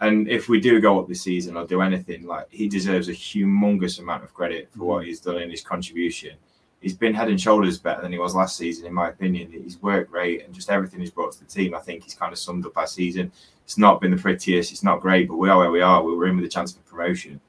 and 0.00 0.28
if 0.28 0.48
we 0.48 0.60
do 0.60 0.80
go 0.80 0.98
up 0.98 1.08
this 1.08 1.22
season 1.22 1.56
or 1.56 1.66
do 1.66 1.80
anything, 1.80 2.26
like 2.26 2.46
he 2.50 2.68
deserves 2.68 3.08
a 3.08 3.12
humongous 3.12 3.98
amount 3.98 4.24
of 4.24 4.32
credit 4.34 4.70
for 4.72 4.84
what 4.84 5.02
mm. 5.02 5.06
he's 5.06 5.20
done 5.20 5.38
in 5.38 5.50
his 5.50 5.62
contribution. 5.62 6.36
He's 6.84 6.94
been 6.94 7.14
head 7.14 7.28
and 7.28 7.40
shoulders 7.40 7.78
better 7.78 8.02
than 8.02 8.12
he 8.12 8.18
was 8.18 8.34
last 8.34 8.56
season, 8.56 8.86
in 8.86 8.94
my 8.94 9.08
opinion. 9.08 9.50
He's 9.50 9.82
worked 9.82 10.12
great, 10.12 10.44
and 10.44 10.54
just 10.54 10.70
everything 10.70 11.00
he's 11.00 11.10
brought 11.10 11.32
to 11.32 11.40
the 11.40 11.46
team, 11.46 11.74
I 11.74 11.80
think 11.80 12.04
he's 12.04 12.14
kind 12.14 12.32
of 12.32 12.38
summed 12.38 12.66
up 12.66 12.76
our 12.76 12.86
season 12.86 13.32
it's 13.64 13.78
not 13.78 14.00
been 14.00 14.10
the 14.10 14.16
prettiest, 14.16 14.72
it's 14.72 14.82
not 14.82 15.00
great, 15.00 15.28
but 15.28 15.36
we 15.36 15.48
are 15.48 15.58
where 15.58 15.70
we 15.70 15.80
are. 15.80 16.02
We 16.02 16.14
were 16.14 16.26
in 16.26 16.36
with 16.36 16.44
a 16.44 16.48
chance 16.48 16.72
for 16.72 16.80
promotion. 16.82 17.40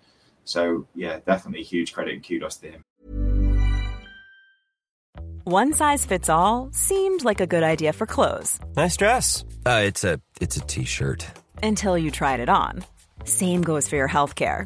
So 0.46 0.88
yeah, 0.96 1.20
definitely 1.26 1.64
huge 1.64 1.94
credit 1.94 2.14
and 2.16 2.26
kudos 2.26 2.58
to 2.58 2.72
him. 2.72 2.84
One 5.44 5.74
size 5.74 6.06
fits 6.06 6.30
all 6.30 6.70
seemed 6.72 7.24
like 7.24 7.40
a 7.40 7.48
good 7.48 7.64
idea 7.64 7.94
for 7.94 8.08
clothes. 8.08 8.60
Nice 8.76 8.98
dress. 8.98 9.46
Uh, 9.66 9.82
it's 9.84 10.04
a 10.04 10.20
it's 10.42 10.58
a 10.58 10.62
t-shirt. 10.62 11.28
Until 11.62 11.98
you 11.98 12.12
tried 12.12 12.40
it 12.40 12.50
on. 12.50 12.84
Same 13.26 13.62
goes 13.62 13.88
for 13.88 13.96
your 13.96 14.10
healthcare. 14.10 14.66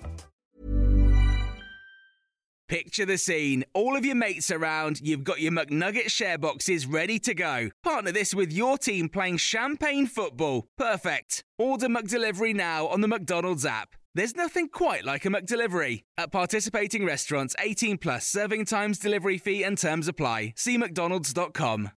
Picture 2.71 3.05
the 3.05 3.17
scene. 3.17 3.65
All 3.73 3.97
of 3.97 4.05
your 4.05 4.15
mates 4.15 4.49
around, 4.49 5.01
you've 5.01 5.25
got 5.25 5.41
your 5.41 5.51
McNugget 5.51 6.09
share 6.09 6.37
boxes 6.37 6.85
ready 6.85 7.19
to 7.19 7.33
go. 7.33 7.69
Partner 7.83 8.13
this 8.13 8.33
with 8.33 8.53
your 8.53 8.77
team 8.77 9.09
playing 9.09 9.39
champagne 9.39 10.07
football. 10.07 10.69
Perfect. 10.77 11.43
Order 11.57 11.89
McDelivery 11.89 12.55
now 12.55 12.87
on 12.87 13.01
the 13.01 13.09
McDonald's 13.09 13.65
app. 13.65 13.89
There's 14.15 14.37
nothing 14.37 14.69
quite 14.69 15.03
like 15.03 15.25
a 15.25 15.27
McDelivery. 15.27 16.03
At 16.17 16.31
participating 16.31 17.03
restaurants, 17.05 17.57
18 17.59 17.97
plus 17.97 18.25
serving 18.25 18.63
times, 18.63 18.97
delivery 18.99 19.37
fee, 19.37 19.63
and 19.63 19.77
terms 19.77 20.07
apply. 20.07 20.53
See 20.55 20.77
McDonald's.com. 20.77 21.91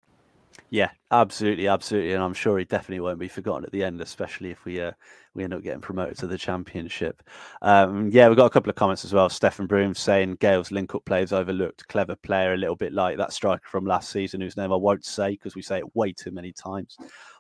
Yeah, 0.71 0.91
absolutely, 1.13 1.69
absolutely, 1.69 2.15
and 2.15 2.23
I'm 2.25 2.35
sure 2.35 2.59
he 2.59 2.65
definitely 2.65 2.99
won't 2.99 3.21
be 3.21 3.29
forgotten 3.29 3.65
at 3.65 3.71
the 3.71 3.85
end, 3.85 4.01
especially 4.01 4.51
if 4.51 4.65
we 4.65 4.81
uh, 4.81 4.91
we 5.35 5.45
end 5.45 5.55
up 5.55 5.63
getting 5.63 5.81
promoted 5.81 6.17
to 6.19 6.27
the 6.27 6.39
championship. 6.39 7.23
Um, 7.63 8.09
yeah, 8.11 8.29
we've 8.29 8.37
got 8.37 8.47
a 8.47 8.51
couple 8.51 8.71
of 8.71 8.77
comments 8.77 9.05
as 9.05 9.13
well. 9.13 9.29
Stefan 9.29 9.67
Broom 9.67 9.95
saying 9.95 10.37
Gayle's 10.41 10.71
link-up 10.71 11.05
play 11.05 11.23
is 11.23 11.33
overlooked. 11.33 11.89
Clever 11.89 12.17
player, 12.17 12.55
a 12.55 12.57
little 12.57 12.77
bit 12.77 12.93
like 12.93 13.17
that 13.19 13.33
striker 13.33 13.67
from 13.69 13.85
last 13.85 14.11
season, 14.11 14.41
whose 14.41 14.57
name 14.57 14.73
I 14.73 14.77
won't 14.77 15.05
say 15.05 15.31
because 15.31 15.55
we 15.55 15.63
say 15.63 15.79
it 15.79 15.97
way 15.97 16.13
too 16.13 16.31
many 16.31 16.53
times 16.53 16.97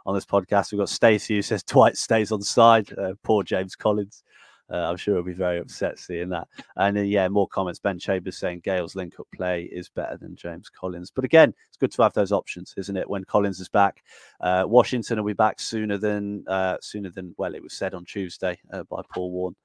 on 0.06 0.14
this 0.14 0.26
podcast. 0.26 0.72
We've 0.72 0.80
got 0.80 0.88
Stacey 0.88 1.36
who 1.36 1.42
says 1.42 1.62
Dwight 1.62 1.96
stays 1.96 2.32
on 2.32 2.40
the 2.40 2.46
side. 2.46 2.92
Uh, 2.98 3.14
poor 3.22 3.42
James 3.42 3.76
Collins. 3.76 4.24
Uh, 4.70 4.76
I'm 4.76 4.96
sure 4.96 5.14
he'll 5.14 5.22
be 5.22 5.32
very 5.32 5.58
upset 5.58 5.98
seeing 5.98 6.30
that. 6.30 6.48
And 6.76 6.96
uh, 6.96 7.02
yeah, 7.02 7.28
more 7.28 7.48
comments. 7.48 7.78
Ben 7.78 7.98
Chambers 7.98 8.38
saying 8.38 8.60
Gayle's 8.60 8.94
link 8.94 9.20
up 9.20 9.26
play 9.34 9.64
is 9.64 9.88
better 9.88 10.16
than 10.16 10.36
James 10.36 10.70
Collins. 10.70 11.10
But 11.10 11.24
again, 11.24 11.54
it's 11.68 11.76
good 11.76 11.92
to 11.92 12.02
have 12.02 12.14
those 12.14 12.32
options, 12.32 12.74
isn't 12.76 12.96
it? 12.96 13.08
When 13.08 13.24
Collins 13.24 13.60
is 13.60 13.68
back, 13.68 14.02
uh, 14.40 14.64
Washington 14.66 15.18
will 15.18 15.26
be 15.26 15.34
back 15.34 15.60
sooner 15.60 15.98
than 15.98 16.44
uh, 16.48 16.78
sooner 16.80 17.10
than 17.10 17.34
well, 17.36 17.54
it 17.54 17.62
was 17.62 17.74
said 17.74 17.94
on 17.94 18.04
Tuesday 18.04 18.58
uh, 18.72 18.84
by 18.84 19.02
Paul 19.12 19.30
Warne. 19.30 19.56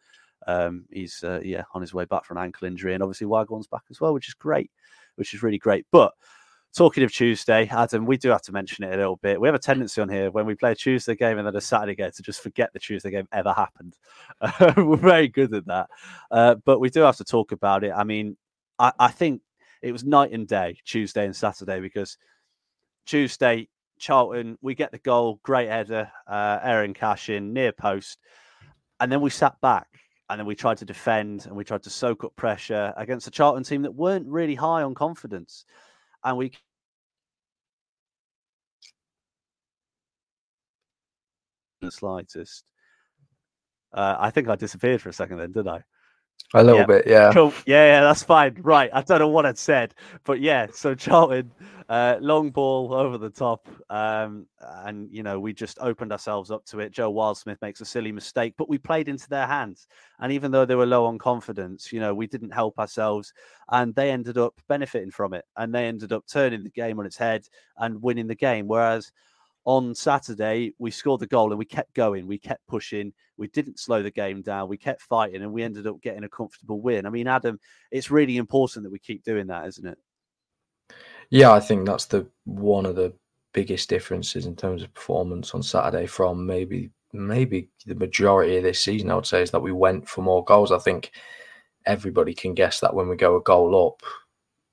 Um, 0.48 0.86
he's 0.92 1.24
uh, 1.24 1.42
yeah 1.44 1.64
on 1.74 1.82
his 1.82 1.94
way 1.94 2.06
back 2.06 2.26
from 2.26 2.38
an 2.38 2.44
ankle 2.44 2.68
injury, 2.68 2.94
and 2.94 3.04
obviously 3.04 3.28
Waghorn's 3.28 3.68
back 3.68 3.84
as 3.90 4.02
well, 4.02 4.14
which 4.14 4.28
is 4.28 4.34
great, 4.34 4.72
which 5.16 5.34
is 5.34 5.44
really 5.44 5.58
great. 5.58 5.86
But 5.92 6.14
Talking 6.76 7.04
of 7.04 7.12
Tuesday, 7.12 7.68
Adam, 7.72 8.06
we 8.06 8.16
do 8.16 8.30
have 8.30 8.44
to 8.44 8.52
mention 8.52 8.84
it 8.86 8.94
a 8.94 8.98
little 8.98 9.16
bit. 9.16 9.42
We 9.42 9.48
have 9.48 9.56
a 9.56 9.60
tendency 9.60 10.02
on 10.02 10.08
here 10.08 10.30
when 10.30 10.46
we 10.46 10.54
play 10.54 10.74
a 10.74 10.76
Tuesday 10.76 11.16
game 11.16 11.40
and 11.40 11.48
then 11.48 11.56
a 11.56 11.62
Saturday 11.62 11.96
game 11.96 12.12
to 12.16 12.22
just 12.22 12.44
forget 12.44 12.72
the 12.74 12.80
Tuesday 12.80 13.10
game 13.10 13.28
ever 13.32 13.54
happened. 13.54 13.98
We're 14.78 14.96
very 14.96 15.28
good 15.28 15.54
at 15.56 15.66
that. 15.66 15.90
Uh, 16.30 16.56
but 16.64 16.80
we 16.80 16.92
do 16.92 17.02
have 17.02 17.18
to 17.18 17.24
talk 17.24 17.52
about 17.52 17.84
it. 17.84 17.92
I 17.96 18.04
mean, 18.04 18.38
I, 18.78 18.92
I, 19.00 19.08
think 19.08 19.42
it 19.82 19.92
was 19.92 20.04
night 20.04 20.32
and 20.32 20.48
day, 20.48 20.78
Tuesday 20.86 21.26
and 21.26 21.36
Saturday, 21.36 21.80
because 21.80 22.18
Tuesday, 23.08 23.68
Charlton, 23.98 24.56
we 24.62 24.76
get 24.76 24.92
the 24.92 25.00
goal, 25.00 25.40
great 25.42 25.70
header, 25.70 26.12
uh, 26.28 26.60
Eiran 26.60 26.94
Cashin, 26.94 27.52
near 27.52 27.72
post. 27.72 28.20
And 29.00 29.12
then 29.12 29.22
we 29.22 29.32
sat 29.32 29.60
back 29.60 29.88
and 30.30 30.40
then 30.40 30.46
we 30.46 30.54
tried 30.54 30.78
to 30.78 30.86
defend 30.86 31.48
and 31.48 31.56
we 31.56 31.64
tried 31.64 31.84
to 31.84 31.90
soak 31.90 32.24
up 32.24 32.36
pressure 32.36 32.94
against 32.96 33.26
a 33.26 33.32
Charlton 33.32 33.64
team 33.64 33.82
that 33.82 33.96
weren't 33.96 34.28
really 34.28 34.56
high 34.56 34.84
on 34.84 34.94
confidence 34.94 35.66
and 36.24 36.38
we 36.38 36.52
the 41.82 41.92
slightest. 41.92 42.64
Uh, 43.94 44.16
I 44.20 44.30
think 44.30 44.48
I 44.48 44.56
disappeared 44.56 45.02
for 45.02 45.10
a 45.10 45.14
second 45.14 45.38
then, 45.38 45.52
didn't 45.52 45.70
I? 45.70 45.84
A 46.56 46.64
little 46.64 46.80
yeah. 46.80 46.86
bit, 46.86 47.08
yeah. 47.08 47.32
Cool. 47.32 47.54
Yeah, 47.68 47.86
yeah, 47.86 48.02
that's 48.02 48.24
fine. 48.24 48.58
Right. 48.62 48.90
I 48.92 49.04
don't 49.04 49.20
know 49.20 49.28
what 49.28 49.46
I'd 49.46 49.58
said, 49.58 49.94
but 50.24 50.42
yeah. 50.42 50.66
So 50.74 50.96
Charlton, 50.96 51.52
uh, 51.90 52.18
long 52.22 52.50
ball 52.50 52.92
over 52.92 53.20
the 53.20 53.30
top, 53.30 53.68
um, 53.92 54.48
and 54.60 55.08
you 55.12 55.22
know 55.22 55.40
we 55.40 55.54
just 55.54 55.78
opened 55.80 56.12
ourselves 56.12 56.50
up 56.50 56.66
to 56.66 56.80
it. 56.80 56.92
Joe 56.92 57.14
Wildsmith 57.14 57.62
makes 57.62 57.82
a 57.82 57.86
silly 57.86 58.12
mistake, 58.12 58.56
but 58.58 58.68
we 58.68 58.80
played 58.80 59.10
into 59.10 59.30
their 59.30 59.46
hands. 59.46 59.88
And 60.20 60.32
even 60.32 60.52
though 60.52 60.66
they 60.66 60.76
were 60.76 60.88
low 60.88 61.06
on 61.06 61.20
confidence, 61.20 61.94
you 61.94 62.00
know 62.00 62.16
we 62.16 62.26
didn't 62.26 62.52
help 62.52 62.80
ourselves, 62.80 63.32
and 63.70 63.94
they 63.94 64.10
ended 64.10 64.40
up 64.40 64.60
benefiting 64.68 65.12
from 65.12 65.36
it, 65.36 65.46
and 65.58 65.74
they 65.74 65.86
ended 65.86 66.12
up 66.14 66.26
turning 66.26 66.64
the 66.64 66.72
game 66.72 67.00
on 67.00 67.06
its 67.06 67.18
head 67.18 67.46
and 67.78 68.02
winning 68.02 68.28
the 68.28 68.34
game. 68.34 68.68
Whereas 68.68 69.12
on 69.66 69.94
Saturday, 69.94 70.74
we 70.80 70.92
scored 70.92 71.20
the 71.20 71.28
goal 71.28 71.52
and 71.52 71.60
we 71.60 71.66
kept 71.66 71.94
going. 71.94 72.28
We 72.28 72.38
kept 72.38 72.66
pushing. 72.68 73.14
We 73.38 73.48
didn't 73.48 73.80
slow 73.80 74.02
the 74.02 74.12
game 74.12 74.42
down. 74.42 74.70
We 74.70 74.78
kept 74.78 75.02
fighting 75.02 75.42
and 75.42 75.52
we 75.52 75.64
ended 75.64 75.88
up 75.88 76.02
getting 76.02 76.24
a 76.24 76.30
comfortable 76.30 76.82
win. 76.82 77.06
I 77.06 77.10
mean, 77.10 77.28
Adam, 77.28 77.60
it's 77.92 78.12
really 78.12 78.38
important 78.38 78.84
that 78.84 78.92
we 78.92 79.00
keep 79.00 79.24
doing 79.24 79.48
that, 79.48 79.68
isn't 79.68 79.88
it? 79.88 79.98
Yeah, 81.30 81.52
I 81.52 81.60
think 81.60 81.86
that's 81.86 82.06
the 82.06 82.28
one 82.46 82.86
of 82.86 82.96
the 82.96 83.14
biggest 83.54 83.90
differences 83.90 84.46
in 84.46 84.56
terms 84.56 84.84
of 84.84 84.94
performance 84.94 85.54
on 85.54 85.62
Saturday 85.64 86.08
from 86.08 86.46
maybe 86.46 86.92
maybe 87.14 87.70
the 87.86 87.96
majority 87.96 88.58
of 88.58 88.64
this 88.64 88.80
season. 88.80 89.12
I 89.12 89.16
would 89.16 89.26
say 89.26 89.42
is 89.42 89.52
that 89.52 89.62
we 89.62 89.72
went 89.72 90.08
for 90.08 90.22
more 90.22 90.44
goals. 90.44 90.72
I 90.72 90.80
think 90.80 91.12
everybody 91.86 92.34
can 92.34 92.54
guess 92.54 92.80
that 92.80 92.94
when 92.94 93.08
we 93.08 93.16
go 93.16 93.36
a 93.36 93.42
goal 93.42 93.88
up, 93.88 94.02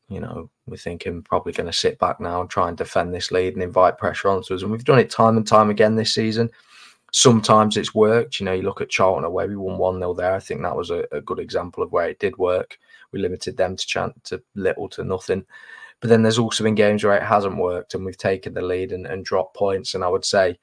you 0.08 0.20
know, 0.20 0.50
we're 0.66 0.76
thinking 0.76 1.22
probably 1.22 1.52
going 1.52 1.68
to 1.68 1.72
sit 1.72 1.98
back 1.98 2.20
now 2.20 2.40
and 2.40 2.50
try 2.50 2.68
and 2.68 2.76
defend 2.76 3.14
this 3.14 3.30
lead 3.30 3.54
and 3.54 3.62
invite 3.62 3.98
pressure 3.98 4.28
onto 4.28 4.54
us. 4.54 4.62
And 4.62 4.72
we've 4.72 4.84
done 4.84 4.98
it 4.98 5.10
time 5.10 5.36
and 5.36 5.46
time 5.46 5.70
again 5.70 5.94
this 5.94 6.12
season. 6.12 6.50
Sometimes 7.12 7.76
it's 7.76 7.94
worked. 7.94 8.40
You 8.40 8.46
know, 8.46 8.52
you 8.52 8.62
look 8.62 8.80
at 8.80 8.90
Charlton 8.90 9.24
away, 9.24 9.46
we 9.46 9.56
won 9.56 9.78
1 9.78 9.98
0 9.98 10.14
there. 10.14 10.34
I 10.34 10.40
think 10.40 10.62
that 10.62 10.76
was 10.76 10.90
a, 10.90 11.04
a, 11.12 11.20
good 11.20 11.38
example 11.38 11.82
of 11.82 11.92
where 11.92 12.08
it 12.08 12.18
did 12.18 12.36
work. 12.36 12.78
We 13.12 13.20
limited 13.20 13.56
them 13.56 13.76
to 13.76 13.86
chant 13.86 14.24
to 14.24 14.42
little 14.56 14.88
to 14.90 15.04
nothing. 15.04 15.46
But 16.00 16.10
then 16.10 16.22
there's 16.22 16.38
also 16.38 16.64
been 16.64 16.74
games 16.74 17.04
where 17.04 17.16
it 17.16 17.22
hasn't 17.22 17.56
worked 17.56 17.94
and 17.94 18.04
we've 18.04 18.18
taken 18.18 18.52
the 18.52 18.60
lead 18.60 18.92
and, 18.92 19.06
and 19.06 19.24
dropped 19.24 19.56
points. 19.56 19.94
And 19.94 20.02
I 20.02 20.08
would 20.08 20.24
say, 20.24 20.58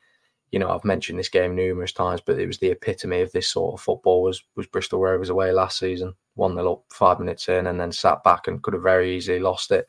you 0.54 0.60
know, 0.60 0.70
I've 0.70 0.86
mentioned 0.86 1.18
this 1.18 1.30
game 1.30 1.56
numerous 1.56 1.92
times, 1.92 2.22
but 2.24 2.38
it 2.38 2.46
was 2.46 2.60
the 2.60 2.70
epitome 2.70 3.22
of 3.22 3.32
this 3.32 3.50
sort 3.50 3.74
of 3.74 3.84
football 3.84 4.22
was 4.22 4.44
was 4.56 4.68
Bristol 4.68 5.00
Rovers 5.00 5.30
away 5.30 5.52
last 5.52 5.80
season. 5.80 6.13
One 6.36 6.54
nil 6.54 6.72
up 6.72 6.84
five 6.94 7.20
minutes 7.20 7.50
in 7.50 7.66
and 7.66 7.80
then 7.80 7.92
sat 7.92 8.24
back 8.24 8.48
and 8.48 8.62
could 8.62 8.76
have 8.76 8.84
very 8.84 9.16
easily 9.16 9.39
lost 9.39 9.72
it 9.72 9.88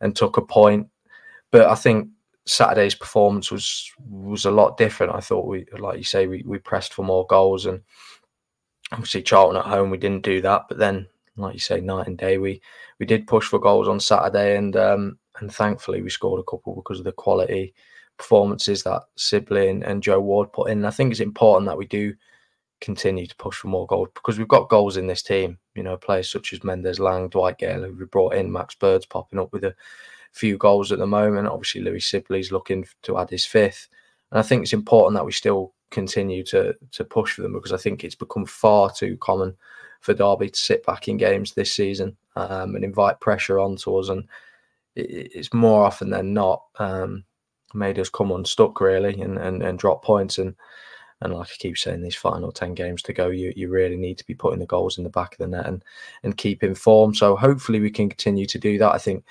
and 0.00 0.14
took 0.14 0.36
a 0.36 0.42
point. 0.42 0.86
But 1.50 1.66
I 1.66 1.74
think 1.74 2.08
Saturday's 2.46 2.94
performance 2.94 3.50
was 3.50 3.90
was 4.08 4.44
a 4.44 4.50
lot 4.52 4.76
different. 4.76 5.12
I 5.12 5.18
thought 5.18 5.48
we 5.48 5.66
like 5.76 5.98
you 5.98 6.04
say, 6.04 6.28
we, 6.28 6.44
we 6.46 6.58
pressed 6.58 6.94
for 6.94 7.04
more 7.04 7.26
goals 7.26 7.66
and 7.66 7.82
obviously 8.92 9.22
Charlton 9.22 9.56
at 9.56 9.66
home 9.66 9.90
we 9.90 9.98
didn't 9.98 10.22
do 10.22 10.40
that. 10.42 10.66
But 10.68 10.78
then 10.78 11.08
like 11.36 11.54
you 11.54 11.58
say, 11.58 11.80
night 11.80 12.06
and 12.06 12.16
day 12.16 12.38
we 12.38 12.62
we 13.00 13.06
did 13.06 13.26
push 13.26 13.48
for 13.48 13.58
goals 13.58 13.88
on 13.88 13.98
Saturday 13.98 14.56
and 14.56 14.76
um 14.76 15.18
and 15.40 15.52
thankfully 15.52 16.00
we 16.00 16.10
scored 16.10 16.38
a 16.38 16.48
couple 16.48 16.76
because 16.76 17.00
of 17.00 17.04
the 17.04 17.10
quality 17.10 17.74
performances 18.18 18.82
that 18.82 19.02
Sibley 19.16 19.68
and, 19.68 19.82
and 19.84 20.02
Joe 20.02 20.20
Ward 20.20 20.52
put 20.52 20.70
in. 20.70 20.78
And 20.78 20.86
I 20.86 20.90
think 20.90 21.10
it's 21.10 21.20
important 21.20 21.66
that 21.66 21.78
we 21.78 21.86
do 21.86 22.14
continue 22.80 23.26
to 23.26 23.36
push 23.36 23.56
for 23.56 23.68
more 23.68 23.86
goals 23.86 24.08
because 24.14 24.38
we've 24.38 24.48
got 24.48 24.68
goals 24.68 24.96
in 24.96 25.06
this 25.06 25.22
team. 25.22 25.58
You 25.74 25.82
know, 25.82 25.96
players 25.96 26.30
such 26.30 26.52
as 26.52 26.64
Mendez-Laing, 26.64 27.30
Dwight 27.30 27.58
Gayle, 27.58 27.84
who 27.84 27.92
we 27.92 28.04
brought 28.06 28.34
in, 28.34 28.52
Max 28.52 28.74
Bird's 28.74 29.06
popping 29.06 29.38
up 29.38 29.52
with 29.52 29.64
a 29.64 29.74
few 30.32 30.58
goals 30.58 30.92
at 30.92 30.98
the 30.98 31.06
moment. 31.06 31.48
Obviously, 31.48 31.80
Louis 31.80 32.00
Sibley's 32.00 32.52
looking 32.52 32.86
to 33.02 33.18
add 33.18 33.30
his 33.30 33.46
fifth. 33.46 33.88
And 34.30 34.38
I 34.38 34.42
think 34.42 34.62
it's 34.62 34.72
important 34.72 35.16
that 35.16 35.24
we 35.24 35.32
still 35.32 35.72
continue 35.90 36.42
to 36.42 36.74
to 36.90 37.04
push 37.04 37.34
for 37.34 37.42
them 37.42 37.52
because 37.52 37.72
I 37.72 37.76
think 37.76 38.02
it's 38.02 38.16
become 38.16 38.44
far 38.44 38.90
too 38.90 39.16
common 39.18 39.56
for 40.00 40.14
Derby 40.14 40.50
to 40.50 40.58
sit 40.58 40.84
back 40.84 41.08
in 41.08 41.16
games 41.16 41.52
this 41.52 41.72
season 41.72 42.16
um, 42.34 42.74
and 42.74 42.84
invite 42.84 43.20
pressure 43.20 43.58
onto 43.58 43.96
us. 43.96 44.08
And 44.08 44.24
it, 44.94 45.32
it's 45.34 45.54
more 45.54 45.84
often 45.84 46.10
than 46.10 46.34
not 46.34 46.62
um, 46.78 47.24
made 47.74 47.98
us 47.98 48.08
come 48.08 48.30
unstuck 48.30 48.80
really 48.80 49.20
and, 49.20 49.38
and, 49.38 49.62
and 49.62 49.78
drop 49.78 50.04
points. 50.04 50.38
And 50.38 50.54
and 51.22 51.32
like 51.32 51.48
I 51.48 51.54
keep 51.58 51.78
saying, 51.78 52.02
these 52.02 52.14
final 52.14 52.52
ten 52.52 52.74
games 52.74 53.02
to 53.02 53.12
go, 53.12 53.28
you 53.28 53.52
you 53.56 53.68
really 53.68 53.96
need 53.96 54.18
to 54.18 54.26
be 54.26 54.34
putting 54.34 54.58
the 54.58 54.66
goals 54.66 54.98
in 54.98 55.04
the 55.04 55.10
back 55.10 55.32
of 55.32 55.38
the 55.38 55.46
net 55.46 55.66
and 55.66 55.84
and 56.22 56.36
keep 56.36 56.62
in 56.62 56.74
form. 56.74 57.14
So 57.14 57.36
hopefully 57.36 57.80
we 57.80 57.90
can 57.90 58.08
continue 58.08 58.46
to 58.46 58.58
do 58.58 58.78
that. 58.78 58.92
I 58.92 58.98
think 58.98 59.24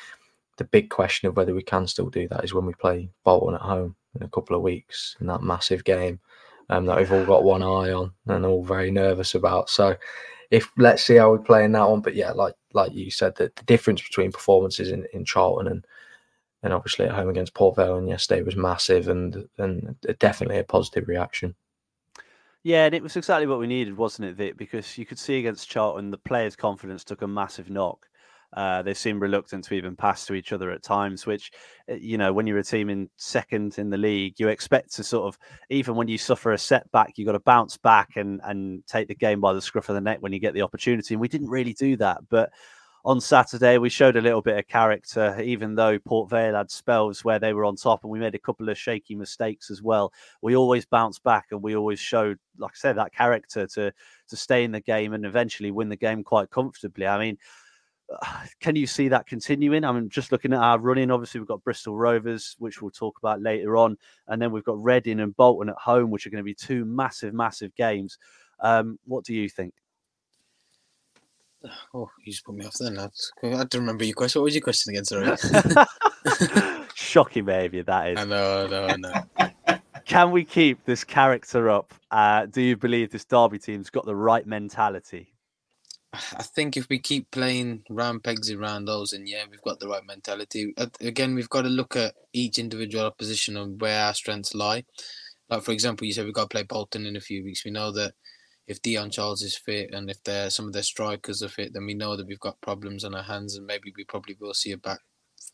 the 0.57 0.63
big 0.63 0.89
question 0.89 1.27
of 1.27 1.35
whether 1.35 1.53
we 1.53 1.63
can 1.63 1.85
still 1.85 2.09
do 2.09 2.27
that 2.29 2.43
is 2.43 2.53
when 2.53 2.65
we 2.65 2.73
play 2.73 3.09
Bolton 3.23 3.55
at 3.55 3.61
home 3.61 3.95
in 4.15 4.23
a 4.23 4.29
couple 4.29 4.55
of 4.55 4.61
weeks 4.61 5.15
in 5.19 5.27
that 5.27 5.43
massive 5.43 5.83
game 5.83 6.19
um, 6.69 6.85
that 6.85 6.97
we've 6.97 7.11
all 7.11 7.25
got 7.25 7.43
one 7.43 7.61
eye 7.61 7.91
on 7.91 8.11
and 8.27 8.45
all 8.45 8.63
very 8.63 8.89
nervous 8.89 9.35
about. 9.35 9.69
So 9.69 9.95
if 10.51 10.71
let's 10.77 11.03
see 11.03 11.15
how 11.15 11.31
we 11.31 11.43
play 11.43 11.65
in 11.65 11.71
that 11.73 11.89
one. 11.89 12.01
But 12.01 12.15
yeah, 12.15 12.31
like 12.31 12.55
like 12.73 12.93
you 12.93 13.11
said, 13.11 13.35
that 13.35 13.55
the 13.55 13.63
difference 13.63 14.01
between 14.01 14.31
performances 14.31 14.91
in, 14.91 15.05
in 15.13 15.25
Charlton 15.25 15.67
and 15.67 15.85
and 16.65 16.73
obviously 16.73 17.05
at 17.05 17.13
home 17.13 17.29
against 17.29 17.53
Port 17.53 17.77
Vale 17.77 17.97
and 17.97 18.09
yesterday 18.09 18.41
was 18.41 18.57
massive 18.57 19.07
and 19.07 19.47
and 19.59 19.95
definitely 20.19 20.57
a 20.57 20.63
positive 20.63 21.07
reaction. 21.07 21.55
Yeah, 22.63 22.85
and 22.85 22.95
it 22.95 23.03
was 23.03 23.15
exactly 23.15 23.45
what 23.45 23.59
we 23.59 23.67
needed, 23.67 23.95
wasn't 23.95 24.27
it, 24.27 24.35
Vik? 24.35 24.57
Because 24.57 24.97
you 24.97 25.05
could 25.05 25.19
see 25.19 25.37
against 25.37 25.69
Charlton, 25.69 26.09
the 26.09 26.17
players' 26.17 26.55
confidence 26.55 27.03
took 27.03 27.21
a 27.21 27.27
massive 27.27 27.69
knock. 27.69 28.07
Uh, 28.53 28.81
they 28.81 28.93
seemed 28.93 29.21
reluctant 29.21 29.65
to 29.65 29.75
even 29.75 29.95
pass 29.95 30.25
to 30.25 30.33
each 30.33 30.51
other 30.51 30.71
at 30.71 30.81
times, 30.81 31.27
which, 31.27 31.51
uh, 31.91 31.93
you 31.93 32.17
know, 32.17 32.33
when 32.33 32.47
you're 32.47 32.57
a 32.57 32.63
team 32.63 32.89
in 32.89 33.07
second 33.17 33.77
in 33.77 33.89
the 33.91 33.97
league, 33.97 34.33
you 34.39 34.47
expect 34.47 34.91
to 34.95 35.03
sort 35.03 35.27
of, 35.27 35.37
even 35.69 35.93
when 35.93 36.07
you 36.07 36.17
suffer 36.17 36.53
a 36.53 36.57
setback, 36.57 37.13
you've 37.15 37.27
got 37.27 37.33
to 37.33 37.39
bounce 37.39 37.77
back 37.77 38.15
and, 38.15 38.41
and 38.45 38.81
take 38.87 39.07
the 39.07 39.15
game 39.15 39.41
by 39.41 39.53
the 39.53 39.61
scruff 39.61 39.89
of 39.89 39.95
the 39.95 40.01
neck 40.01 40.17
when 40.21 40.33
you 40.33 40.39
get 40.39 40.53
the 40.53 40.61
opportunity. 40.61 41.13
And 41.13 41.21
we 41.21 41.27
didn't 41.27 41.49
really 41.49 41.73
do 41.73 41.97
that. 41.97 42.21
But 42.29 42.49
on 43.05 43.21
Saturday, 43.21 43.77
we 43.77 43.87
showed 43.87 44.15
a 44.15 44.21
little 44.21 44.41
bit 44.41 44.57
of 44.57 44.67
character, 44.67 45.39
even 45.39 45.75
though 45.75 45.99
Port 45.99 46.27
Vale 46.27 46.55
had 46.55 46.71
spells 46.71 47.23
where 47.23 47.37
they 47.37 47.53
were 47.53 47.63
on 47.63 47.75
top 47.75 48.03
and 48.03 48.11
we 48.11 48.17
made 48.17 48.33
a 48.33 48.39
couple 48.39 48.67
of 48.67 48.79
shaky 48.79 49.13
mistakes 49.13 49.69
as 49.69 49.83
well. 49.83 50.11
We 50.41 50.55
always 50.55 50.87
bounced 50.87 51.23
back 51.23 51.45
and 51.51 51.61
we 51.61 51.75
always 51.75 51.99
showed, 51.99 52.39
like 52.57 52.71
I 52.71 52.77
said, 52.77 52.97
that 52.97 53.13
character 53.13 53.67
to 53.67 53.93
to 54.27 54.35
stay 54.35 54.63
in 54.63 54.71
the 54.71 54.81
game 54.81 55.13
and 55.13 55.23
eventually 55.23 55.69
win 55.69 55.87
the 55.87 55.95
game 55.95 56.23
quite 56.23 56.49
comfortably. 56.49 57.05
I 57.05 57.19
mean, 57.19 57.37
can 58.59 58.75
you 58.75 58.87
see 58.87 59.07
that 59.09 59.27
continuing? 59.27 59.83
I'm 59.83 60.09
just 60.09 60.31
looking 60.31 60.51
at 60.51 60.59
our 60.59 60.79
running, 60.79 61.11
obviously 61.11 61.39
we've 61.39 61.47
got 61.47 61.63
Bristol 61.63 61.95
Rovers, 61.95 62.55
which 62.57 62.81
we'll 62.81 62.89
talk 62.89 63.19
about 63.19 63.39
later 63.39 63.77
on, 63.77 63.97
and 64.27 64.41
then 64.41 64.51
we've 64.51 64.65
got 64.65 64.83
Reading 64.83 65.19
and 65.19 65.35
Bolton 65.37 65.69
at 65.69 65.77
home, 65.77 66.09
which 66.09 66.25
are 66.25 66.31
going 66.31 66.43
to 66.43 66.43
be 66.43 66.55
two 66.55 66.85
massive, 66.85 67.35
massive 67.35 67.75
games. 67.75 68.17
Um, 68.61 68.97
what 69.05 69.25
do 69.25 69.35
you 69.35 69.47
think? 69.47 69.75
Oh, 71.93 72.09
you 72.23 72.31
just 72.31 72.45
put 72.45 72.55
me 72.55 72.65
off 72.65 72.75
then. 72.79 72.97
I 72.99 73.09
don't 73.41 73.75
remember 73.75 74.03
your 74.03 74.13
question. 74.13 74.41
What 74.41 74.45
was 74.45 74.55
your 74.55 74.61
question 74.61 74.91
again? 74.93 75.05
Sorry. 75.05 75.35
Shocking 76.95 77.45
behaviour 77.45 77.83
that 77.83 78.09
is. 78.09 78.19
I 78.19 78.25
know, 78.25 78.65
I 78.65 78.69
know, 78.69 78.87
I 78.87 78.95
know. 78.97 79.79
Can 80.05 80.31
we 80.31 80.45
keep 80.45 80.85
this 80.85 81.03
character 81.03 81.69
up? 81.69 81.93
Uh, 82.11 82.45
do 82.45 82.61
you 82.61 82.77
believe 82.77 83.11
this 83.11 83.25
Derby 83.25 83.57
team's 83.57 83.89
got 83.89 84.05
the 84.05 84.15
right 84.15 84.45
mentality? 84.45 85.33
I 86.13 86.43
think 86.43 86.77
if 86.77 86.87
we 86.89 86.99
keep 86.99 87.29
playing 87.31 87.83
round 87.89 88.23
pegs 88.23 88.51
around 88.51 88.85
those, 88.85 89.13
and 89.13 89.27
yeah, 89.27 89.43
we've 89.49 89.61
got 89.61 89.79
the 89.79 89.87
right 89.87 90.05
mentality. 90.05 90.73
Again, 91.01 91.35
we've 91.35 91.49
got 91.49 91.63
to 91.63 91.69
look 91.69 91.95
at 91.95 92.13
each 92.33 92.59
individual 92.59 93.05
opposition 93.05 93.57
and 93.57 93.81
where 93.81 94.05
our 94.05 94.13
strengths 94.13 94.53
lie. 94.53 94.85
Like 95.49 95.63
for 95.63 95.71
example, 95.71 96.07
you 96.07 96.13
said 96.13 96.25
we've 96.25 96.33
got 96.33 96.43
to 96.49 96.53
play 96.53 96.63
Bolton 96.63 97.05
in 97.05 97.15
a 97.15 97.21
few 97.21 97.43
weeks. 97.43 97.65
We 97.65 97.71
know 97.71 97.91
that 97.91 98.13
if 98.67 98.81
Dion 98.81 99.11
Charles 99.11 99.41
is 99.41 99.57
fit 99.57 99.93
and 99.93 100.09
if 100.09 100.23
they're 100.23 100.49
some 100.49 100.67
of 100.67 100.73
their 100.73 100.83
strikers 100.83 101.43
are 101.43 101.49
fit, 101.49 101.73
then 101.73 101.85
we 101.85 101.93
know 101.93 102.15
that 102.15 102.27
we've 102.27 102.39
got 102.39 102.59
problems 102.61 103.03
on 103.03 103.15
our 103.15 103.23
hands, 103.23 103.55
and 103.55 103.65
maybe 103.65 103.93
we 103.95 104.03
probably 104.03 104.35
will 104.39 104.53
see 104.53 104.71
a 104.71 104.77
back 104.77 104.99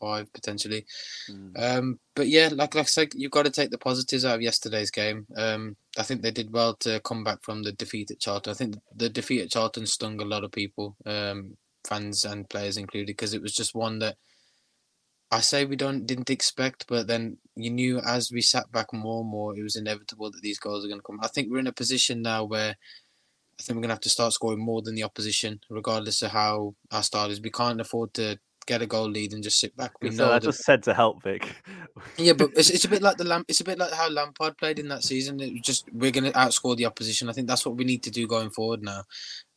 five 0.00 0.32
potentially. 0.32 0.84
Mm. 1.30 1.52
Um, 1.56 2.00
but 2.14 2.28
yeah, 2.28 2.48
like, 2.52 2.74
like 2.74 2.76
I 2.76 2.82
said, 2.84 3.08
you've 3.14 3.30
got 3.30 3.44
to 3.44 3.50
take 3.50 3.70
the 3.70 3.78
positives 3.78 4.24
out 4.24 4.36
of 4.36 4.42
yesterday's 4.42 4.90
game. 4.90 5.26
Um, 5.36 5.76
I 5.98 6.02
think 6.02 6.22
they 6.22 6.30
did 6.30 6.52
well 6.52 6.74
to 6.80 7.00
come 7.00 7.22
back 7.22 7.42
from 7.42 7.62
the 7.62 7.72
defeat 7.72 8.10
at 8.10 8.20
Charlton. 8.20 8.50
I 8.50 8.54
think 8.54 8.74
the 8.96 9.08
defeat 9.08 9.42
at 9.42 9.50
Charlton 9.50 9.86
stung 9.86 10.20
a 10.20 10.24
lot 10.24 10.44
of 10.44 10.52
people, 10.52 10.96
um, 11.06 11.56
fans 11.84 12.24
and 12.24 12.48
players 12.48 12.76
included, 12.76 13.08
because 13.08 13.34
it 13.34 13.42
was 13.42 13.54
just 13.54 13.74
one 13.74 13.98
that 14.00 14.16
I 15.30 15.40
say 15.40 15.64
we 15.64 15.76
don't 15.76 16.06
didn't 16.06 16.28
expect, 16.30 16.86
but 16.88 17.06
then 17.06 17.38
you 17.56 17.70
knew 17.70 18.00
as 18.00 18.30
we 18.30 18.42
sat 18.42 18.70
back 18.70 18.92
more 18.92 19.22
and 19.22 19.30
more, 19.30 19.56
it 19.56 19.62
was 19.62 19.76
inevitable 19.76 20.30
that 20.30 20.42
these 20.42 20.58
goals 20.58 20.84
are 20.84 20.88
going 20.88 21.00
to 21.00 21.06
come. 21.06 21.20
I 21.22 21.28
think 21.28 21.50
we're 21.50 21.58
in 21.58 21.66
a 21.68 21.72
position 21.72 22.20
now 22.20 22.44
where 22.44 22.76
I 23.62 23.66
think 23.66 23.76
we're 23.76 23.82
going 23.82 23.90
to 23.90 23.94
have 23.94 24.00
to 24.00 24.10
start 24.10 24.32
scoring 24.32 24.58
more 24.58 24.82
than 24.82 24.94
the 24.94 25.04
opposition, 25.04 25.60
regardless 25.70 26.22
of 26.22 26.32
how 26.32 26.74
our 26.90 27.02
style 27.02 27.30
is. 27.30 27.40
We 27.40 27.50
can't 27.50 27.80
afford 27.80 28.12
to 28.14 28.38
get 28.66 28.82
a 28.82 28.86
goal 28.86 29.08
lead 29.08 29.32
and 29.32 29.42
just 29.42 29.60
sit 29.60 29.76
back. 29.76 29.92
We 30.00 30.10
so 30.10 30.24
know 30.24 30.30
I 30.30 30.34
that... 30.34 30.44
just 30.44 30.64
said 30.64 30.82
to 30.84 30.94
help 30.94 31.22
Vik. 31.22 31.48
yeah, 32.16 32.32
but 32.32 32.50
it's, 32.56 32.70
it's 32.74 32.84
a 32.84 32.88
bit 32.88 33.02
like 33.02 33.16
the 33.16 33.24
Lamp. 33.24 33.46
It's 33.48 33.60
a 33.60 33.64
bit 33.64 33.78
like 33.78 33.92
how 33.92 34.08
Lampard 34.08 34.58
played 34.58 34.78
in 34.78 34.88
that 34.88 35.04
season. 35.04 35.40
It 35.40 35.52
was 35.52 35.62
just 35.62 35.84
we're 35.92 36.10
going 36.10 36.24
to 36.24 36.32
outscore 36.32 36.76
the 36.76 36.86
opposition. 36.86 37.28
I 37.28 37.32
think 37.32 37.48
that's 37.48 37.64
what 37.64 37.76
we 37.76 37.84
need 37.84 38.02
to 38.04 38.10
do 38.10 38.26
going 38.26 38.50
forward 38.50 38.82
now. 38.82 39.04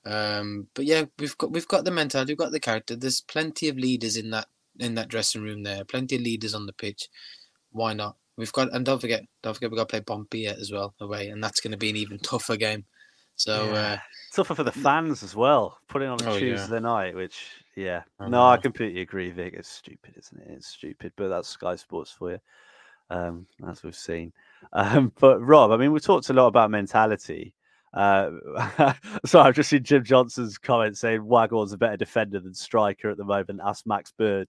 Um, 0.06 0.68
but 0.76 0.86
yeah, 0.86 1.06
we've 1.18 1.38
got 1.38 1.52
we've 1.52 1.68
got 1.68 1.86
the 1.86 1.92
mentality, 1.92 2.34
we've 2.34 2.38
got 2.38 2.52
the 2.52 2.60
character. 2.60 2.96
There's 2.96 3.22
plenty 3.22 3.70
of 3.70 3.78
leaders 3.78 4.18
in 4.18 4.30
that 4.32 4.48
in 4.80 4.96
that 4.96 5.10
dressing 5.10 5.42
room 5.42 5.64
there. 5.64 5.84
Plenty 5.84 6.16
of 6.16 6.22
leaders 6.22 6.54
on 6.54 6.68
the 6.68 6.74
pitch. 6.74 7.10
Why 7.72 7.94
not? 7.94 8.18
We've 8.38 8.52
got 8.52 8.74
and 8.74 8.86
don't 8.86 9.00
forget, 9.00 9.24
don't 9.42 9.54
forget 9.54 9.72
we've 9.72 9.78
got 9.78 9.90
to 9.90 9.94
play 9.94 10.02
Pompey 10.02 10.48
as 10.48 10.72
well 10.72 10.94
away, 11.00 11.30
and 11.30 11.44
that's 11.44 11.62
going 11.62 11.72
to 11.72 11.78
be 11.78 11.90
an 11.90 11.96
even 11.96 12.20
tougher 12.24 12.58
game. 12.58 12.86
So 13.36 13.66
yeah. 13.74 13.74
uh, 13.74 13.98
tougher 14.34 14.56
for 14.56 14.64
the 14.64 14.72
fans 14.72 15.24
as 15.24 15.36
well. 15.36 15.78
Putting 15.88 16.10
on 16.10 16.22
a 16.22 16.32
oh, 16.32 16.40
Tuesday 16.40 16.76
yeah. 16.76 16.80
night, 16.80 17.16
which 17.16 17.48
yeah, 17.76 18.04
I 18.20 18.30
no, 18.30 18.46
I 18.46 18.58
completely 18.58 19.02
agree, 19.02 19.30
Vik. 19.32 19.54
It's 19.54 19.70
stupid, 19.70 20.16
isn't 20.18 20.42
it? 20.42 20.48
It's 20.52 20.68
stupid, 20.68 21.12
but 21.16 21.28
that's 21.28 21.50
Sky 21.50 21.76
Sports 21.76 22.12
for 22.12 22.32
you, 22.32 22.40
um, 23.10 23.46
as 23.70 23.84
we've 23.84 23.96
seen. 23.96 24.34
Um, 24.74 25.14
but 25.20 25.40
Rob, 25.42 25.70
I 25.70 25.78
mean, 25.78 25.92
we 25.92 26.00
talked 26.00 26.32
a 26.32 26.34
lot 26.34 26.48
about 26.48 26.72
mentality. 26.72 27.54
Uh, 27.94 28.32
so 29.26 29.40
I've 29.40 29.56
just 29.56 29.70
seen 29.70 29.84
Jim 29.84 30.04
Johnson's 30.04 30.58
comment 30.58 30.98
saying 30.98 31.24
Waghorn's 31.24 31.72
a 31.72 31.78
better 31.78 31.98
defender 31.98 32.40
than 32.40 32.54
striker 32.56 33.12
at 33.12 33.18
the 33.18 33.24
moment. 33.24 33.62
Ask 33.64 33.86
Max 33.86 34.12
Bird. 34.12 34.48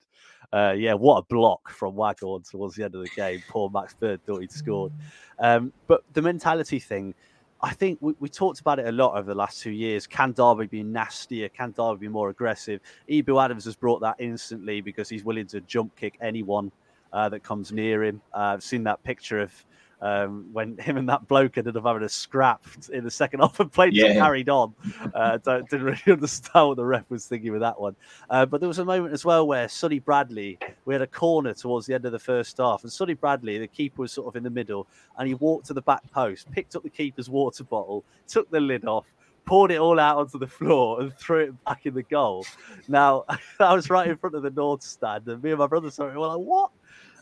Uh, 0.52 0.74
yeah, 0.76 0.94
what 0.94 1.18
a 1.18 1.22
block 1.22 1.70
from 1.70 1.94
Waghorn 1.94 2.42
towards 2.48 2.74
the 2.74 2.84
end 2.84 2.94
of 2.94 3.02
the 3.02 3.10
game. 3.10 3.42
Poor 3.48 3.68
Max 3.68 3.94
Bird 3.94 4.24
thought 4.24 4.40
he'd 4.40 4.50
scored. 4.50 4.92
Um, 5.38 5.72
but 5.86 6.02
the 6.14 6.22
mentality 6.22 6.80
thing, 6.80 7.14
I 7.60 7.72
think 7.72 7.98
we, 8.00 8.14
we, 8.20 8.28
talked 8.28 8.60
about 8.60 8.78
it 8.78 8.86
a 8.86 8.92
lot 8.92 9.16
over 9.16 9.26
the 9.26 9.34
last 9.34 9.62
two 9.62 9.70
years. 9.70 10.06
Can 10.06 10.32
Derby 10.32 10.66
be 10.66 10.82
nastier? 10.82 11.48
Can 11.48 11.72
Derby 11.72 12.00
be 12.00 12.08
more 12.08 12.28
aggressive? 12.28 12.80
Ebou 13.08 13.42
Adams 13.42 13.64
has 13.64 13.74
brought 13.74 14.00
that 14.00 14.16
instantly 14.18 14.80
because 14.80 15.08
he's 15.08 15.24
willing 15.24 15.46
to 15.48 15.60
jump 15.62 15.96
kick 15.96 16.18
anyone 16.20 16.70
uh, 17.12 17.28
that 17.30 17.42
comes 17.42 17.72
near 17.72 18.04
him. 18.04 18.20
Uh, 18.34 18.38
I've 18.54 18.62
seen 18.62 18.84
that 18.84 19.02
picture 19.04 19.40
of 19.40 19.52
um, 20.00 20.48
when 20.52 20.76
him 20.78 20.96
and 20.96 21.08
that 21.08 21.26
bloke 21.26 21.58
ended 21.58 21.76
up 21.76 21.84
having 21.84 22.02
a 22.02 22.08
scrap 22.08 22.64
in 22.92 23.04
the 23.04 23.10
second 23.10 23.40
half 23.42 23.58
and 23.60 23.72
played 23.72 23.94
yeah. 23.94 24.14
carried 24.14 24.48
on. 24.48 24.74
Uh, 25.14 25.36
didn't 25.38 25.82
really 25.82 26.00
understand 26.08 26.68
what 26.68 26.76
the 26.76 26.84
ref 26.84 27.04
was 27.08 27.26
thinking 27.26 27.52
with 27.52 27.60
that 27.60 27.80
one. 27.80 27.96
Uh, 28.30 28.46
but 28.46 28.60
there 28.60 28.68
was 28.68 28.78
a 28.78 28.84
moment 28.84 29.12
as 29.12 29.24
well 29.24 29.46
where 29.46 29.68
Sonny 29.68 29.98
Bradley, 29.98 30.58
we 30.84 30.94
had 30.94 31.02
a 31.02 31.06
corner 31.06 31.54
towards 31.54 31.86
the 31.86 31.94
end 31.94 32.04
of 32.04 32.12
the 32.12 32.18
first 32.18 32.58
half, 32.58 32.82
and 32.82 32.92
Sonny 32.92 33.14
Bradley, 33.14 33.58
the 33.58 33.66
keeper, 33.66 34.02
was 34.02 34.12
sort 34.12 34.28
of 34.28 34.36
in 34.36 34.42
the 34.42 34.50
middle, 34.50 34.86
and 35.18 35.28
he 35.28 35.34
walked 35.34 35.66
to 35.66 35.74
the 35.74 35.82
back 35.82 36.08
post, 36.12 36.50
picked 36.50 36.76
up 36.76 36.82
the 36.82 36.90
keeper's 36.90 37.30
water 37.30 37.64
bottle, 37.64 38.04
took 38.28 38.50
the 38.50 38.60
lid 38.60 38.84
off, 38.84 39.06
poured 39.46 39.70
it 39.70 39.78
all 39.78 39.98
out 39.98 40.18
onto 40.18 40.38
the 40.38 40.46
floor 40.46 41.00
and 41.00 41.16
threw 41.16 41.44
it 41.44 41.64
back 41.64 41.86
in 41.86 41.94
the 41.94 42.02
goal. 42.02 42.44
Now, 42.88 43.24
I 43.60 43.74
was 43.74 43.88
right 43.88 44.08
in 44.08 44.16
front 44.16 44.34
of 44.34 44.42
the 44.42 44.50
North 44.50 44.82
stand, 44.82 45.26
and 45.28 45.42
me 45.42 45.50
and 45.50 45.58
my 45.58 45.66
brother 45.66 45.90
saw 45.90 46.08
it. 46.08 46.12
We 46.12 46.18
were 46.18 46.26
like, 46.26 46.38
"What?" 46.38 46.70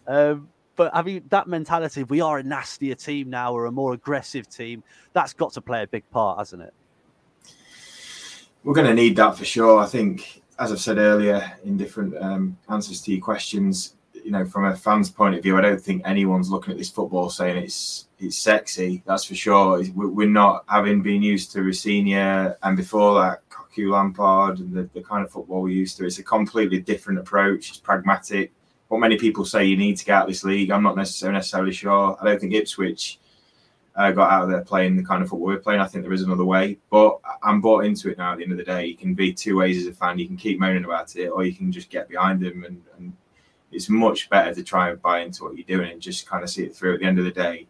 Um, 0.07 0.49
but 0.77 0.95
I 0.95 1.03
mean, 1.03 1.25
that 1.29 1.49
mentality, 1.49 2.03
we 2.05 2.21
are 2.21 2.39
a 2.39 2.43
nastier 2.43 2.95
team 2.95 3.31
now, 3.31 3.53
or 3.53 3.67
a 3.67 3.73
more 3.73 3.95
aggressive 3.95 4.49
team, 4.49 4.83
that's 5.13 5.33
got 5.33 5.53
to 5.55 5.61
play 5.61 5.83
a 5.83 5.87
big 5.87 6.09
part, 6.11 6.39
hasn't 6.39 6.63
it? 6.63 6.75
We're 8.63 8.75
going 8.75 8.87
to 8.87 8.95
need 8.95 9.17
that 9.17 9.37
for 9.37 9.45
sure. 9.45 9.79
I 9.79 9.87
think, 9.87 10.43
as 10.59 10.73
I've 10.73 10.81
said 10.81 10.99
earlier 10.99 11.53
in 11.65 11.77
different 11.77 12.17
um, 12.23 12.57
answers 12.69 13.03
to 13.03 13.13
your 13.13 13.21
questions, 13.21 13.95
you 14.25 14.31
know, 14.31 14.47
from 14.47 14.65
a 14.65 14.75
fan's 14.75 15.11
point 15.11 15.35
of 15.35 15.43
view, 15.43 15.59
I 15.59 15.61
don't 15.61 15.81
think 15.81 16.03
anyone's 16.07 16.51
looking 16.51 16.73
at 16.73 16.79
this 16.79 16.91
football 16.91 17.29
saying 17.29 17.59
it's 17.59 18.09
it's 18.19 18.39
sexy. 18.39 19.03
That's 19.07 19.25
for 19.25 19.35
sure. 19.35 19.85
We're 19.95 20.29
not 20.29 20.65
having 20.67 21.03
been 21.03 21.23
used 21.23 21.53
to 21.53 21.63
Rosenior 21.63 22.57
and 22.63 22.77
before 22.77 23.21
that, 23.21 23.43
Lampard 23.83 24.61
and 24.61 24.73
the, 24.73 24.89
the 24.95 25.03
kind 25.03 25.25
of 25.25 25.31
football 25.31 25.63
we're 25.63 25.71
used 25.71 25.97
to. 25.99 26.07
It's 26.07 26.19
a 26.19 26.23
completely 26.23 26.81
different 26.81 27.19
approach. 27.19 27.71
It's 27.71 27.79
pragmatic 27.79 28.53
what 28.89 28.99
many 28.99 29.17
people 29.17 29.45
say 29.45 29.65
you 29.65 29.77
need 29.77 29.97
to 29.97 30.05
get 30.05 30.15
out 30.15 30.23
of 30.25 30.29
this 30.29 30.45
league. 30.45 30.71
I'm 30.71 30.83
not 30.83 30.97
necessarily 30.97 31.37
necessarily 31.37 31.73
sure. 31.73 32.17
I 32.21 32.25
don't 32.25 32.41
think 32.41 32.55
Ipswich 32.55 33.19
uh, 33.97 34.11
got 34.11 34.31
out 34.31 34.43
of 34.45 34.51
there 34.51 34.61
playing 34.63 34.97
the 34.97 35.05
kind 35.05 35.23
of 35.23 35.29
football 35.29 35.47
we're 35.47 35.59
playing. 35.59 35.81
I 35.81 35.87
think 35.87 36.05
there 36.05 36.13
is 36.13 36.23
another 36.23 36.45
way, 36.45 36.79
but 36.91 37.21
I'm 37.43 37.61
bought 37.61 37.85
into 37.85 38.11
it 38.11 38.19
now. 38.19 38.33
At 38.33 38.39
the 38.39 38.45
end 38.45 38.53
of 38.53 38.59
the 38.59 38.65
day, 38.65 38.87
you 38.87 38.97
can 38.97 39.15
be 39.15 39.33
two 39.33 39.57
ways 39.57 39.79
as 39.79 39.87
a 39.87 39.93
fan. 39.93 40.19
You 40.19 40.27
can 40.27 40.37
keep 40.37 40.59
moaning 40.59 40.85
about 40.85 41.15
it, 41.17 41.29
or 41.29 41.45
you 41.45 41.55
can 41.55 41.71
just 41.71 41.91
get 41.91 42.09
behind 42.09 42.41
them. 42.41 42.65
And, 42.65 42.83
and 42.97 43.13
it's 43.71 43.89
much 43.89 44.29
better 44.31 44.55
to 44.55 44.63
try 44.63 44.91
and 44.91 45.01
buy 45.01 45.21
into 45.21 45.45
what 45.45 45.57
you're 45.57 45.79
doing 45.79 45.93
and 45.93 46.01
just 46.01 46.27
kind 46.27 46.43
of 46.43 46.51
see 46.51 46.65
it 46.65 46.75
through. 46.75 46.95
At 46.95 47.01
the 47.01 47.07
end 47.07 47.19
of 47.19 47.25
the 47.25 47.31
day, 47.31 47.69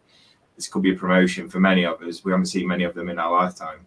this 0.55 0.67
could 0.67 0.81
be 0.81 0.93
a 0.93 0.97
promotion 0.97 1.49
for 1.49 1.59
many 1.59 1.85
of 1.85 2.01
us. 2.01 2.23
We 2.23 2.31
haven't 2.31 2.47
seen 2.47 2.67
many 2.67 2.85
of 2.85 2.95
them 2.95 3.09
in 3.09 3.19
our 3.19 3.31
lifetime, 3.31 3.85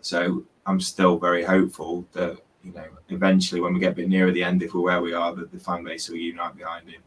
so 0.00 0.44
I'm 0.66 0.80
still 0.80 1.18
very 1.18 1.42
hopeful 1.42 2.06
that 2.12 2.38
you 2.66 2.72
know, 2.72 2.86
eventually 3.10 3.60
when 3.60 3.74
we 3.74 3.80
get 3.80 3.92
a 3.92 3.96
bit 3.96 4.08
nearer 4.08 4.32
the 4.32 4.42
end, 4.42 4.62
if 4.62 4.74
we're 4.74 4.80
where 4.80 5.00
we 5.00 5.14
are, 5.14 5.34
that 5.34 5.52
the 5.52 5.58
fan 5.58 5.84
base 5.84 6.08
will 6.08 6.16
unite 6.16 6.56
behind 6.56 6.88
him. 6.88 7.02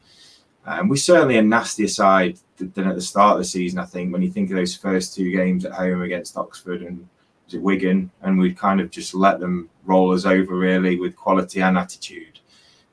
Um, 0.65 0.87
we're 0.87 0.95
certainly 0.95 1.37
a 1.37 1.41
nastier 1.41 1.87
side 1.87 2.39
than 2.57 2.87
at 2.87 2.95
the 2.95 3.01
start 3.01 3.33
of 3.33 3.39
the 3.39 3.45
season. 3.45 3.79
I 3.79 3.85
think 3.85 4.11
when 4.11 4.21
you 4.21 4.31
think 4.31 4.49
of 4.49 4.55
those 4.55 4.75
first 4.75 5.15
two 5.15 5.31
games 5.31 5.65
at 5.65 5.73
home 5.73 6.01
against 6.01 6.37
Oxford 6.37 6.81
and 6.81 7.07
Wigan, 7.53 8.11
and 8.21 8.37
we 8.37 8.53
kind 8.53 8.79
of 8.79 8.91
just 8.91 9.13
let 9.13 9.39
them 9.39 9.69
roll 9.85 10.13
us 10.13 10.25
over 10.25 10.55
really 10.55 10.99
with 10.99 11.15
quality 11.15 11.61
and 11.61 11.77
attitude. 11.77 12.39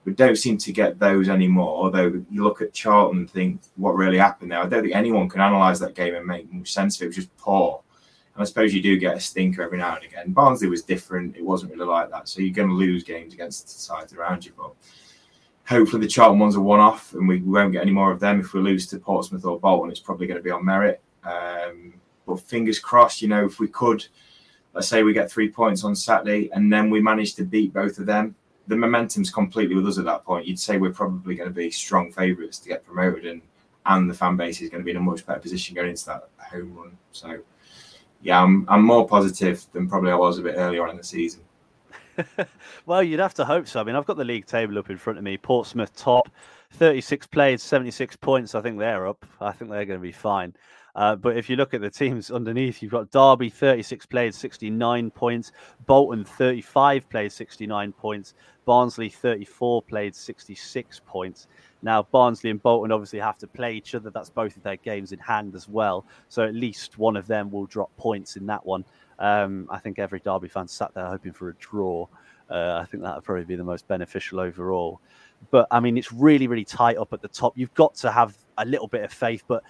We 0.05 0.13
don't 0.13 0.37
seem 0.37 0.57
to 0.59 0.73
get 0.73 0.99
those 0.99 1.29
anymore. 1.29 1.85
Although 1.85 2.23
you 2.31 2.43
look 2.43 2.63
at 2.63 2.73
Charlton 2.73 3.21
and 3.21 3.31
think 3.31 3.61
what 3.75 3.97
really 3.97 4.19
happened 4.19 4.53
there. 4.53 4.61
I 4.61 4.67
don't 4.67 4.83
think 4.83 4.95
anyone 4.95 5.29
can 5.29 5.41
analyse 5.41 5.81
that 5.81 5.95
game 5.95 6.15
and 6.15 6.25
make 6.25 6.53
much 6.53 6.73
sense 6.73 6.97
of 6.97 7.03
it. 7.03 7.05
It 7.05 7.09
was 7.09 7.17
just 7.17 7.37
poor. 7.37 7.83
And 8.37 8.43
I 8.43 8.45
suppose 8.45 8.75
you 8.75 8.83
do 8.83 8.99
get 8.99 9.17
a 9.17 9.21
stinker 9.21 9.63
every 9.63 9.79
now 9.79 9.97
and 9.97 10.05
again. 10.05 10.33
Barnsley 10.33 10.69
was 10.69 10.83
different. 10.83 11.37
It 11.37 11.45
wasn't 11.45 11.73
really 11.73 11.87
like 11.87 12.11
that. 12.11 12.29
So 12.29 12.43
you're 12.43 12.55
going 12.55 12.69
to 12.69 12.75
lose 12.75 13.03
games 13.03 13.33
against 13.33 13.65
the 13.65 13.71
sides 13.71 14.13
around 14.13 14.45
you. 14.45 14.53
But 14.57 14.73
hopefully 15.67 16.03
the 16.03 16.09
Charlton 16.09 16.39
ones 16.39 16.55
are 16.55 16.61
one 16.61 16.81
off 16.81 17.15
and 17.15 17.27
we, 17.27 17.41
won't 17.41 17.73
get 17.73 17.83
any 17.83 17.93
more 17.93 18.13
of 18.13 18.21
them. 18.21 18.41
If 18.41 18.53
we 18.53 18.61
lose 18.61 18.87
to 18.89 18.99
Portsmouth 18.99 19.47
or 19.47 19.59
Bolton, 19.59 19.91
it's 19.91 20.01
probably 20.01 20.27
going 20.27 20.39
to 20.39 20.45
be 20.45 20.51
on 20.51 20.65
merit. 20.65 21.01
Um, 21.25 21.95
But 22.27 22.41
fingers 22.41 22.79
crossed, 22.79 23.23
you 23.23 23.29
know, 23.29 23.47
if 23.47 23.59
we 23.59 23.69
could, 23.69 24.07
let's 24.75 24.89
say 24.89 25.03
we 25.03 25.15
get 25.15 25.31
three 25.31 25.51
points 25.51 25.83
on 25.83 25.97
Saturday 25.97 26.51
and 26.53 26.71
then 26.71 26.91
we 26.91 27.01
manage 27.01 27.35
to 27.37 27.45
beat 27.45 27.73
both 27.73 27.99
of 27.99 28.07
them, 28.07 28.35
the 28.69 28.77
momentum's 28.77 29.31
completely 29.31 29.75
with 29.77 29.87
us 29.87 29.99
at 29.99 30.05
that 30.05 30.25
point. 30.25 30.47
You'd 30.47 30.59
say 30.59 30.77
we're 30.77 30.93
probably 30.93 31.37
going 31.37 31.49
to 31.49 31.55
be 31.55 31.71
strong 31.71 32.13
favourites 32.13 32.59
to 32.59 32.69
get 32.69 32.85
promoted, 32.85 33.27
and 33.27 33.41
and 33.87 34.11
the 34.11 34.15
fan 34.15 34.37
base 34.37 34.61
is 34.61 34.69
going 34.69 34.83
to 34.83 34.85
be 34.85 34.91
in 34.91 34.97
a 34.97 35.01
much 35.01 35.25
better 35.25 35.39
position 35.39 35.75
going 35.75 35.91
into 35.91 36.07
that 36.07 36.29
home 36.39 36.75
run. 36.75 36.99
So, 37.13 37.39
yeah, 38.23 38.43
I'm 38.43 38.67
I'm 38.69 38.83
more 38.83 39.07
positive 39.07 39.65
than 39.73 39.89
probably 39.89 40.11
I 40.11 40.17
was 40.17 40.39
a 40.39 40.43
bit 40.43 40.55
earlier 40.57 40.83
on 40.85 40.91
in 40.91 40.97
the 40.97 41.05
season. 41.05 41.43
well, 42.87 43.03
you'd 43.03 43.21
have 43.21 43.35
to 43.35 43.45
hope 43.45 43.69
so. 43.69 43.81
I 43.81 43.85
mean, 43.85 43.95
I've 43.95 44.07
got 44.07 44.17
the 44.17 44.25
league 44.25 44.47
table 44.47 44.79
up 44.79 44.91
in 44.91 44.97
front 44.97 45.19
of 45.19 45.25
me. 45.25 45.37
Portsmouth 45.37 45.95
top, 45.95 46.29
36 46.73 47.27
played, 47.27 47.61
76 47.61 48.17
points. 48.17 48.55
I 48.55 48.63
think 48.63 48.79
they're 48.79 49.07
up. 49.07 49.25
I 49.41 49.53
think 49.53 49.71
they're 49.71 49.85
going 49.85 50.01
to 50.01 50.03
be 50.03 50.13
fine. 50.13 50.55
Uh, 50.95 51.15
but 51.15 51.37
if 51.37 51.51
you 51.51 51.57
look 51.57 51.75
at 51.75 51.83
the 51.83 51.91
teams 51.91 52.31
underneath, 52.31 52.83
you've 52.83 52.93
got 52.93 53.11
Derby 53.11 53.51
36 53.51 54.07
played, 54.07 54.35
69 54.35 55.11
points. 55.11 55.53
Bolton 55.85 56.25
35 56.25 57.09
played, 57.11 57.33
69 57.33 57.93
points. 57.93 58.35
Barnsley 58.65 59.11
34 59.11 59.83
played, 59.83 60.15
66 60.15 61.01
points. 61.07 61.49
Now, 61.87 62.03
Barnsley 62.03 62.51
and 62.51 62.61
Bolton 62.61 62.91
obviously 62.91 63.21
have 63.21 63.39
to 63.39 63.47
play 63.47 63.75
each 63.75 63.95
other. 63.95 64.11
That's 64.11 64.29
both 64.29 64.57
of 64.57 64.65
their 64.65 64.75
games 64.75 65.13
in 65.13 65.21
hand 65.21 65.55
as 65.55 65.69
well. 65.69 66.05
So 66.29 66.43
at 66.43 66.53
least 66.53 66.99
one 66.99 67.17
of 67.17 67.29
them 67.29 67.49
will 67.49 67.67
drop 67.67 67.97
points 67.97 68.35
in 68.35 68.45
that 68.47 68.67
one. 68.67 68.85
Um, 69.21 69.69
I 69.71 69.79
think 69.79 70.01
every 70.01 70.19
Derby 70.19 70.49
fan 70.49 70.67
sat 70.67 70.93
there 70.95 71.07
hoping 71.07 71.33
for 71.33 71.49
a 71.49 71.55
draw. 71.55 72.09
Uh, 72.51 72.81
I 72.83 72.87
think 72.87 73.05
that 73.05 73.15
would 73.15 73.23
probably 73.23 73.45
be 73.45 73.55
the 73.55 73.63
most 73.63 73.87
beneficial 73.87 74.41
overall. 74.41 75.01
But 75.53 75.69
I 75.71 75.79
mean, 75.79 75.97
it's 75.97 76.11
really, 76.11 76.49
really 76.49 76.65
tight 76.65 76.97
up 76.97 77.13
at 77.13 77.23
the 77.23 77.29
top. 77.29 77.57
You've 77.57 77.75
got 77.75 77.95
to 77.97 78.11
have 78.11 78.37
a 78.59 78.65
little 78.65 78.89
bit 78.89 79.05
of 79.05 79.13
faith. 79.13 79.45
But 79.47 79.63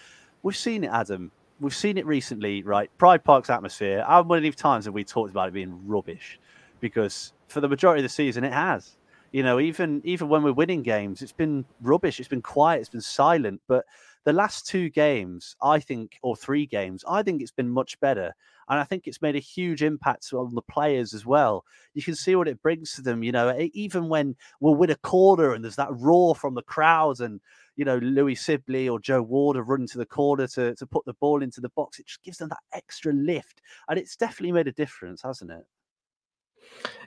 we've 0.43 0.57
seen 0.57 0.85
it, 0.85 0.91
Adam. 0.91 1.31
We've 1.61 1.77
seen 1.77 1.99
it 1.99 2.07
recently, 2.07 2.63
right? 2.63 2.91
Pride 2.97 3.25
Park's 3.25 3.51
atmosphere. 3.51 4.03
How 4.09 4.23
many 4.23 4.51
times 4.53 4.87
have 4.87 4.95
we 4.95 5.05
talked 5.05 5.33
about 5.33 5.49
it 5.49 5.53
being 5.53 5.87
rubbish? 5.87 6.41
Because 6.81 7.35
for 7.49 7.61
the 7.61 7.69
majority 7.69 8.01
of 8.01 8.05
the 8.05 8.09
season, 8.09 8.43
it 8.43 8.55
has. 8.55 8.97
You 9.37 9.43
know, 9.43 9.61
even 9.61 10.01
even 10.03 10.31
when 10.31 10.43
we're 10.43 10.55
winning 10.55 10.83
games, 10.83 11.21
it's 11.21 11.31
been 11.31 11.67
rubbish. 11.83 12.19
It's 12.19 12.27
been 12.27 12.41
quiet. 12.41 12.81
It's 12.81 12.89
been 12.89 13.03
silent. 13.03 13.61
But 13.69 13.85
the 14.25 14.33
last 14.33 14.67
two 14.67 14.89
games, 14.89 15.55
I 15.61 15.79
think, 15.79 16.19
or 16.23 16.35
three 16.35 16.65
games, 16.65 17.05
I 17.07 17.23
think 17.23 17.43
it's 17.43 17.51
been 17.51 17.69
much 17.69 18.01
better. 18.01 18.35
And 18.71 18.81
I 18.81 18.85
think 18.85 19.07
it's 19.07 19.21
made 19.21 19.37
a 19.37 19.39
huge 19.39 19.83
impact 19.83 20.33
on 20.33 20.55
the 20.55 20.63
players 20.63 21.13
as 21.13 21.27
well. 21.27 21.67
You 21.93 22.03
can 22.03 22.15
see 22.15 22.35
what 22.35 22.49
it 22.49 22.63
brings 22.63 22.95
to 22.95 23.03
them. 23.03 23.23
You 23.23 23.33
know, 23.33 23.55
even 23.75 24.09
when 24.09 24.37
we'll 24.61 24.75
win 24.75 24.89
a 24.89 24.97
corner 24.97 25.53
and 25.53 25.63
there's 25.63 25.77
that 25.77 25.93
roar 25.93 26.35
from 26.35 26.55
the 26.55 26.63
crowds 26.63 27.21
and, 27.21 27.39
you 27.77 27.85
know, 27.85 27.99
Louis 27.99 28.37
Sibley 28.37 28.89
or 28.89 28.99
Joe 28.99 29.21
Ward 29.21 29.59
are 29.59 29.65
running 29.65 29.89
to 29.89 29.99
the 29.99 30.07
corner 30.07 30.47
to, 30.47 30.75
to 30.75 30.87
put 30.87 31.05
the 31.05 31.13
ball 31.21 31.43
into 31.43 31.61
the 31.61 31.69
box. 31.77 31.99
It 31.99 32.07
just 32.07 32.23
gives 32.23 32.39
them 32.39 32.49
that 32.49 32.63
extra 32.73 33.13
lift. 33.13 33.61
And 33.91 33.99
it's 33.99 34.17
definitely 34.17 34.53
made 34.53 34.67
a 34.67 34.73
difference, 34.73 35.21
hasn't 35.21 35.51
it? 35.51 35.67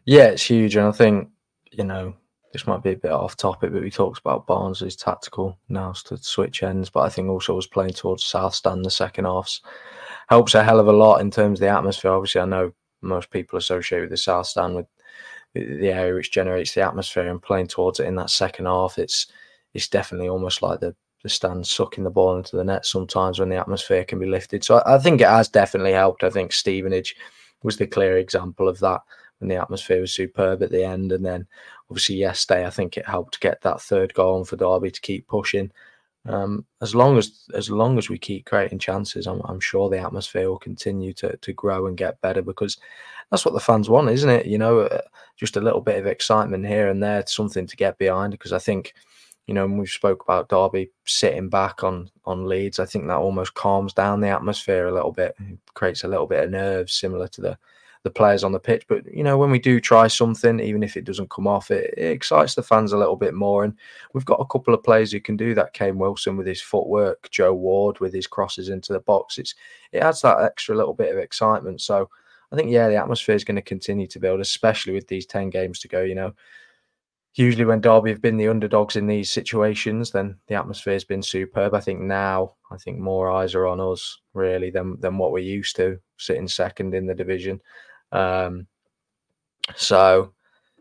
Yeah, 0.05 0.25
it's 0.25 0.43
huge. 0.43 0.75
And 0.75 0.86
I 0.86 0.91
think, 0.91 1.30
you 1.72 1.84
know, 1.84 2.13
this 2.51 2.65
might 2.65 2.84
be 2.84 2.91
a 2.91 2.97
bit 2.97 3.11
off 3.11 3.38
topic, 3.38 3.72
but 3.72 3.82
we 3.82 3.91
talked 3.91 4.20
about 4.20 4.47
Barnes' 4.47 4.95
tactical 4.95 5.57
now 5.70 5.91
to 6.05 6.17
switch 6.17 6.63
ends, 6.63 6.89
but 6.89 7.01
I 7.01 7.09
think 7.09 7.30
also 7.30 7.55
was 7.55 7.67
playing 7.67 7.93
towards 7.93 8.26
South 8.26 8.55
Stand 8.55 8.84
the 8.84 8.89
second 8.91 9.26
halves 9.26 9.61
helps 10.30 10.53
a 10.53 10.63
hell 10.63 10.80
of 10.80 10.88
a 10.88 10.91
lot 10.91 11.22
in 11.22 11.32
terms 11.32 11.59
of 11.59 11.61
the 11.61 11.67
atmosphere. 11.67 12.11
Obviously, 12.11 12.41
I 12.41 12.45
know 12.45 12.72
most 13.01 13.32
people 13.32 13.57
associate 13.57 14.01
with 14.01 14.09
the 14.11 14.17
South 14.17 14.45
Stand 14.45 14.76
with 14.76 14.86
the 15.55 15.89
area 15.89 16.13
which 16.13 16.32
generates 16.32 16.74
the 16.74 16.82
atmosphere 16.82 17.28
and 17.28 17.41
playing 17.41 17.67
towards 17.67 17.99
it 17.99 18.05
in 18.05 18.15
that 18.15 18.30
second 18.30 18.65
half. 18.65 18.97
It's 18.99 19.28
it's 19.74 19.88
definitely 19.88 20.30
almost 20.30 20.61
like 20.61 20.80
the 20.80 20.95
the 21.24 21.30
stand 21.30 21.67
sucking 21.67 22.03
the 22.03 22.09
ball 22.09 22.38
into 22.38 22.55
the 22.55 22.63
net 22.63 22.86
sometimes 22.86 23.39
when 23.39 23.49
the 23.49 23.57
atmosphere 23.57 24.05
can 24.05 24.20
be 24.20 24.26
lifted. 24.26 24.63
So 24.63 24.78
I, 24.78 24.95
I 24.95 24.99
think 24.99 25.20
it 25.20 25.28
has 25.28 25.49
definitely 25.49 25.91
helped. 25.91 26.24
I 26.24 26.30
think 26.30 26.53
Stevenage 26.53 27.15
was 27.63 27.78
the 27.78 27.88
clear 27.88 28.17
example 28.17 28.70
of 28.70 28.80
that 28.80 29.01
when 29.39 29.49
the 29.49 29.55
atmosphere 29.55 30.01
was 30.01 30.13
superb 30.13 30.61
at 30.61 30.71
the 30.71 30.83
end. 30.83 31.11
And 31.11 31.25
then 31.25 31.47
obviously 31.89 32.15
yesterday, 32.15 32.65
I 32.65 32.69
think 32.69 32.97
it 32.97 33.07
helped 33.07 33.39
get 33.39 33.61
that 33.61 33.81
third 33.81 34.13
goal 34.13 34.45
for 34.45 34.55
Derby 34.55 34.91
to 34.91 35.01
keep 35.01 35.27
pushing. 35.27 35.71
Um, 36.25 36.65
as 36.81 36.93
long 36.93 37.17
as 37.17 37.47
as 37.53 37.69
long 37.69 37.97
as 37.97 38.09
we 38.09 38.17
keep 38.17 38.45
creating 38.45 38.79
chances, 38.79 39.25
I'm, 39.25 39.41
I'm 39.45 39.59
sure 39.59 39.89
the 39.89 39.99
atmosphere 39.99 40.49
will 40.49 40.59
continue 40.59 41.13
to 41.13 41.37
to 41.37 41.53
grow 41.53 41.87
and 41.87 41.97
get 41.97 42.21
better 42.21 42.41
because 42.41 42.77
that's 43.31 43.45
what 43.45 43.53
the 43.53 43.59
fans 43.59 43.89
want, 43.89 44.09
isn't 44.09 44.29
it? 44.29 44.45
You 44.45 44.57
know, 44.57 44.81
uh, 44.81 45.01
just 45.37 45.55
a 45.55 45.61
little 45.61 45.81
bit 45.81 45.97
of 45.97 46.07
excitement 46.07 46.65
here 46.67 46.89
and 46.89 47.01
there, 47.01 47.23
something 47.25 47.67
to 47.67 47.75
get 47.77 47.97
behind. 47.97 48.31
Because 48.31 48.51
I 48.53 48.59
think, 48.59 48.93
you 49.47 49.53
know, 49.53 49.65
when 49.65 49.77
we 49.77 49.87
spoke 49.87 50.23
about 50.23 50.49
Derby 50.49 50.91
sitting 51.05 51.47
back 51.49 51.83
on 51.83 52.11
on 52.25 52.47
Leeds, 52.47 52.79
I 52.79 52.85
think 52.85 53.07
that 53.07 53.17
almost 53.17 53.53
calms 53.53 53.93
down 53.93 54.19
the 54.19 54.29
atmosphere 54.29 54.87
a 54.87 54.93
little 54.93 55.13
bit, 55.13 55.35
creates 55.73 56.03
a 56.03 56.09
little 56.09 56.27
bit 56.27 56.43
of 56.43 56.51
nerves, 56.51 56.93
similar 56.93 57.27
to 57.29 57.41
the 57.41 57.57
the 58.04 58.10
players 58.10 58.43
on 58.43 58.52
the 58.52 58.60
pitch. 58.60 58.86
But 58.88 59.12
you 59.14 59.24
know, 59.24 59.38
when 59.38 59.52
we 59.52 59.60
do 59.60 59.80
try 59.80 60.08
something, 60.08 60.60
even 60.60 60.84
if 60.84 60.95
it 60.95 61.04
doesn't 61.04 61.30
come 61.30 61.47
off, 61.47 61.72
it, 61.72 61.93
it, 61.97 62.12
excites 62.12 62.56
the 62.56 62.64
fans 62.64 62.93
a 62.93 62.97
little 62.97 63.16
bit 63.16 63.34
more. 63.34 63.64
And 63.64 63.74
we've 64.14 64.26
got 64.26 64.39
a 64.39 64.45
couple 64.45 64.74
of 64.74 64.84
players 64.84 65.12
who 65.12 65.20
can 65.20 65.36
do 65.36 65.54
that. 65.56 65.74
Kane 65.74 65.97
Wilson 65.97 66.38
with 66.38 66.47
his 66.47 66.62
footwork, 66.62 67.30
Joe 67.30 67.54
Ward 67.54 68.00
with 68.00 68.14
his 68.14 68.28
crosses 68.28 68.70
into 68.70 68.93
the 68.93 69.02
box. 69.02 69.38
It's 69.38 69.56
it 69.91 70.00
adds 70.00 70.22
that 70.22 70.41
extra 70.41 70.76
little 70.76 70.93
bit 70.93 71.12
of 71.12 71.18
excitement. 71.18 71.82
So 71.82 72.10
I 72.52 72.56
think 72.56 72.72
yeah, 72.72 72.88
the 72.88 72.95
atmosphere 72.95 73.36
is 73.36 73.43
going 73.43 73.58
to 73.58 73.62
continue 73.62 74.08
to 74.08 74.20
build, 74.20 74.39
especially 74.39 74.93
with 74.93 75.08
these 75.08 75.26
ten 75.26 75.50
games 75.50 75.80
to 75.80 75.88
go. 75.88 76.02
You 76.02 76.16
know. 76.16 76.34
Usually, 77.36 77.64
when 77.64 77.80
Derby 77.80 78.10
have 78.10 78.24
been 78.24 78.38
the 78.38 78.47
underdogs 78.47 78.95
in 78.95 79.06
these 79.06 79.30
situations, 79.30 80.10
then 80.10 80.36
the 80.47 80.56
atmosphere 80.56 80.93
has 80.93 81.04
been 81.04 81.22
superb. 81.22 81.76
I 81.76 81.80
think 81.80 82.02
now, 82.02 82.56
I 82.72 82.78
think 82.78 82.97
more 82.97 83.30
eyes 83.30 83.54
are 83.54 83.68
on 83.68 83.80
us 83.80 84.20
really 84.34 84.72
than 84.72 85.00
than 85.00 85.18
what 85.20 85.32
we're 85.32 85.39
used 85.39 85.76
to, 85.76 86.00
sitting 86.18 86.47
second 86.47 86.95
in 86.95 87.06
the 87.06 87.14
division. 87.14 87.62
Um, 88.12 88.68
so, 89.76 90.34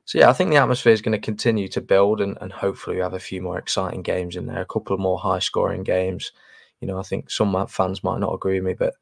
so 0.04 0.18
yeah, 0.18 0.30
I 0.30 0.32
think 0.32 0.50
the 0.50 0.56
atmosphere 0.56 0.92
is 0.92 1.02
going 1.02 1.18
to 1.18 1.24
continue 1.24 1.68
to 1.68 1.80
build, 1.80 2.20
and, 2.20 2.38
and 2.40 2.52
hopefully 2.52 2.96
we 2.96 3.02
have 3.02 3.14
a 3.14 3.20
few 3.20 3.42
more 3.42 3.58
exciting 3.58 4.02
games 4.02 4.36
in 4.36 4.46
there, 4.46 4.60
a 4.60 4.66
couple 4.66 4.94
of 4.94 5.00
more 5.00 5.18
high 5.18 5.38
scoring 5.38 5.82
games. 5.82 6.32
You 6.80 6.88
know, 6.88 6.98
I 6.98 7.02
think 7.02 7.30
some 7.30 7.66
fans 7.66 8.04
might 8.04 8.20
not 8.20 8.34
agree 8.34 8.60
with 8.60 8.66
me, 8.66 8.74
but 8.74 8.94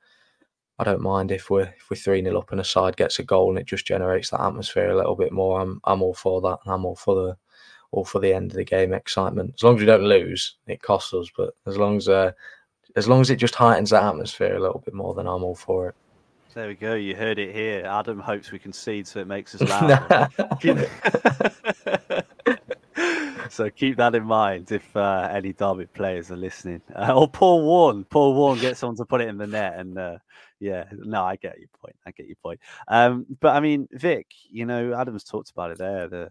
I 0.79 0.85
don't 0.85 1.01
mind 1.01 1.31
if 1.31 1.49
we're 1.49 1.73
if 1.77 1.91
we're 1.91 1.97
three 1.97 2.23
0 2.23 2.39
up 2.39 2.53
and 2.53 2.61
a 2.61 2.65
side 2.65 2.97
gets 2.97 3.19
a 3.19 3.23
goal 3.23 3.51
and 3.51 3.59
it 3.59 3.67
just 3.67 3.87
generates 3.87 4.31
that 4.31 4.43
atmosphere 4.43 4.91
a 4.91 4.97
little 4.97 5.17
bit 5.17 5.33
more. 5.33 5.61
I'm 5.61 5.81
I'm 5.85 6.03
all 6.03 6.15
for 6.15 6.41
that, 6.43 6.59
and 6.65 6.73
I'm 6.73 6.85
all 6.85 6.97
for 6.97 7.15
the 7.15 7.37
all 7.93 8.05
for 8.05 8.21
the 8.21 8.33
end 8.33 8.51
of 8.51 8.57
the 8.57 8.65
game 8.65 8.93
excitement. 8.93 9.55
As 9.55 9.63
long 9.63 9.77
as 9.77 9.81
we 9.81 9.87
don't 9.87 10.05
lose, 10.05 10.57
it 10.67 10.83
costs 10.83 11.15
us, 11.15 11.31
but 11.37 11.55
as 11.67 11.77
long 11.79 11.97
as 11.97 12.09
uh, 12.09 12.33
as 12.97 13.09
long 13.09 13.21
as 13.21 13.31
it 13.31 13.37
just 13.37 13.55
heightens 13.55 13.91
that 13.91 14.05
atmosphere 14.05 14.57
a 14.57 14.61
little 14.61 14.83
bit 14.85 14.95
more, 14.95 15.15
then 15.15 15.27
I'm 15.27 15.45
all 15.45 15.55
for 15.55 15.91
it. 15.91 15.95
There 16.57 16.69
we 16.69 16.75
go. 16.75 16.95
You 16.95 17.15
heard 17.15 17.39
it 17.39 17.55
here. 17.55 17.85
Adam 17.85 18.19
hopes 18.19 18.51
we 18.51 18.59
concede, 18.59 19.07
so 19.07 19.21
it 19.21 19.27
makes 19.27 19.55
us 19.55 19.61
laugh. 19.69 20.33
so 23.51 23.69
keep 23.69 23.99
that 23.99 24.15
in 24.15 24.25
mind 24.25 24.73
if 24.73 24.97
uh, 24.97 25.29
any 25.31 25.53
Derby 25.53 25.85
players 25.85 26.31
are 26.31 26.37
listening. 26.37 26.81
Uh, 26.95 27.13
or 27.15 27.29
Paul 27.29 27.63
Warne. 27.63 28.05
Paul 28.05 28.33
Warne 28.33 28.59
gets 28.59 28.81
someone 28.81 28.97
to 28.97 29.05
put 29.05 29.21
it 29.21 29.29
in 29.29 29.37
the 29.37 29.47
net, 29.47 29.75
and 29.77 29.99
uh, 29.99 30.17
yeah, 30.59 30.85
no, 30.93 31.25
I 31.25 31.37
get 31.37 31.59
your 31.59 31.69
point. 31.79 31.97
I 32.07 32.11
get 32.13 32.27
your 32.27 32.37
point. 32.43 32.59
Um, 32.89 33.27
but 33.41 33.55
I 33.55 33.61
mean, 33.61 33.87
Vik, 33.93 34.29
you 34.49 34.65
know, 34.65 34.95
Adam's 34.95 35.25
talked 35.25 35.51
about 35.51 35.73
it 35.73 35.77
there. 35.77 36.09
The 36.09 36.31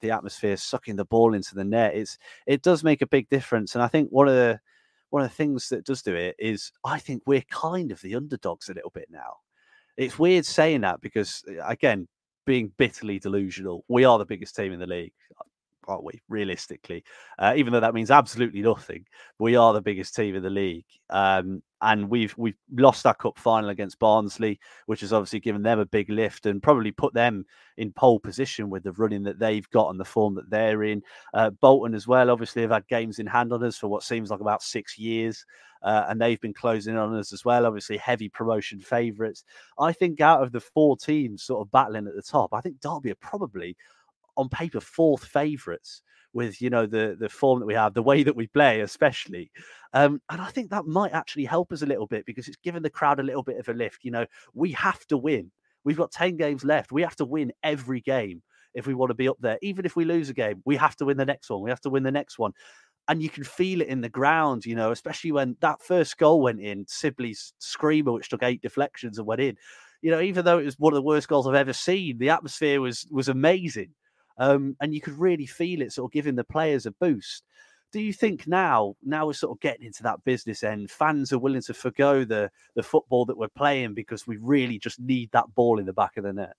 the 0.00 0.10
atmosphere 0.10 0.56
sucking 0.56 0.96
the 0.96 1.04
ball 1.04 1.32
into 1.32 1.54
the 1.54 1.62
net. 1.62 1.94
It's 1.94 2.18
it 2.44 2.62
does 2.62 2.82
make 2.82 3.02
a 3.02 3.06
big 3.06 3.28
difference, 3.28 3.76
and 3.76 3.84
I 3.84 3.86
think 3.86 4.10
one 4.10 4.26
of 4.26 4.34
the 4.34 4.58
one 5.10 5.22
of 5.22 5.28
the 5.28 5.36
things 5.36 5.68
that 5.68 5.84
does 5.84 6.02
do 6.02 6.16
it 6.16 6.34
is 6.40 6.72
I 6.82 6.98
think 6.98 7.22
we're 7.24 7.42
kind 7.42 7.92
of 7.92 8.00
the 8.00 8.16
underdogs 8.16 8.68
a 8.68 8.74
little 8.74 8.90
bit 8.90 9.06
now. 9.12 9.36
It's 10.00 10.18
weird 10.18 10.46
saying 10.46 10.80
that 10.80 11.02
because, 11.02 11.44
uh, 11.46 11.62
again, 11.66 12.08
being 12.46 12.72
bitterly 12.78 13.18
delusional, 13.18 13.84
we 13.86 14.06
are 14.06 14.16
the 14.18 14.24
biggest 14.24 14.56
team 14.56 14.72
in 14.72 14.80
the 14.80 14.86
league, 14.86 15.12
aren't 15.86 16.04
we? 16.04 16.22
Realistically, 16.26 17.04
uh, 17.38 17.52
even 17.54 17.70
though 17.70 17.80
that 17.80 17.92
means 17.92 18.10
absolutely 18.10 18.62
nothing, 18.62 19.04
we 19.38 19.56
are 19.56 19.74
the 19.74 19.82
biggest 19.82 20.16
team 20.16 20.34
in 20.34 20.42
the 20.42 20.48
league. 20.48 20.86
Um, 21.10 21.62
and 21.82 22.08
we've 22.08 22.34
we've 22.36 22.56
lost 22.72 23.06
our 23.06 23.14
cup 23.14 23.38
final 23.38 23.70
against 23.70 23.98
Barnsley, 23.98 24.58
which 24.86 25.00
has 25.00 25.12
obviously 25.12 25.40
given 25.40 25.62
them 25.62 25.78
a 25.78 25.86
big 25.86 26.10
lift 26.10 26.46
and 26.46 26.62
probably 26.62 26.92
put 26.92 27.14
them 27.14 27.44
in 27.76 27.92
pole 27.92 28.20
position 28.20 28.68
with 28.68 28.82
the 28.82 28.92
running 28.92 29.22
that 29.22 29.38
they've 29.38 29.68
got 29.70 29.90
and 29.90 29.98
the 29.98 30.04
form 30.04 30.34
that 30.34 30.50
they're 30.50 30.82
in. 30.82 31.02
Uh, 31.32 31.50
Bolton 31.50 31.94
as 31.94 32.06
well, 32.06 32.30
obviously, 32.30 32.62
have 32.62 32.70
had 32.70 32.86
games 32.88 33.18
in 33.18 33.26
hand 33.26 33.52
on 33.52 33.64
us 33.64 33.78
for 33.78 33.88
what 33.88 34.02
seems 34.02 34.30
like 34.30 34.40
about 34.40 34.62
six 34.62 34.98
years, 34.98 35.44
uh, 35.82 36.04
and 36.08 36.20
they've 36.20 36.40
been 36.40 36.54
closing 36.54 36.96
on 36.96 37.14
us 37.16 37.32
as 37.32 37.44
well. 37.44 37.66
Obviously, 37.66 37.96
heavy 37.96 38.28
promotion 38.28 38.80
favourites. 38.80 39.44
I 39.78 39.92
think 39.92 40.20
out 40.20 40.42
of 40.42 40.52
the 40.52 40.60
four 40.60 40.96
teams 40.96 41.42
sort 41.42 41.66
of 41.66 41.70
battling 41.70 42.06
at 42.06 42.14
the 42.14 42.22
top, 42.22 42.52
I 42.52 42.60
think 42.60 42.80
Derby 42.80 43.12
are 43.12 43.16
probably 43.16 43.76
on 44.40 44.48
paper 44.48 44.80
fourth 44.80 45.24
favourites 45.24 46.02
with 46.32 46.60
you 46.62 46.70
know 46.70 46.86
the 46.86 47.16
the 47.18 47.28
form 47.28 47.60
that 47.60 47.66
we 47.66 47.74
have, 47.74 47.94
the 47.94 48.02
way 48.02 48.22
that 48.24 48.36
we 48.36 48.46
play, 48.48 48.80
especially. 48.80 49.50
Um, 49.92 50.20
and 50.30 50.40
I 50.40 50.48
think 50.50 50.70
that 50.70 50.86
might 50.86 51.12
actually 51.12 51.44
help 51.46 51.72
us 51.72 51.82
a 51.82 51.86
little 51.86 52.06
bit 52.06 52.26
because 52.26 52.48
it's 52.48 52.56
given 52.64 52.82
the 52.82 52.90
crowd 52.90 53.20
a 53.20 53.24
little 53.24 53.42
bit 53.42 53.58
of 53.58 53.68
a 53.68 53.74
lift. 53.74 54.04
You 54.04 54.12
know, 54.12 54.26
we 54.54 54.72
have 54.72 55.04
to 55.08 55.16
win. 55.18 55.50
We've 55.84 55.96
got 55.96 56.12
ten 56.12 56.36
games 56.36 56.64
left. 56.64 56.92
We 56.92 57.02
have 57.02 57.16
to 57.16 57.24
win 57.24 57.52
every 57.62 58.00
game 58.00 58.42
if 58.74 58.86
we 58.86 58.94
want 58.94 59.10
to 59.10 59.14
be 59.14 59.28
up 59.28 59.38
there. 59.40 59.58
Even 59.62 59.84
if 59.84 59.96
we 59.96 60.04
lose 60.04 60.28
a 60.30 60.34
game, 60.34 60.62
we 60.64 60.76
have 60.76 60.96
to 60.96 61.04
win 61.06 61.16
the 61.16 61.24
next 61.26 61.50
one. 61.50 61.62
We 61.62 61.70
have 61.70 61.80
to 61.82 61.90
win 61.90 62.04
the 62.04 62.12
next 62.12 62.38
one. 62.38 62.52
and 63.08 63.22
you 63.22 63.28
can 63.30 63.44
feel 63.44 63.80
it 63.80 63.88
in 63.88 64.00
the 64.02 64.08
ground, 64.08 64.64
you 64.64 64.74
know, 64.76 64.92
especially 64.92 65.32
when 65.32 65.56
that 65.60 65.82
first 65.82 66.16
goal 66.18 66.42
went 66.42 66.60
in, 66.60 66.84
Sibley's 66.88 67.52
screamer, 67.58 68.12
which 68.12 68.28
took 68.28 68.42
eight 68.42 68.62
deflections 68.62 69.18
and 69.18 69.26
went 69.26 69.40
in. 69.40 69.56
You 70.02 70.10
know, 70.12 70.20
even 70.20 70.44
though 70.44 70.58
it 70.58 70.64
was 70.64 70.78
one 70.78 70.92
of 70.92 70.96
the 70.96 71.02
worst 71.02 71.28
goals 71.28 71.46
I've 71.46 71.54
ever 71.54 71.72
seen, 71.72 72.18
the 72.18 72.30
atmosphere 72.30 72.80
was 72.80 73.06
was 73.10 73.28
amazing, 73.28 73.90
um, 74.38 74.76
and 74.80 74.94
you 74.94 75.00
could 75.00 75.18
really 75.18 75.46
feel 75.46 75.82
it, 75.82 75.92
sort 75.92 76.08
of 76.08 76.12
giving 76.12 76.36
the 76.36 76.44
players 76.44 76.86
a 76.86 76.92
boost. 76.92 77.44
Do 77.92 78.00
you 78.00 78.12
think 78.12 78.46
now, 78.46 78.94
now 79.02 79.26
we're 79.26 79.32
sort 79.32 79.56
of 79.56 79.60
getting 79.60 79.86
into 79.86 80.04
that 80.04 80.22
business 80.24 80.62
end, 80.62 80.90
fans 80.90 81.32
are 81.32 81.40
willing 81.40 81.62
to 81.62 81.74
forgo 81.74 82.24
the 82.24 82.50
the 82.76 82.82
football 82.84 83.24
that 83.26 83.36
we're 83.36 83.48
playing 83.48 83.94
because 83.94 84.26
we 84.26 84.36
really 84.36 84.78
just 84.78 85.00
need 85.00 85.30
that 85.32 85.52
ball 85.54 85.80
in 85.80 85.86
the 85.86 85.92
back 85.92 86.16
of 86.16 86.24
the 86.24 86.32
net? 86.32 86.54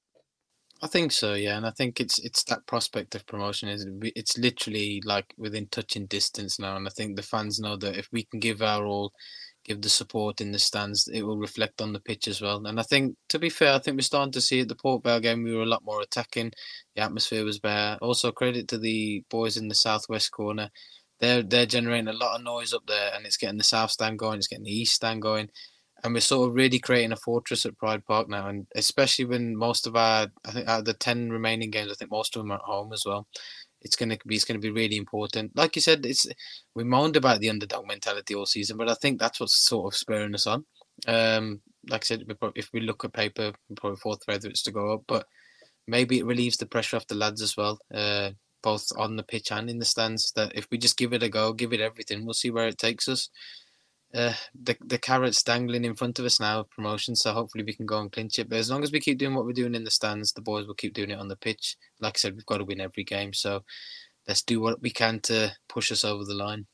I 0.84 0.88
think 0.88 1.12
so, 1.12 1.36
yeah, 1.36 1.58
and 1.58 1.66
I 1.66 1.70
think 1.70 2.00
it's 2.02 2.18
it's 2.20 2.44
that 2.46 2.66
prospect 2.66 3.14
of 3.14 3.28
promotion 3.28 3.70
is 3.70 3.86
it's 4.02 4.38
literally 4.38 5.02
like 5.06 5.34
within 5.38 5.68
touching 5.68 6.08
distance 6.08 6.60
now, 6.60 6.76
and 6.76 6.88
I 6.88 6.90
think 6.90 7.16
the 7.16 7.22
fans 7.22 7.60
know 7.60 7.78
that 7.78 7.98
if 7.98 8.10
we 8.12 8.24
can 8.24 8.40
give 8.40 8.64
our 8.64 8.86
all, 8.86 9.14
give 9.66 9.82
the 9.82 9.90
support 9.90 10.42
in 10.42 10.52
the 10.52 10.60
stands, 10.60 11.08
it 11.08 11.24
will 11.24 11.38
reflect 11.38 11.82
on 11.82 11.94
the 11.94 12.00
pitch 12.00 12.28
as 12.28 12.42
well. 12.42 12.66
And 12.66 12.80
I 12.80 12.84
think, 12.84 13.16
to 13.30 13.40
be 13.40 13.50
fair, 13.50 13.74
I 13.74 13.80
think 13.80 13.98
we're 13.98 14.02
starting 14.02 14.32
to 14.34 14.42
see 14.42 14.62
at 14.62 14.68
the 14.68 14.76
Port 14.76 15.04
Vale 15.04 15.20
game 15.20 15.44
we 15.44 15.56
were 15.56 15.64
a 15.64 15.68
lot 15.68 15.86
more 15.86 16.02
attacking. 16.02 16.52
The 16.96 17.02
atmosphere 17.02 17.44
was 17.44 17.60
better. 17.60 17.98
Also, 18.02 18.32
credit 18.32 18.68
to 18.70 18.78
the 18.78 19.24
boys 19.30 19.58
in 19.58 19.68
the 19.68 19.76
southwest 19.76 20.32
corner. 20.32 20.70
They're 21.20 21.44
they're 21.44 21.68
generating 21.68 22.08
a 22.08 22.14
lot 22.14 22.36
of 22.36 22.44
noise 22.44 22.74
up 22.74 22.84
there, 22.88 23.12
and 23.16 23.26
it's 23.26 23.38
getting 23.38 23.58
the 23.58 23.64
south 23.64 23.92
stand 23.92 24.20
going, 24.20 24.40
it's 24.40 24.48
getting 24.48 24.66
the 24.66 24.72
east 24.72 24.96
stand 24.96 25.22
going 25.22 25.50
and 26.04 26.14
we're 26.14 26.20
sort 26.20 26.50
of 26.50 26.56
really 26.56 26.80
creating 26.80 27.12
a 27.12 27.18
fortress 27.18 27.66
at 27.66 27.78
Pride 27.78 28.06
Park 28.06 28.28
now, 28.30 28.48
and 28.48 28.66
especially 28.76 29.26
when 29.26 29.56
most 29.56 29.86
of 29.86 29.96
our, 29.96 30.28
I 30.46 30.52
think, 30.52 30.68
out 30.68 30.80
of 30.80 30.86
the 30.86 30.94
ten 30.94 31.30
remaining 31.30 31.70
games, 31.70 31.92
I 31.92 31.96
think 31.96 32.12
most 32.12 32.36
of 32.36 32.42
them 32.42 32.52
are 32.52 32.56
at 32.56 32.62
home 32.62 32.92
as 32.94 33.04
well. 33.06 33.28
It's 33.82 33.96
gonna 33.96 34.18
be, 34.26 34.36
it's 34.36 34.46
gonna 34.46 34.60
be 34.60 34.72
really 34.72 34.98
important. 34.98 35.56
Like 35.56 35.76
you 35.76 35.82
said, 35.82 36.06
it's 36.06 36.28
we 36.76 36.84
moaned 36.84 37.16
about 37.16 37.40
the 37.40 37.50
underdog 37.50 37.88
mentality 37.88 38.36
all 38.36 38.46
season, 38.46 38.78
but 38.78 38.90
I 38.90 38.96
think 38.96 39.20
that's 39.20 39.40
what's 39.40 39.68
sort 39.68 39.94
of 39.94 39.98
spurring 39.98 40.36
us 40.36 40.48
on. 40.48 40.66
Um, 41.08 41.62
like 41.90 42.04
I 42.04 42.06
said, 42.06 42.26
if 42.56 42.70
we 42.74 42.82
look 42.82 43.04
at 43.06 43.14
paper, 43.14 43.54
probably 43.76 43.98
fourth 43.98 44.24
favourites 44.26 44.64
to 44.64 44.72
go 44.72 44.94
up, 44.94 45.02
but 45.08 45.26
maybe 45.88 46.20
it 46.20 46.26
relieves 46.26 46.58
the 46.58 46.66
pressure 46.66 46.98
off 46.98 47.08
the 47.08 47.16
lads 47.16 47.42
as 47.42 47.58
well, 47.58 47.80
uh, 47.94 48.32
both 48.62 48.86
on 48.98 49.16
the 49.16 49.24
pitch 49.24 49.52
and 49.52 49.70
in 49.70 49.80
the 49.80 49.86
stands. 49.86 50.32
That 50.36 50.52
if 50.56 50.68
we 50.72 50.78
just 50.78 50.98
give 50.98 51.14
it 51.14 51.24
a 51.24 51.30
go, 51.30 51.54
give 51.54 51.74
it 51.74 51.82
everything, 51.82 52.24
we'll 52.24 52.34
see 52.34 52.52
where 52.52 52.68
it 52.68 52.78
takes 52.78 53.08
us 53.08 53.30
uh, 54.14 54.34
the 54.64 54.76
the 54.86 54.98
carrots 54.98 55.44
dangling 55.44 55.86
in 55.86 55.96
front 55.96 56.20
of 56.20 56.26
us 56.26 56.40
now, 56.40 56.64
promotion. 56.64 57.16
So 57.16 57.34
hopefully 57.34 57.64
we 57.64 57.74
can 57.74 57.86
go 57.86 58.00
and 58.00 58.12
clinch 58.12 58.40
it. 58.40 58.50
But 58.50 58.60
as 58.60 58.70
long 58.70 58.84
as 58.84 58.92
we 58.92 59.00
keep 59.00 59.18
doing 59.18 59.36
what 59.36 59.46
we're 59.46 59.54
doing 59.54 59.76
in 59.76 59.84
the 59.84 59.92
stands, 59.92 60.34
the 60.34 60.42
boys 60.42 60.68
will 60.68 60.74
keep 60.76 60.94
doing 60.94 61.12
it 61.12 61.20
on 61.20 61.28
the 61.28 61.36
pitch. 61.36 61.78
Like 62.00 62.18
I 62.18 62.20
said, 62.20 62.36
we've 62.36 62.46
got 62.46 62.58
to 62.58 62.66
win 62.66 62.82
every 62.82 63.04
game. 63.04 63.34
So 63.34 63.64
let's 64.28 64.42
do 64.44 64.60
what 64.60 64.82
we 64.82 64.90
can 64.90 65.20
to 65.22 65.52
push 65.68 65.92
us 65.92 66.04
over 66.04 66.24
the 66.26 66.34
line. 66.34 66.66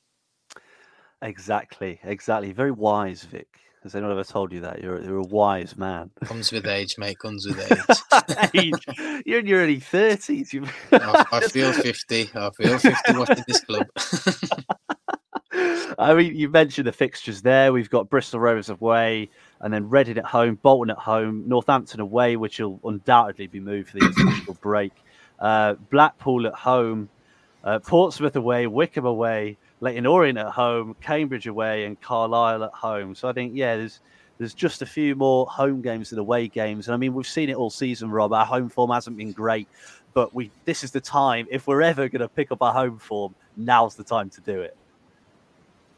Exactly, 1.22 2.00
exactly. 2.04 2.52
Very 2.52 2.72
wise, 2.72 3.24
Vik. 3.24 3.48
Has 3.84 3.96
anyone 3.96 4.12
ever 4.12 4.24
told 4.24 4.52
you 4.52 4.60
that? 4.62 4.82
You're 4.82 5.02
you're 5.02 5.18
a 5.18 5.24
wise 5.24 5.78
man. 5.78 6.10
Comes 6.26 6.52
with 6.52 6.68
age, 6.68 6.96
mate. 6.98 7.20
Comes 7.20 7.46
with 7.46 7.60
age. 8.54 8.74
age. 8.74 9.24
You're 9.26 9.40
in 9.40 9.48
your 9.48 9.62
early 9.62 9.80
thirties. 9.80 10.54
I, 10.92 11.26
I 11.32 11.40
feel 11.48 11.72
fifty. 11.72 12.30
I 12.36 12.50
feel 12.50 12.78
fifty 12.80 13.14
watching 13.16 13.46
this 13.48 13.62
club. 13.62 13.88
I 15.98 16.14
mean, 16.14 16.36
you 16.36 16.50
mentioned 16.50 16.88
the 16.88 16.92
fixtures 16.92 17.42
there. 17.42 17.74
We've 17.74 17.90
got 17.90 18.10
Bristol 18.10 18.40
Rovers 18.40 18.70
away, 18.70 19.30
and 19.62 19.74
then 19.74 19.90
Reading 19.90 20.18
at 20.18 20.26
home, 20.26 20.56
Bolton 20.62 20.92
at 20.92 20.98
home, 20.98 21.44
Northampton 21.48 22.00
away, 22.00 22.36
which 22.36 22.60
will 22.60 22.80
undoubtedly 22.84 23.48
be 23.48 23.60
moved 23.60 23.90
for 23.90 24.00
the 24.00 24.06
international 24.06 24.54
break. 24.62 24.94
Uh, 25.40 25.76
Blackpool 25.90 26.48
at 26.48 26.54
home, 26.54 27.10
uh, 27.64 27.80
Portsmouth 27.80 28.36
away, 28.36 28.68
Wycombe 28.68 29.06
away, 29.06 29.58
Leyton 29.82 30.06
Orient 30.06 30.38
at 30.38 30.52
home, 30.52 30.96
Cambridge 31.02 31.48
away, 31.48 31.86
and 31.86 32.00
Carlisle 32.02 32.64
at 32.64 32.74
home. 32.74 33.14
So 33.14 33.28
I 33.28 33.34
think, 33.34 33.54
yeah, 33.56 33.76
there's 33.78 34.00
there's 34.38 34.54
just 34.54 34.82
a 34.82 34.86
few 34.86 35.16
more 35.16 35.48
home 35.48 35.82
games 35.82 36.12
than 36.12 36.20
away 36.20 36.48
games. 36.48 36.88
And 36.88 36.94
I 36.94 36.98
mean, 36.98 37.14
we've 37.14 37.28
seen 37.28 37.50
it 37.50 37.56
all 37.56 37.70
season, 37.70 38.12
Rob. 38.12 38.34
Our 38.34 38.46
home 38.46 38.70
form 38.70 38.92
hasn't 38.92 39.18
been 39.18 39.32
great, 39.32 39.68
but 40.14 40.34
we 40.34 40.52
this 40.66 40.84
is 40.84 40.92
the 40.92 41.02
time. 41.02 41.48
If 41.50 41.68
we're 41.68 41.82
ever 41.82 42.08
going 42.08 42.22
to 42.22 42.28
pick 42.28 42.52
up 42.52 42.62
our 42.62 42.74
home 42.74 43.00
form, 43.00 43.36
now's 43.56 43.96
the 43.96 44.04
time 44.04 44.30
to 44.32 44.42
do 44.42 44.62
it. 44.62 44.78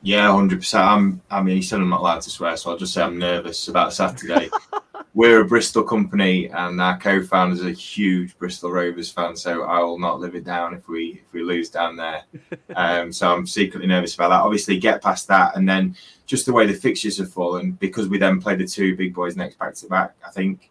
Yeah, 0.02 0.32
hundred 0.32 0.60
percent. 0.60 0.84
I'm. 0.84 1.22
I 1.30 1.42
mean, 1.42 1.58
he 1.58 1.62
said 1.62 1.82
I'm 1.82 1.90
not 1.90 2.00
allowed 2.00 2.22
to 2.22 2.30
swear, 2.30 2.56
so 2.56 2.72
I'll 2.72 2.78
just 2.78 2.94
say 2.94 3.02
I'm 3.02 3.20
nervous 3.20 3.68
about 3.68 3.94
Saturday. 3.94 4.50
We're 5.14 5.42
a 5.42 5.46
Bristol 5.46 5.84
company, 5.84 6.48
and 6.48 6.80
our 6.80 6.98
co-founder 6.98 7.56
is 7.56 7.66
a 7.66 7.72
huge 7.72 8.38
Bristol 8.38 8.72
Rovers 8.72 9.12
fan, 9.12 9.36
so 9.36 9.64
I 9.64 9.80
will 9.80 10.00
not 10.00 10.20
live 10.20 10.36
it 10.36 10.46
down 10.46 10.74
if 10.74 10.88
we 10.88 11.22
if 11.26 11.34
we 11.34 11.44
lose 11.44 11.70
down 11.70 11.96
there. 11.96 12.24
Um, 12.76 13.12
so 13.12 13.36
I'm 13.36 13.48
secretly 13.48 13.88
nervous 13.88 14.14
about 14.14 14.30
that. 14.30 14.42
Obviously, 14.42 14.78
get 14.78 15.02
past 15.02 15.28
that, 15.28 15.58
and 15.58 15.68
then 15.68 15.98
just 16.28 16.46
the 16.46 16.54
way 16.54 16.66
the 16.66 16.74
fixtures 16.74 17.18
have 17.18 17.34
fallen, 17.34 17.74
because 17.74 18.08
we 18.08 18.18
then 18.18 18.40
play 18.40 18.56
the 18.56 18.66
two 18.66 18.96
big 18.96 19.14
boys 19.14 19.36
next 19.36 19.58
back 19.58 19.74
to 19.74 19.88
back. 19.88 20.16
I 20.26 20.30
think 20.30 20.70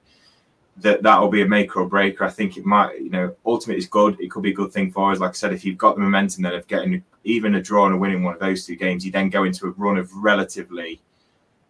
that 0.81 1.03
that 1.03 1.21
will 1.21 1.29
be 1.29 1.43
a 1.43 1.47
maker 1.47 1.81
or 1.81 1.89
breaker. 1.89 2.25
I 2.25 2.31
think 2.31 2.57
it 2.57 2.65
might, 2.65 3.01
you 3.01 3.11
know, 3.11 3.35
ultimately 3.45 3.79
it's 3.79 3.89
good. 3.89 4.19
It 4.21 4.31
could 4.31 4.43
be 4.43 4.51
a 4.51 4.55
good 4.55 4.73
thing 4.73 4.91
for 4.91 5.13
us. 5.13 5.19
Like 5.19 5.31
I 5.31 5.35
said, 5.35 5.53
if 5.53 5.65
you've 5.65 5.79
got 5.79 5.97
the 5.97 6.03
momentum 6.03 6.43
then 6.43 6.55
of 6.55 6.67
getting 6.69 7.03
even 7.25 7.57
a 7.57 7.63
draw 7.63 7.87
and 7.87 7.95
a 7.95 7.99
win 7.99 8.13
in 8.13 8.23
one 8.23 8.35
of 8.35 8.41
those 8.41 8.65
two 8.65 8.77
games, 8.77 9.05
you 9.05 9.13
then 9.13 9.31
go 9.31 9.45
into 9.45 9.67
a 9.67 9.71
run 9.71 9.99
of 9.99 10.13
relatively 10.15 11.01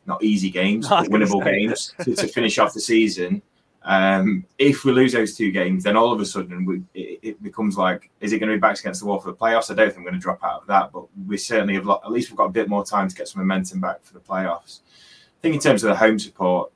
not 0.06 0.22
easy 0.22 0.50
games, 0.50 0.88
but 0.88 1.08
winnable 1.08 1.44
games 1.44 1.94
to, 2.00 2.14
to, 2.14 2.28
finish 2.28 2.58
off 2.58 2.74
the 2.74 2.80
season. 2.80 3.42
Um, 3.82 4.44
if 4.58 4.84
we 4.84 4.92
lose 4.92 5.12
those 5.12 5.34
two 5.34 5.50
games, 5.50 5.84
then 5.84 5.96
all 5.96 6.12
of 6.12 6.20
a 6.20 6.26
sudden 6.26 6.64
we, 6.64 6.82
it, 6.94 7.20
it, 7.22 7.42
becomes 7.42 7.78
like, 7.78 8.10
is 8.20 8.32
it 8.32 8.38
going 8.38 8.50
to 8.50 8.56
be 8.56 8.60
backs 8.60 8.80
against 8.80 9.00
the 9.00 9.06
wall 9.06 9.20
for 9.20 9.30
the 9.30 9.36
playoffs? 9.36 9.70
I 9.70 9.74
don't 9.74 9.88
think 9.88 9.98
we're 9.98 10.10
going 10.10 10.20
to 10.20 10.20
drop 10.20 10.42
out 10.42 10.62
of 10.62 10.66
that, 10.66 10.92
but 10.92 11.04
we 11.26 11.36
certainly 11.36 11.74
have. 11.74 11.88
At 11.88 12.10
least 12.10 12.30
we've 12.30 12.36
got 12.36 12.46
a 12.46 12.50
bit 12.50 12.68
more 12.68 12.84
time 12.84 13.08
to 13.08 13.14
get 13.14 13.28
some 13.28 13.40
momentum 13.40 13.80
back 13.80 14.02
for 14.02 14.14
the 14.14 14.20
playoffs. 14.20 14.80
I 15.38 15.40
think 15.40 15.54
in 15.54 15.60
terms 15.60 15.84
of 15.84 15.90
the 15.90 15.96
home 15.96 16.18
support, 16.18 16.72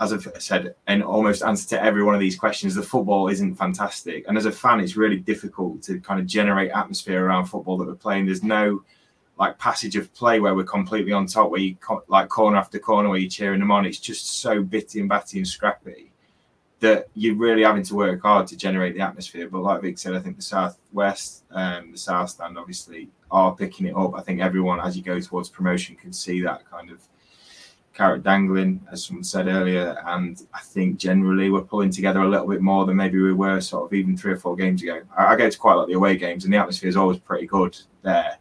as 0.00 0.12
I've 0.12 0.28
said, 0.38 0.74
in 0.86 1.02
almost 1.02 1.42
answer 1.42 1.68
to 1.70 1.82
every 1.82 2.04
one 2.04 2.14
of 2.14 2.20
these 2.20 2.36
questions, 2.36 2.74
the 2.74 2.82
football 2.82 3.28
isn't 3.28 3.56
fantastic. 3.56 4.24
And 4.28 4.38
as 4.38 4.46
a 4.46 4.52
fan, 4.52 4.78
it's 4.80 4.96
really 4.96 5.16
difficult 5.16 5.82
to 5.84 5.98
kind 6.00 6.20
of 6.20 6.26
generate 6.26 6.70
atmosphere 6.70 7.24
around 7.24 7.46
football 7.46 7.76
that 7.78 7.86
we're 7.86 7.94
playing. 7.94 8.26
There's 8.26 8.44
no 8.44 8.84
like 9.38 9.58
passage 9.58 9.96
of 9.96 10.12
play 10.14 10.40
where 10.40 10.54
we're 10.54 10.64
completely 10.64 11.12
on 11.12 11.26
top, 11.26 11.50
where 11.50 11.60
you 11.60 11.76
like 12.08 12.28
corner 12.28 12.56
after 12.56 12.78
corner 12.78 13.08
where 13.08 13.18
you're 13.18 13.30
cheering 13.30 13.60
them 13.60 13.72
on. 13.72 13.86
It's 13.86 13.98
just 13.98 14.40
so 14.40 14.62
bitty 14.62 15.00
and 15.00 15.08
batty 15.08 15.38
and 15.38 15.48
scrappy 15.48 16.12
that 16.80 17.08
you're 17.14 17.34
really 17.34 17.62
having 17.62 17.82
to 17.82 17.94
work 17.94 18.22
hard 18.22 18.46
to 18.46 18.56
generate 18.56 18.94
the 18.94 19.00
atmosphere. 19.00 19.48
But 19.48 19.62
like 19.62 19.82
Vik 19.82 19.98
said, 19.98 20.14
I 20.14 20.20
think 20.20 20.36
the 20.36 20.42
southwest, 20.42 21.42
um, 21.50 21.90
the 21.90 21.98
south 21.98 22.30
stand, 22.30 22.56
obviously 22.56 23.08
are 23.32 23.54
picking 23.54 23.86
it 23.86 23.96
up. 23.96 24.14
I 24.14 24.20
think 24.20 24.40
everyone, 24.40 24.80
as 24.80 24.96
you 24.96 25.02
go 25.02 25.18
towards 25.20 25.48
promotion, 25.48 25.96
can 25.96 26.12
see 26.12 26.40
that 26.42 26.70
kind 26.70 26.90
of 26.90 27.00
carrot 27.98 28.22
dangling, 28.22 28.80
as 28.92 29.04
someone 29.04 29.24
said 29.24 29.48
earlier. 29.48 30.00
And 30.06 30.40
I 30.54 30.60
think 30.60 30.98
generally 30.98 31.50
we're 31.50 31.62
pulling 31.62 31.90
together 31.90 32.20
a 32.20 32.28
little 32.28 32.46
bit 32.46 32.62
more 32.62 32.86
than 32.86 32.96
maybe 32.96 33.20
we 33.20 33.32
were 33.32 33.60
sort 33.60 33.86
of 33.86 33.92
even 33.92 34.16
three 34.16 34.32
or 34.32 34.36
four 34.36 34.54
games 34.54 34.84
ago. 34.84 35.02
I, 35.16 35.26
I 35.26 35.36
go 35.36 35.50
to 35.50 35.58
quite 35.58 35.72
a 35.72 35.76
lot 35.76 35.82
of 35.82 35.88
the 35.88 35.94
away 35.94 36.16
games, 36.16 36.44
and 36.44 36.54
the 36.54 36.58
atmosphere 36.58 36.88
is 36.88 36.96
always 36.96 37.18
pretty 37.18 37.46
good 37.46 37.76
there. 38.02 38.38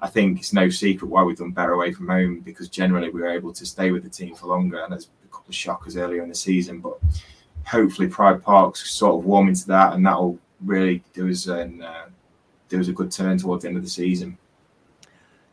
I 0.00 0.08
think 0.08 0.38
it's 0.38 0.52
no 0.52 0.68
secret 0.68 1.08
why 1.08 1.24
we've 1.24 1.36
done 1.36 1.50
better 1.50 1.72
away 1.72 1.92
from 1.92 2.08
home 2.08 2.40
because 2.40 2.68
generally 2.68 3.10
we 3.10 3.20
were 3.20 3.28
able 3.28 3.52
to 3.52 3.66
stay 3.66 3.90
with 3.90 4.04
the 4.04 4.08
team 4.08 4.34
for 4.36 4.46
longer. 4.46 4.82
And 4.82 4.92
there's 4.92 5.08
a 5.24 5.28
couple 5.28 5.48
of 5.48 5.54
shockers 5.54 5.96
earlier 5.96 6.22
in 6.22 6.28
the 6.28 6.34
season, 6.34 6.78
but 6.78 6.98
hopefully 7.66 8.08
Pride 8.08 8.42
Park's 8.42 8.88
sort 8.88 9.16
of 9.16 9.24
warming 9.24 9.54
to 9.56 9.66
that, 9.66 9.94
and 9.94 10.06
that'll 10.06 10.38
really 10.64 11.02
do 11.12 11.28
us 11.28 11.48
an, 11.48 11.82
uh, 11.82 12.06
do 12.68 12.78
us 12.78 12.86
a 12.86 12.92
good 12.92 13.10
turn 13.10 13.36
towards 13.36 13.62
the 13.62 13.68
end 13.68 13.76
of 13.76 13.82
the 13.82 13.90
season. 13.90 14.38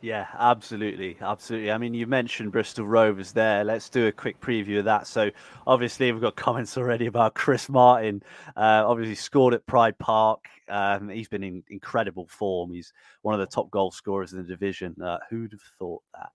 Yeah, 0.01 0.27
absolutely, 0.37 1.17
absolutely. 1.19 1.71
I 1.71 1.77
mean, 1.77 1.93
you 1.93 2.07
mentioned 2.07 2.53
Bristol 2.53 2.87
Rovers 2.87 3.33
there. 3.33 3.65
Let's 3.65 3.89
do 3.89 4.07
a 4.07 4.13
quick 4.13 4.39
preview 4.39 4.79
of 4.79 4.85
that. 4.85 5.07
So, 5.07 5.29
obviously, 5.67 6.09
we've 6.13 6.21
got 6.21 6.37
comments 6.37 6.77
already 6.77 7.07
about 7.07 7.33
Chris 7.33 7.67
Martin. 7.67 8.23
Uh, 8.55 8.83
obviously, 8.87 9.15
scored 9.15 9.53
at 9.53 9.65
Pride 9.65 9.97
Park. 9.99 10.45
Um, 10.69 11.09
he's 11.09 11.27
been 11.27 11.43
in 11.43 11.63
incredible 11.69 12.27
form. 12.27 12.71
He's 12.71 12.93
one 13.23 13.33
of 13.33 13.41
the 13.41 13.45
top 13.53 13.69
goal 13.71 13.91
scorers 13.91 14.31
in 14.31 14.37
the 14.37 14.45
division. 14.47 14.95
Uh, 15.03 15.17
who'd 15.29 15.51
have 15.51 15.61
thought 15.77 16.01
that? 16.13 16.29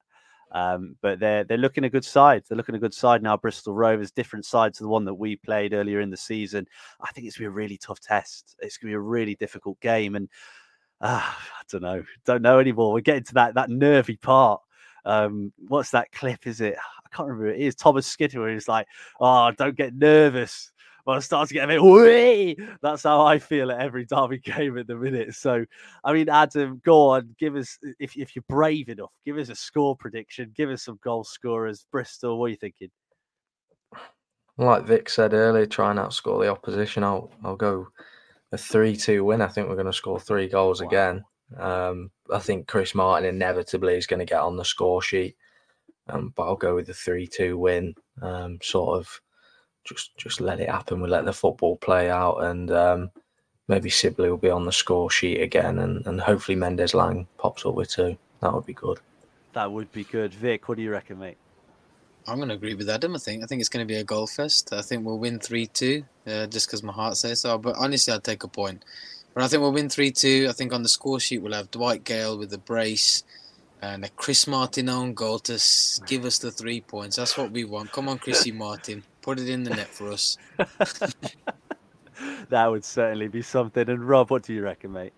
Um, 0.52 0.96
but 1.00 1.18
they're 1.18 1.44
they're 1.44 1.56
looking 1.56 1.84
a 1.84 1.90
good 1.90 2.04
side. 2.04 2.44
They're 2.48 2.56
looking 2.56 2.74
a 2.76 2.78
good 2.78 2.94
side 2.94 3.22
now. 3.22 3.36
Bristol 3.38 3.74
Rovers, 3.74 4.12
different 4.12 4.44
side 4.44 4.74
to 4.74 4.82
the 4.82 4.88
one 4.88 5.04
that 5.06 5.14
we 5.14 5.36
played 5.36 5.72
earlier 5.72 6.00
in 6.00 6.10
the 6.10 6.16
season. 6.18 6.66
I 7.00 7.10
think 7.12 7.26
it's 7.26 7.38
gonna 7.38 7.48
be 7.48 7.52
a 7.54 7.56
really 7.56 7.78
tough 7.78 8.00
test. 8.00 8.56
It's 8.60 8.76
gonna 8.76 8.90
be 8.90 8.94
a 8.94 9.00
really 9.00 9.34
difficult 9.36 9.80
game, 9.80 10.14
and 10.16 10.28
uh, 11.05 11.20
I 11.20 11.62
don't 11.70 11.82
know, 11.82 12.02
don't 12.24 12.42
know 12.42 12.59
anymore. 12.59 12.92
We're 12.92 13.00
getting 13.00 13.24
to 13.24 13.34
that 13.34 13.55
that 13.55 13.70
nervy 13.70 14.16
part. 14.16 14.62
Um, 15.05 15.52
what's 15.68 15.90
that 15.90 16.11
clip? 16.12 16.46
Is 16.46 16.61
it? 16.62 16.76
I 16.78 17.14
can't 17.14 17.28
remember. 17.28 17.52
It 17.52 17.61
is 17.61 17.74
Thomas 17.74 18.07
Skidder 18.07 18.40
where 18.40 18.52
he's 18.52 18.68
like, 18.68 18.86
"Oh, 19.20 19.50
don't 19.52 19.76
get 19.76 19.94
nervous." 19.94 20.72
Well, 21.05 21.16
I 21.16 21.20
start 21.20 21.48
to 21.48 21.55
get 21.55 21.64
a 21.64 21.68
bit 21.68 21.82
wee. 21.82 22.57
That's 22.80 23.02
how 23.02 23.20
I 23.20 23.38
feel 23.38 23.70
at 23.70 23.80
every 23.80 24.07
Derby 24.07 24.38
game 24.44 24.78
at 24.78 24.86
the 24.86 24.96
minute. 24.96 25.34
So, 25.34 25.66
I 26.02 26.14
mean, 26.14 26.30
Adam, 26.30 26.80
go 26.82 27.11
on, 27.11 27.36
give 27.38 27.57
us 27.57 27.78
if 28.00 28.16
if 28.16 28.34
you're 28.34 28.44
brave 28.48 28.88
enough, 28.88 29.12
give 29.26 29.36
us 29.36 29.50
a 29.50 29.55
score 29.55 29.94
prediction, 29.94 30.52
give 30.57 30.70
us 30.70 30.84
some 30.84 30.98
goal 31.05 31.22
scorers. 31.22 31.84
Bristol, 31.92 32.38
what 32.38 32.46
are 32.46 32.48
you 32.48 32.57
thinking? 32.57 32.90
Like 34.57 34.86
Vik 34.86 35.11
said 35.11 35.34
earlier, 35.34 35.66
try 35.66 35.90
and 35.90 35.98
outscore 35.98 36.40
the 36.40 36.48
opposition. 36.48 37.05
I'll 37.05 37.30
I'll 37.44 37.57
go 37.57 37.88
a 38.55 38.59
three-two 38.59 39.24
win. 39.24 39.42
I 39.42 39.48
think 39.48 39.68
we're 39.68 39.74
going 39.74 39.86
to 39.86 39.92
score 39.92 40.18
three 40.18 40.48
goals 40.48 40.80
wow. 40.80 40.88
again. 40.88 41.24
Um, 41.59 42.11
I 42.32 42.38
think 42.38 42.66
Chris 42.66 42.94
Martin 42.94 43.28
inevitably 43.28 43.94
is 43.94 44.07
going 44.07 44.20
to 44.20 44.24
get 44.24 44.40
on 44.40 44.57
the 44.57 44.64
score 44.64 45.02
sheet, 45.02 45.36
um, 46.09 46.32
but 46.34 46.44
I'll 46.44 46.57
go 46.57 46.74
with 46.74 46.86
the 46.86 46.94
three-two 46.94 47.59
win. 47.59 47.94
Um, 48.22 48.59
sort 48.62 48.98
of 48.98 49.20
just 49.84 50.16
just 50.16 50.40
let 50.40 50.61
it 50.61 50.70
happen. 50.70 51.02
We 51.02 51.09
let 51.09 51.26
the 51.26 51.32
football 51.32 51.76
play 51.76 52.11
out, 52.11 52.38
and 52.44 52.70
um, 52.70 53.11
maybe 53.68 53.90
Sibley 53.90 54.30
will 54.30 54.38
be 54.38 54.50
on 54.50 54.64
the 54.64 54.72
score 54.72 55.11
sheet 55.11 55.42
again, 55.42 55.78
and, 55.80 56.07
and 56.07 56.20
hopefully 56.20 56.57
Mendez-Laing 56.57 57.26
pops 57.36 57.66
up 57.66 57.74
with 57.74 57.90
two. 57.90 58.16
That 58.40 58.55
would 58.55 58.66
be 58.66 58.74
good. 58.74 59.00
That 59.52 59.70
would 59.70 59.92
be 59.92 60.05
good. 60.05 60.32
Vik, 60.34 60.68
what 60.68 60.76
do 60.76 60.82
you 60.82 60.90
reckon, 60.90 61.18
mate? 61.18 61.36
I'm 62.27 62.37
going 62.37 62.49
to 62.49 62.55
agree 62.55 62.75
with 62.75 62.89
Adam. 62.89 63.14
I 63.14 63.18
think 63.18 63.43
I 63.43 63.47
think 63.47 63.61
it's 63.61 63.68
going 63.68 63.87
to 63.87 63.93
be 63.93 63.99
a 63.99 64.05
goal 64.05 64.27
fest. 64.27 64.72
I 64.72 64.83
think 64.83 65.05
we'll 65.05 65.18
win 65.18 65.39
three 65.39 65.66
two, 65.66 66.05
uh, 66.27 66.47
just 66.47 66.66
because 66.66 66.83
my 66.83 66.93
heart 66.93 67.16
says 67.16 67.41
so. 67.41 67.59
But 67.59 67.77
honestly, 67.77 68.12
I'd 68.14 68.25
take 68.25 68.45
a 68.45 68.49
point. 68.49 68.85
But 69.35 69.45
I 69.45 69.49
think 69.49 69.61
we'll 69.62 69.72
win 69.72 69.89
three 69.91 70.11
two. 70.11 70.47
I 70.49 70.53
think 70.53 70.72
on 70.72 70.83
the 70.83 70.89
score 70.89 71.20
sheet 71.20 71.39
we'll 71.39 71.53
have 71.53 71.70
Dwight 71.70 72.05
Gayle 72.05 72.39
with 72.39 72.51
the 72.51 72.59
brace, 72.59 73.25
and 73.83 74.05
a 74.05 74.09
Chris 74.11 74.47
Martin 74.47 74.89
own 74.89 75.12
goal 75.14 75.39
to 75.41 75.55
s- 75.55 76.01
give 76.07 76.25
us 76.25 76.39
the 76.39 76.51
three 76.51 76.81
points. 76.81 77.16
That's 77.16 77.37
what 77.37 77.51
we 77.51 77.64
want. 77.64 77.93
Come 77.93 78.09
on, 78.09 78.18
Chrissy 78.18 78.53
Martin, 78.64 79.05
put 79.20 79.39
it 79.39 79.49
in 79.49 79.64
the 79.64 79.70
net 79.70 79.89
for 79.89 80.11
us. 80.11 80.39
that 82.49 82.66
would 82.66 82.85
certainly 82.85 83.29
be 83.29 83.43
something. 83.43 83.89
And 83.89 84.09
Rob, 84.09 84.31
what 84.31 84.45
do 84.45 84.55
you 84.55 84.62
reckon, 84.62 84.93
mate? 84.93 85.12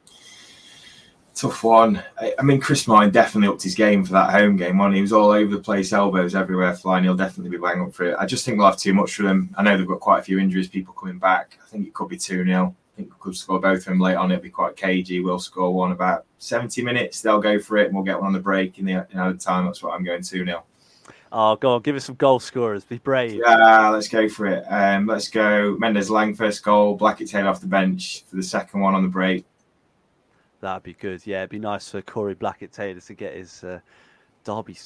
Tough 1.37 1.65
one. 1.65 2.03
I, 2.19 2.33
I 2.39 2.43
mean, 2.43 2.59
Chris 2.59 2.89
Martin 2.89 3.11
definitely 3.11 3.49
upped 3.49 3.63
his 3.63 3.75
game 3.75 4.03
for 4.03 4.13
that 4.13 4.31
home 4.31 4.57
game. 4.57 4.79
One, 4.79 4.95
he 4.95 5.03
was 5.03 5.13
all 5.13 5.31
over 5.31 5.55
the 5.55 5.63
place, 5.63 5.93
elbows 5.93 6.35
everywhere 6.35 6.75
flying. 6.75 7.05
He'll 7.05 7.15
definitely 7.15 7.51
be 7.51 7.63
bang 7.63 7.83
up 7.83 7.93
for 7.93 8.05
it. 8.05 8.17
I 8.19 8.25
just 8.25 8.47
think 8.47 8.57
we'll 8.57 8.69
have 8.69 8.79
too 8.79 8.95
much 8.95 9.15
for 9.15 9.23
them. 9.25 9.55
I 9.55 9.63
know 9.63 9.77
they've 9.77 9.87
got 9.87 10.01
quite 10.01 10.21
a 10.21 10.23
few 10.23 10.39
injuries, 10.39 10.67
people 10.67 10.95
coming 10.95 11.19
back. 11.19 11.59
I 11.63 11.69
think 11.69 11.87
it 11.87 11.93
could 11.93 12.09
be 12.09 12.17
2 12.17 12.43
0. 12.43 12.75
I 12.75 12.97
think 12.97 13.11
we 13.11 13.17
could 13.21 13.37
score 13.37 13.61
both 13.61 13.81
of 13.81 13.85
them 13.85 14.01
late 14.01 14.15
on. 14.15 14.33
It'll 14.33 14.43
be 14.43 14.49
quite 14.49 14.77
cagey. 14.77 15.21
We'll 15.21 15.39
score 15.39 15.75
one 15.75 15.93
about 15.93 16.25
70 16.39 16.83
minutes. 16.83 17.21
They'll 17.21 17.39
go 17.39 17.59
for 17.59 17.77
it 17.77 17.89
and 17.89 17.95
we'll 17.95 18.03
get 18.05 18.17
one 18.17 18.29
on 18.29 18.33
the 18.33 18.41
break 18.41 18.79
in 18.79 18.87
the 18.87 19.07
in 19.11 19.19
added 19.19 19.39
time. 19.39 19.67
That's 19.67 19.83
what 19.83 19.93
I'm 19.93 20.05
going 20.05 20.23
2 20.23 20.43
0. 20.43 20.65
Oh, 21.33 21.57
go 21.57 21.75
on, 21.75 21.83
give 21.83 21.97
us 21.97 22.07
some 22.07 22.15
goal 22.15 22.41
scorers. 22.41 22.85
Be 22.85 22.97
brave. 22.97 23.43
Yeah, 23.45 23.91
let's 23.91 24.09
go 24.09 24.27
for 24.27 24.47
it. 24.47 24.65
Um, 24.71 25.05
let's 25.05 25.29
go. 25.29 25.77
Mendez-Laing, 25.79 26.35
first 26.35 26.65
goal. 26.65 26.97
Blackett 26.97 27.29
Taylor 27.29 27.51
off 27.51 27.61
the 27.61 27.67
bench 27.67 28.25
for 28.27 28.37
the 28.37 28.43
second 28.43 28.81
one 28.81 28.95
on 28.95 29.03
the 29.03 29.09
break. 29.11 29.45
That'd 30.61 30.83
be 30.83 30.95
good. 30.95 31.27
Yeah, 31.27 31.39
it'd 31.39 31.51
be 31.51 31.59
nice 31.59 31.91
for 31.91 32.03
Corey 32.03 32.35
Blackett 32.35 32.73
Taylor 32.73 33.01
to 33.01 33.15
get 33.15 33.35
his 33.35 33.63
uh, 33.63 33.81
Derby. 34.47 34.77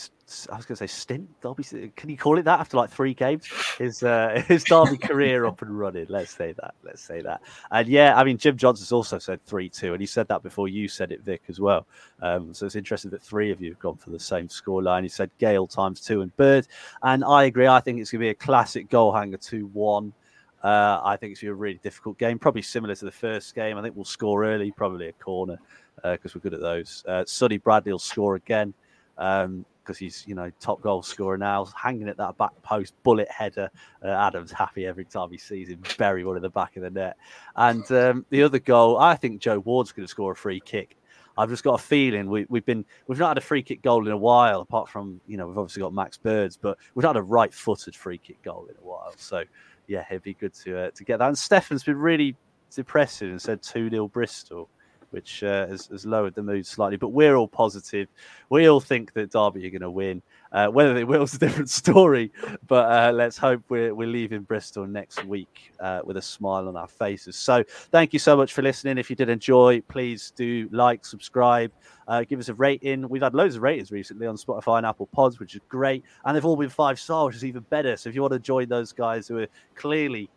I 0.50 0.56
was 0.56 0.64
going 0.64 0.76
to 0.76 0.76
say 0.76 0.86
stint. 0.86 1.28
Derby. 1.42 1.64
Can 1.94 2.08
you 2.08 2.16
call 2.16 2.38
it 2.38 2.44
that 2.44 2.60
after 2.60 2.76
like 2.78 2.90
three 2.90 3.12
games? 3.12 3.46
His 3.78 4.02
uh, 4.02 4.42
his 4.48 4.64
Derby 4.64 4.96
career 4.96 5.44
up 5.44 5.60
and 5.60 5.78
running. 5.78 6.06
Let's 6.08 6.34
say 6.34 6.52
that. 6.52 6.74
Let's 6.82 7.02
say 7.02 7.20
that. 7.20 7.42
And 7.70 7.86
yeah, 7.86 8.16
I 8.16 8.24
mean 8.24 8.38
Jim 8.38 8.56
Johnson's 8.56 8.90
also 8.90 9.18
said 9.18 9.44
three 9.44 9.68
two, 9.68 9.92
and 9.92 10.00
he 10.00 10.06
said 10.06 10.28
that 10.28 10.42
before 10.42 10.68
you 10.68 10.88
said 10.88 11.12
it, 11.12 11.20
Vik, 11.20 11.42
as 11.48 11.60
well. 11.60 11.86
Um, 12.22 12.54
so 12.54 12.64
it's 12.64 12.74
interesting 12.76 13.10
that 13.10 13.22
three 13.22 13.50
of 13.50 13.60
you 13.60 13.70
have 13.70 13.78
gone 13.78 13.96
for 13.96 14.10
the 14.10 14.18
same 14.18 14.48
scoreline. 14.48 15.02
He 15.02 15.08
said 15.08 15.30
Gayle 15.38 15.66
times 15.66 16.00
two 16.00 16.22
and 16.22 16.34
Bird, 16.36 16.66
and 17.02 17.22
I 17.22 17.44
agree. 17.44 17.66
I 17.66 17.80
think 17.80 18.00
it's 18.00 18.10
going 18.10 18.20
to 18.20 18.26
be 18.26 18.30
a 18.30 18.34
classic 18.34 18.88
goal 18.88 19.12
hanger 19.12 19.36
two 19.36 19.66
one. 19.74 20.14
Uh, 20.62 21.00
I 21.02 21.16
think 21.16 21.32
it's 21.32 21.42
a 21.42 21.52
really 21.54 21.80
difficult 21.82 22.18
game, 22.18 22.38
probably 22.38 22.62
similar 22.62 22.94
to 22.94 23.04
the 23.04 23.10
first 23.10 23.54
game. 23.54 23.78
I 23.78 23.82
think 23.82 23.96
we'll 23.96 24.04
score 24.04 24.44
early, 24.44 24.72
probably 24.72 25.08
a 25.08 25.12
corner 25.12 25.58
because 26.02 26.34
we're 26.34 26.40
good 26.40 26.54
at 26.54 26.60
those. 26.60 27.04
Uh, 27.06 27.24
Sonny 27.26 27.58
Bradley 27.58 27.92
will 27.92 27.98
score 27.98 28.36
again 28.36 28.74
because 29.16 29.98
he's 29.98 30.24
you 30.26 30.34
know 30.34 30.50
top 30.60 30.80
goal 30.80 31.02
scorer 31.02 31.36
now, 31.36 31.64
hanging 31.76 32.08
at 32.08 32.16
that 32.16 32.36
back 32.38 32.50
post, 32.62 32.94
bullet 33.02 33.28
header. 33.30 33.70
Uh, 34.04 34.08
Adam's 34.08 34.52
happy 34.52 34.86
every 34.86 35.04
time 35.04 35.30
he 35.30 35.38
sees 35.38 35.68
him 35.68 35.82
bury 35.98 36.24
one 36.24 36.36
in 36.36 36.42
the 36.42 36.50
back 36.50 36.76
of 36.76 36.82
the 36.82 36.90
net. 36.90 37.16
And 37.56 37.90
um, 37.92 38.26
the 38.30 38.42
other 38.42 38.58
goal, 38.58 38.98
I 38.98 39.14
think 39.16 39.40
Joe 39.40 39.58
Ward's 39.60 39.92
going 39.92 40.06
to 40.06 40.10
score 40.10 40.32
a 40.32 40.36
free 40.36 40.60
kick. 40.60 40.96
I've 41.36 41.48
just 41.48 41.64
got 41.64 41.80
a 41.80 41.82
feeling 41.82 42.28
we, 42.28 42.44
we've 42.48 42.66
been 42.66 42.84
we've 43.06 43.18
not 43.18 43.28
had 43.28 43.38
a 43.38 43.42
free 43.42 43.62
kick 43.62 43.82
goal 43.82 44.06
in 44.06 44.12
a 44.12 44.16
while, 44.16 44.60
apart 44.60 44.88
from 44.88 45.20
you 45.26 45.36
know 45.36 45.46
we've 45.46 45.58
obviously 45.58 45.80
got 45.80 45.94
Max 45.94 46.18
Birds, 46.18 46.56
but 46.56 46.76
we've 46.94 47.02
not 47.02 47.14
had 47.14 47.20
a 47.20 47.22
right-footed 47.22 47.96
free 47.96 48.18
kick 48.18 48.42
goal 48.42 48.66
in 48.70 48.76
a 48.76 48.86
while. 48.86 49.12
So 49.16 49.44
yeah, 49.90 50.04
it'd 50.08 50.22
be 50.22 50.34
good 50.34 50.54
to 50.54 50.78
uh, 50.78 50.90
to 50.92 51.04
get 51.04 51.18
that. 51.18 51.26
And 51.26 51.36
Stefan's 51.36 51.82
been 51.82 51.98
really 51.98 52.36
depressing 52.74 53.30
and 53.30 53.42
said 53.42 53.60
two 53.60 53.90
0 53.90 54.06
Bristol, 54.06 54.70
which 55.10 55.42
uh, 55.42 55.66
has, 55.66 55.86
has 55.86 56.06
lowered 56.06 56.36
the 56.36 56.44
mood 56.44 56.64
slightly. 56.64 56.96
But 56.96 57.08
we're 57.08 57.34
all 57.34 57.48
positive. 57.48 58.06
We 58.50 58.68
all 58.68 58.78
think 58.78 59.12
that 59.14 59.32
Derby 59.32 59.66
are 59.66 59.70
going 59.70 59.80
to 59.80 59.90
win. 59.90 60.22
Uh, 60.52 60.66
whether 60.68 60.94
they 60.94 61.04
will 61.04 61.22
is 61.22 61.34
a 61.34 61.38
different 61.38 61.70
story. 61.82 62.32
But 62.66 62.90
uh, 62.90 63.12
let's 63.12 63.38
hope 63.38 63.62
we're, 63.68 63.94
we're 63.94 64.08
leaving 64.08 64.42
Bristol 64.42 64.86
next 64.86 65.24
week 65.24 65.72
uh, 65.78 66.00
with 66.04 66.16
a 66.16 66.22
smile 66.22 66.66
on 66.66 66.76
our 66.76 66.88
faces. 66.88 67.36
So 67.36 67.62
thank 67.92 68.12
you 68.12 68.18
so 68.18 68.36
much 68.36 68.52
for 68.52 68.62
listening. 68.62 68.98
If 68.98 69.10
you 69.10 69.16
did 69.16 69.28
enjoy, 69.28 69.80
please 69.82 70.32
do 70.34 70.68
like, 70.72 71.04
subscribe, 71.04 71.70
uh, 72.08 72.24
give 72.24 72.40
us 72.40 72.48
a 72.48 72.54
rating. 72.54 73.08
We've 73.08 73.22
had 73.22 73.34
loads 73.34 73.54
of 73.54 73.62
ratings 73.62 73.92
recently 73.92 74.26
on 74.26 74.36
Spotify 74.36 74.78
and 74.78 74.86
Apple 74.86 75.06
Pods, 75.06 75.38
which 75.38 75.54
is 75.54 75.60
great. 75.68 76.04
And 76.24 76.36
they've 76.36 76.44
all 76.44 76.56
been 76.56 76.68
five 76.68 76.98
star, 76.98 77.26
which 77.26 77.36
is 77.36 77.44
even 77.44 77.64
better. 77.70 77.96
So 77.96 78.08
if 78.08 78.16
you 78.16 78.22
want 78.22 78.32
to 78.32 78.40
join 78.40 78.68
those 78.68 78.92
guys 78.92 79.28
who 79.28 79.38
are 79.38 79.48
clearly 79.76 80.28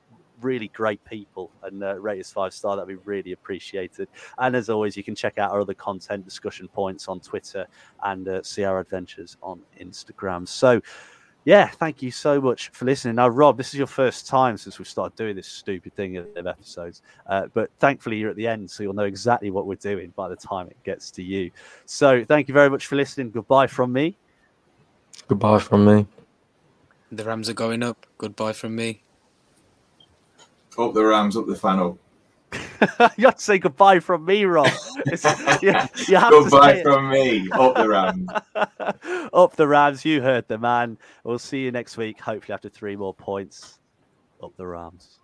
really 0.41 0.67
great 0.69 1.03
people 1.05 1.51
and 1.63 1.83
uh, 1.83 1.99
rate 1.99 2.19
us 2.19 2.31
five 2.31 2.53
star. 2.53 2.75
That'd 2.75 2.87
be 2.87 3.03
really 3.05 3.31
appreciated. 3.31 4.07
And 4.37 4.55
as 4.55 4.69
always, 4.69 4.97
you 4.97 5.03
can 5.03 5.15
check 5.15 5.37
out 5.37 5.51
our 5.51 5.61
other 5.61 5.73
content 5.73 6.25
discussion 6.25 6.67
points 6.67 7.07
on 7.07 7.19
Twitter 7.19 7.67
and 8.03 8.27
uh, 8.27 8.43
see 8.43 8.63
our 8.63 8.79
adventures 8.79 9.37
on 9.41 9.61
Instagram. 9.79 10.47
So, 10.47 10.81
yeah, 11.45 11.67
thank 11.67 12.01
you 12.01 12.09
so 12.09 12.39
much 12.39 12.69
for 12.69 12.85
listening. 12.85 13.15
Now, 13.15 13.27
Rob, 13.27 13.57
this 13.57 13.69
is 13.69 13.75
your 13.75 13.87
first 13.87 14.27
time 14.27 14.57
since 14.57 14.79
we've 14.79 14.87
started 14.87 15.15
doing 15.17 15.35
this 15.35 15.47
stupid 15.47 15.93
thing 15.93 16.15
of 16.17 16.27
of 16.37 16.47
episodes, 16.47 17.01
uh, 17.27 17.47
but 17.53 17.69
thankfully 17.79 18.17
you're 18.17 18.29
at 18.29 18.37
the 18.37 18.47
end, 18.47 18.71
so 18.71 18.81
you'll 18.81 18.93
know 18.93 19.03
exactly 19.03 19.51
what 19.51 19.67
we're 19.67 19.75
doing 19.75 20.13
by 20.15 20.29
the 20.29 20.37
time 20.37 20.67
it 20.67 20.81
gets 20.85 21.11
to 21.11 21.23
you. 21.23 21.51
So, 21.85 22.23
thank 22.23 22.47
you 22.47 22.53
very 22.53 22.69
much 22.69 22.87
for 22.87 22.95
listening. 22.95 23.29
Goodbye 23.31 23.67
from 23.67 23.91
me. 23.91 24.17
Goodbye 25.27 25.59
from 25.59 25.85
me. 25.85 26.07
The 27.11 27.23
Rams 27.23 27.49
are 27.49 27.53
going 27.53 27.83
up. 27.83 28.07
Goodbye 28.17 28.53
from 28.53 28.75
me. 28.75 29.02
Up 30.77 30.93
the 30.93 31.03
Rams, 31.03 31.37
up 31.37 31.45
the 31.45 31.55
funnel. 31.55 31.99
you 33.17 33.25
have 33.25 33.35
to 33.35 33.41
say 33.41 33.57
goodbye 33.57 33.99
from 33.99 34.25
me, 34.25 34.45
Rob. 34.45 34.69
It's, 35.07 35.23
you, 35.61 35.73
you 36.07 36.17
have 36.17 36.31
Goodbye 36.31 36.75
say 36.75 36.83
from 36.83 37.09
me. 37.09 37.49
Up 37.51 37.75
the 37.75 37.89
Rams. 37.89 38.29
Up 39.33 39.55
the 39.55 39.67
Rams. 39.67 40.05
You 40.05 40.21
heard 40.21 40.47
the 40.47 40.57
man. 40.57 40.97
We'll 41.23 41.39
see 41.39 41.63
you 41.63 41.71
next 41.71 41.97
week, 41.97 42.19
hopefully 42.19 42.53
after 42.53 42.69
three 42.69 42.95
more 42.95 43.13
points. 43.13 43.79
Up 44.41 44.55
the 44.57 44.67
Rams. 44.67 45.19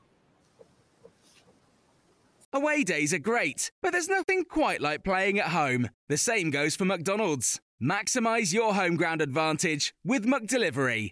Away 2.51 2.83
days 2.83 3.13
are 3.13 3.19
great, 3.19 3.71
but 3.81 3.91
there's 3.91 4.09
nothing 4.09 4.43
quite 4.43 4.81
like 4.81 5.03
playing 5.03 5.37
at 5.37 5.49
home. 5.49 5.89
The 6.07 6.17
same 6.17 6.49
goes 6.49 6.75
for 6.75 6.85
McDonald's. 6.85 7.59
Maximize 7.81 8.53
your 8.53 8.73
home 8.73 8.95
ground 8.95 9.21
advantage 9.21 9.93
with 10.03 10.25
McDelivery. 10.25 11.11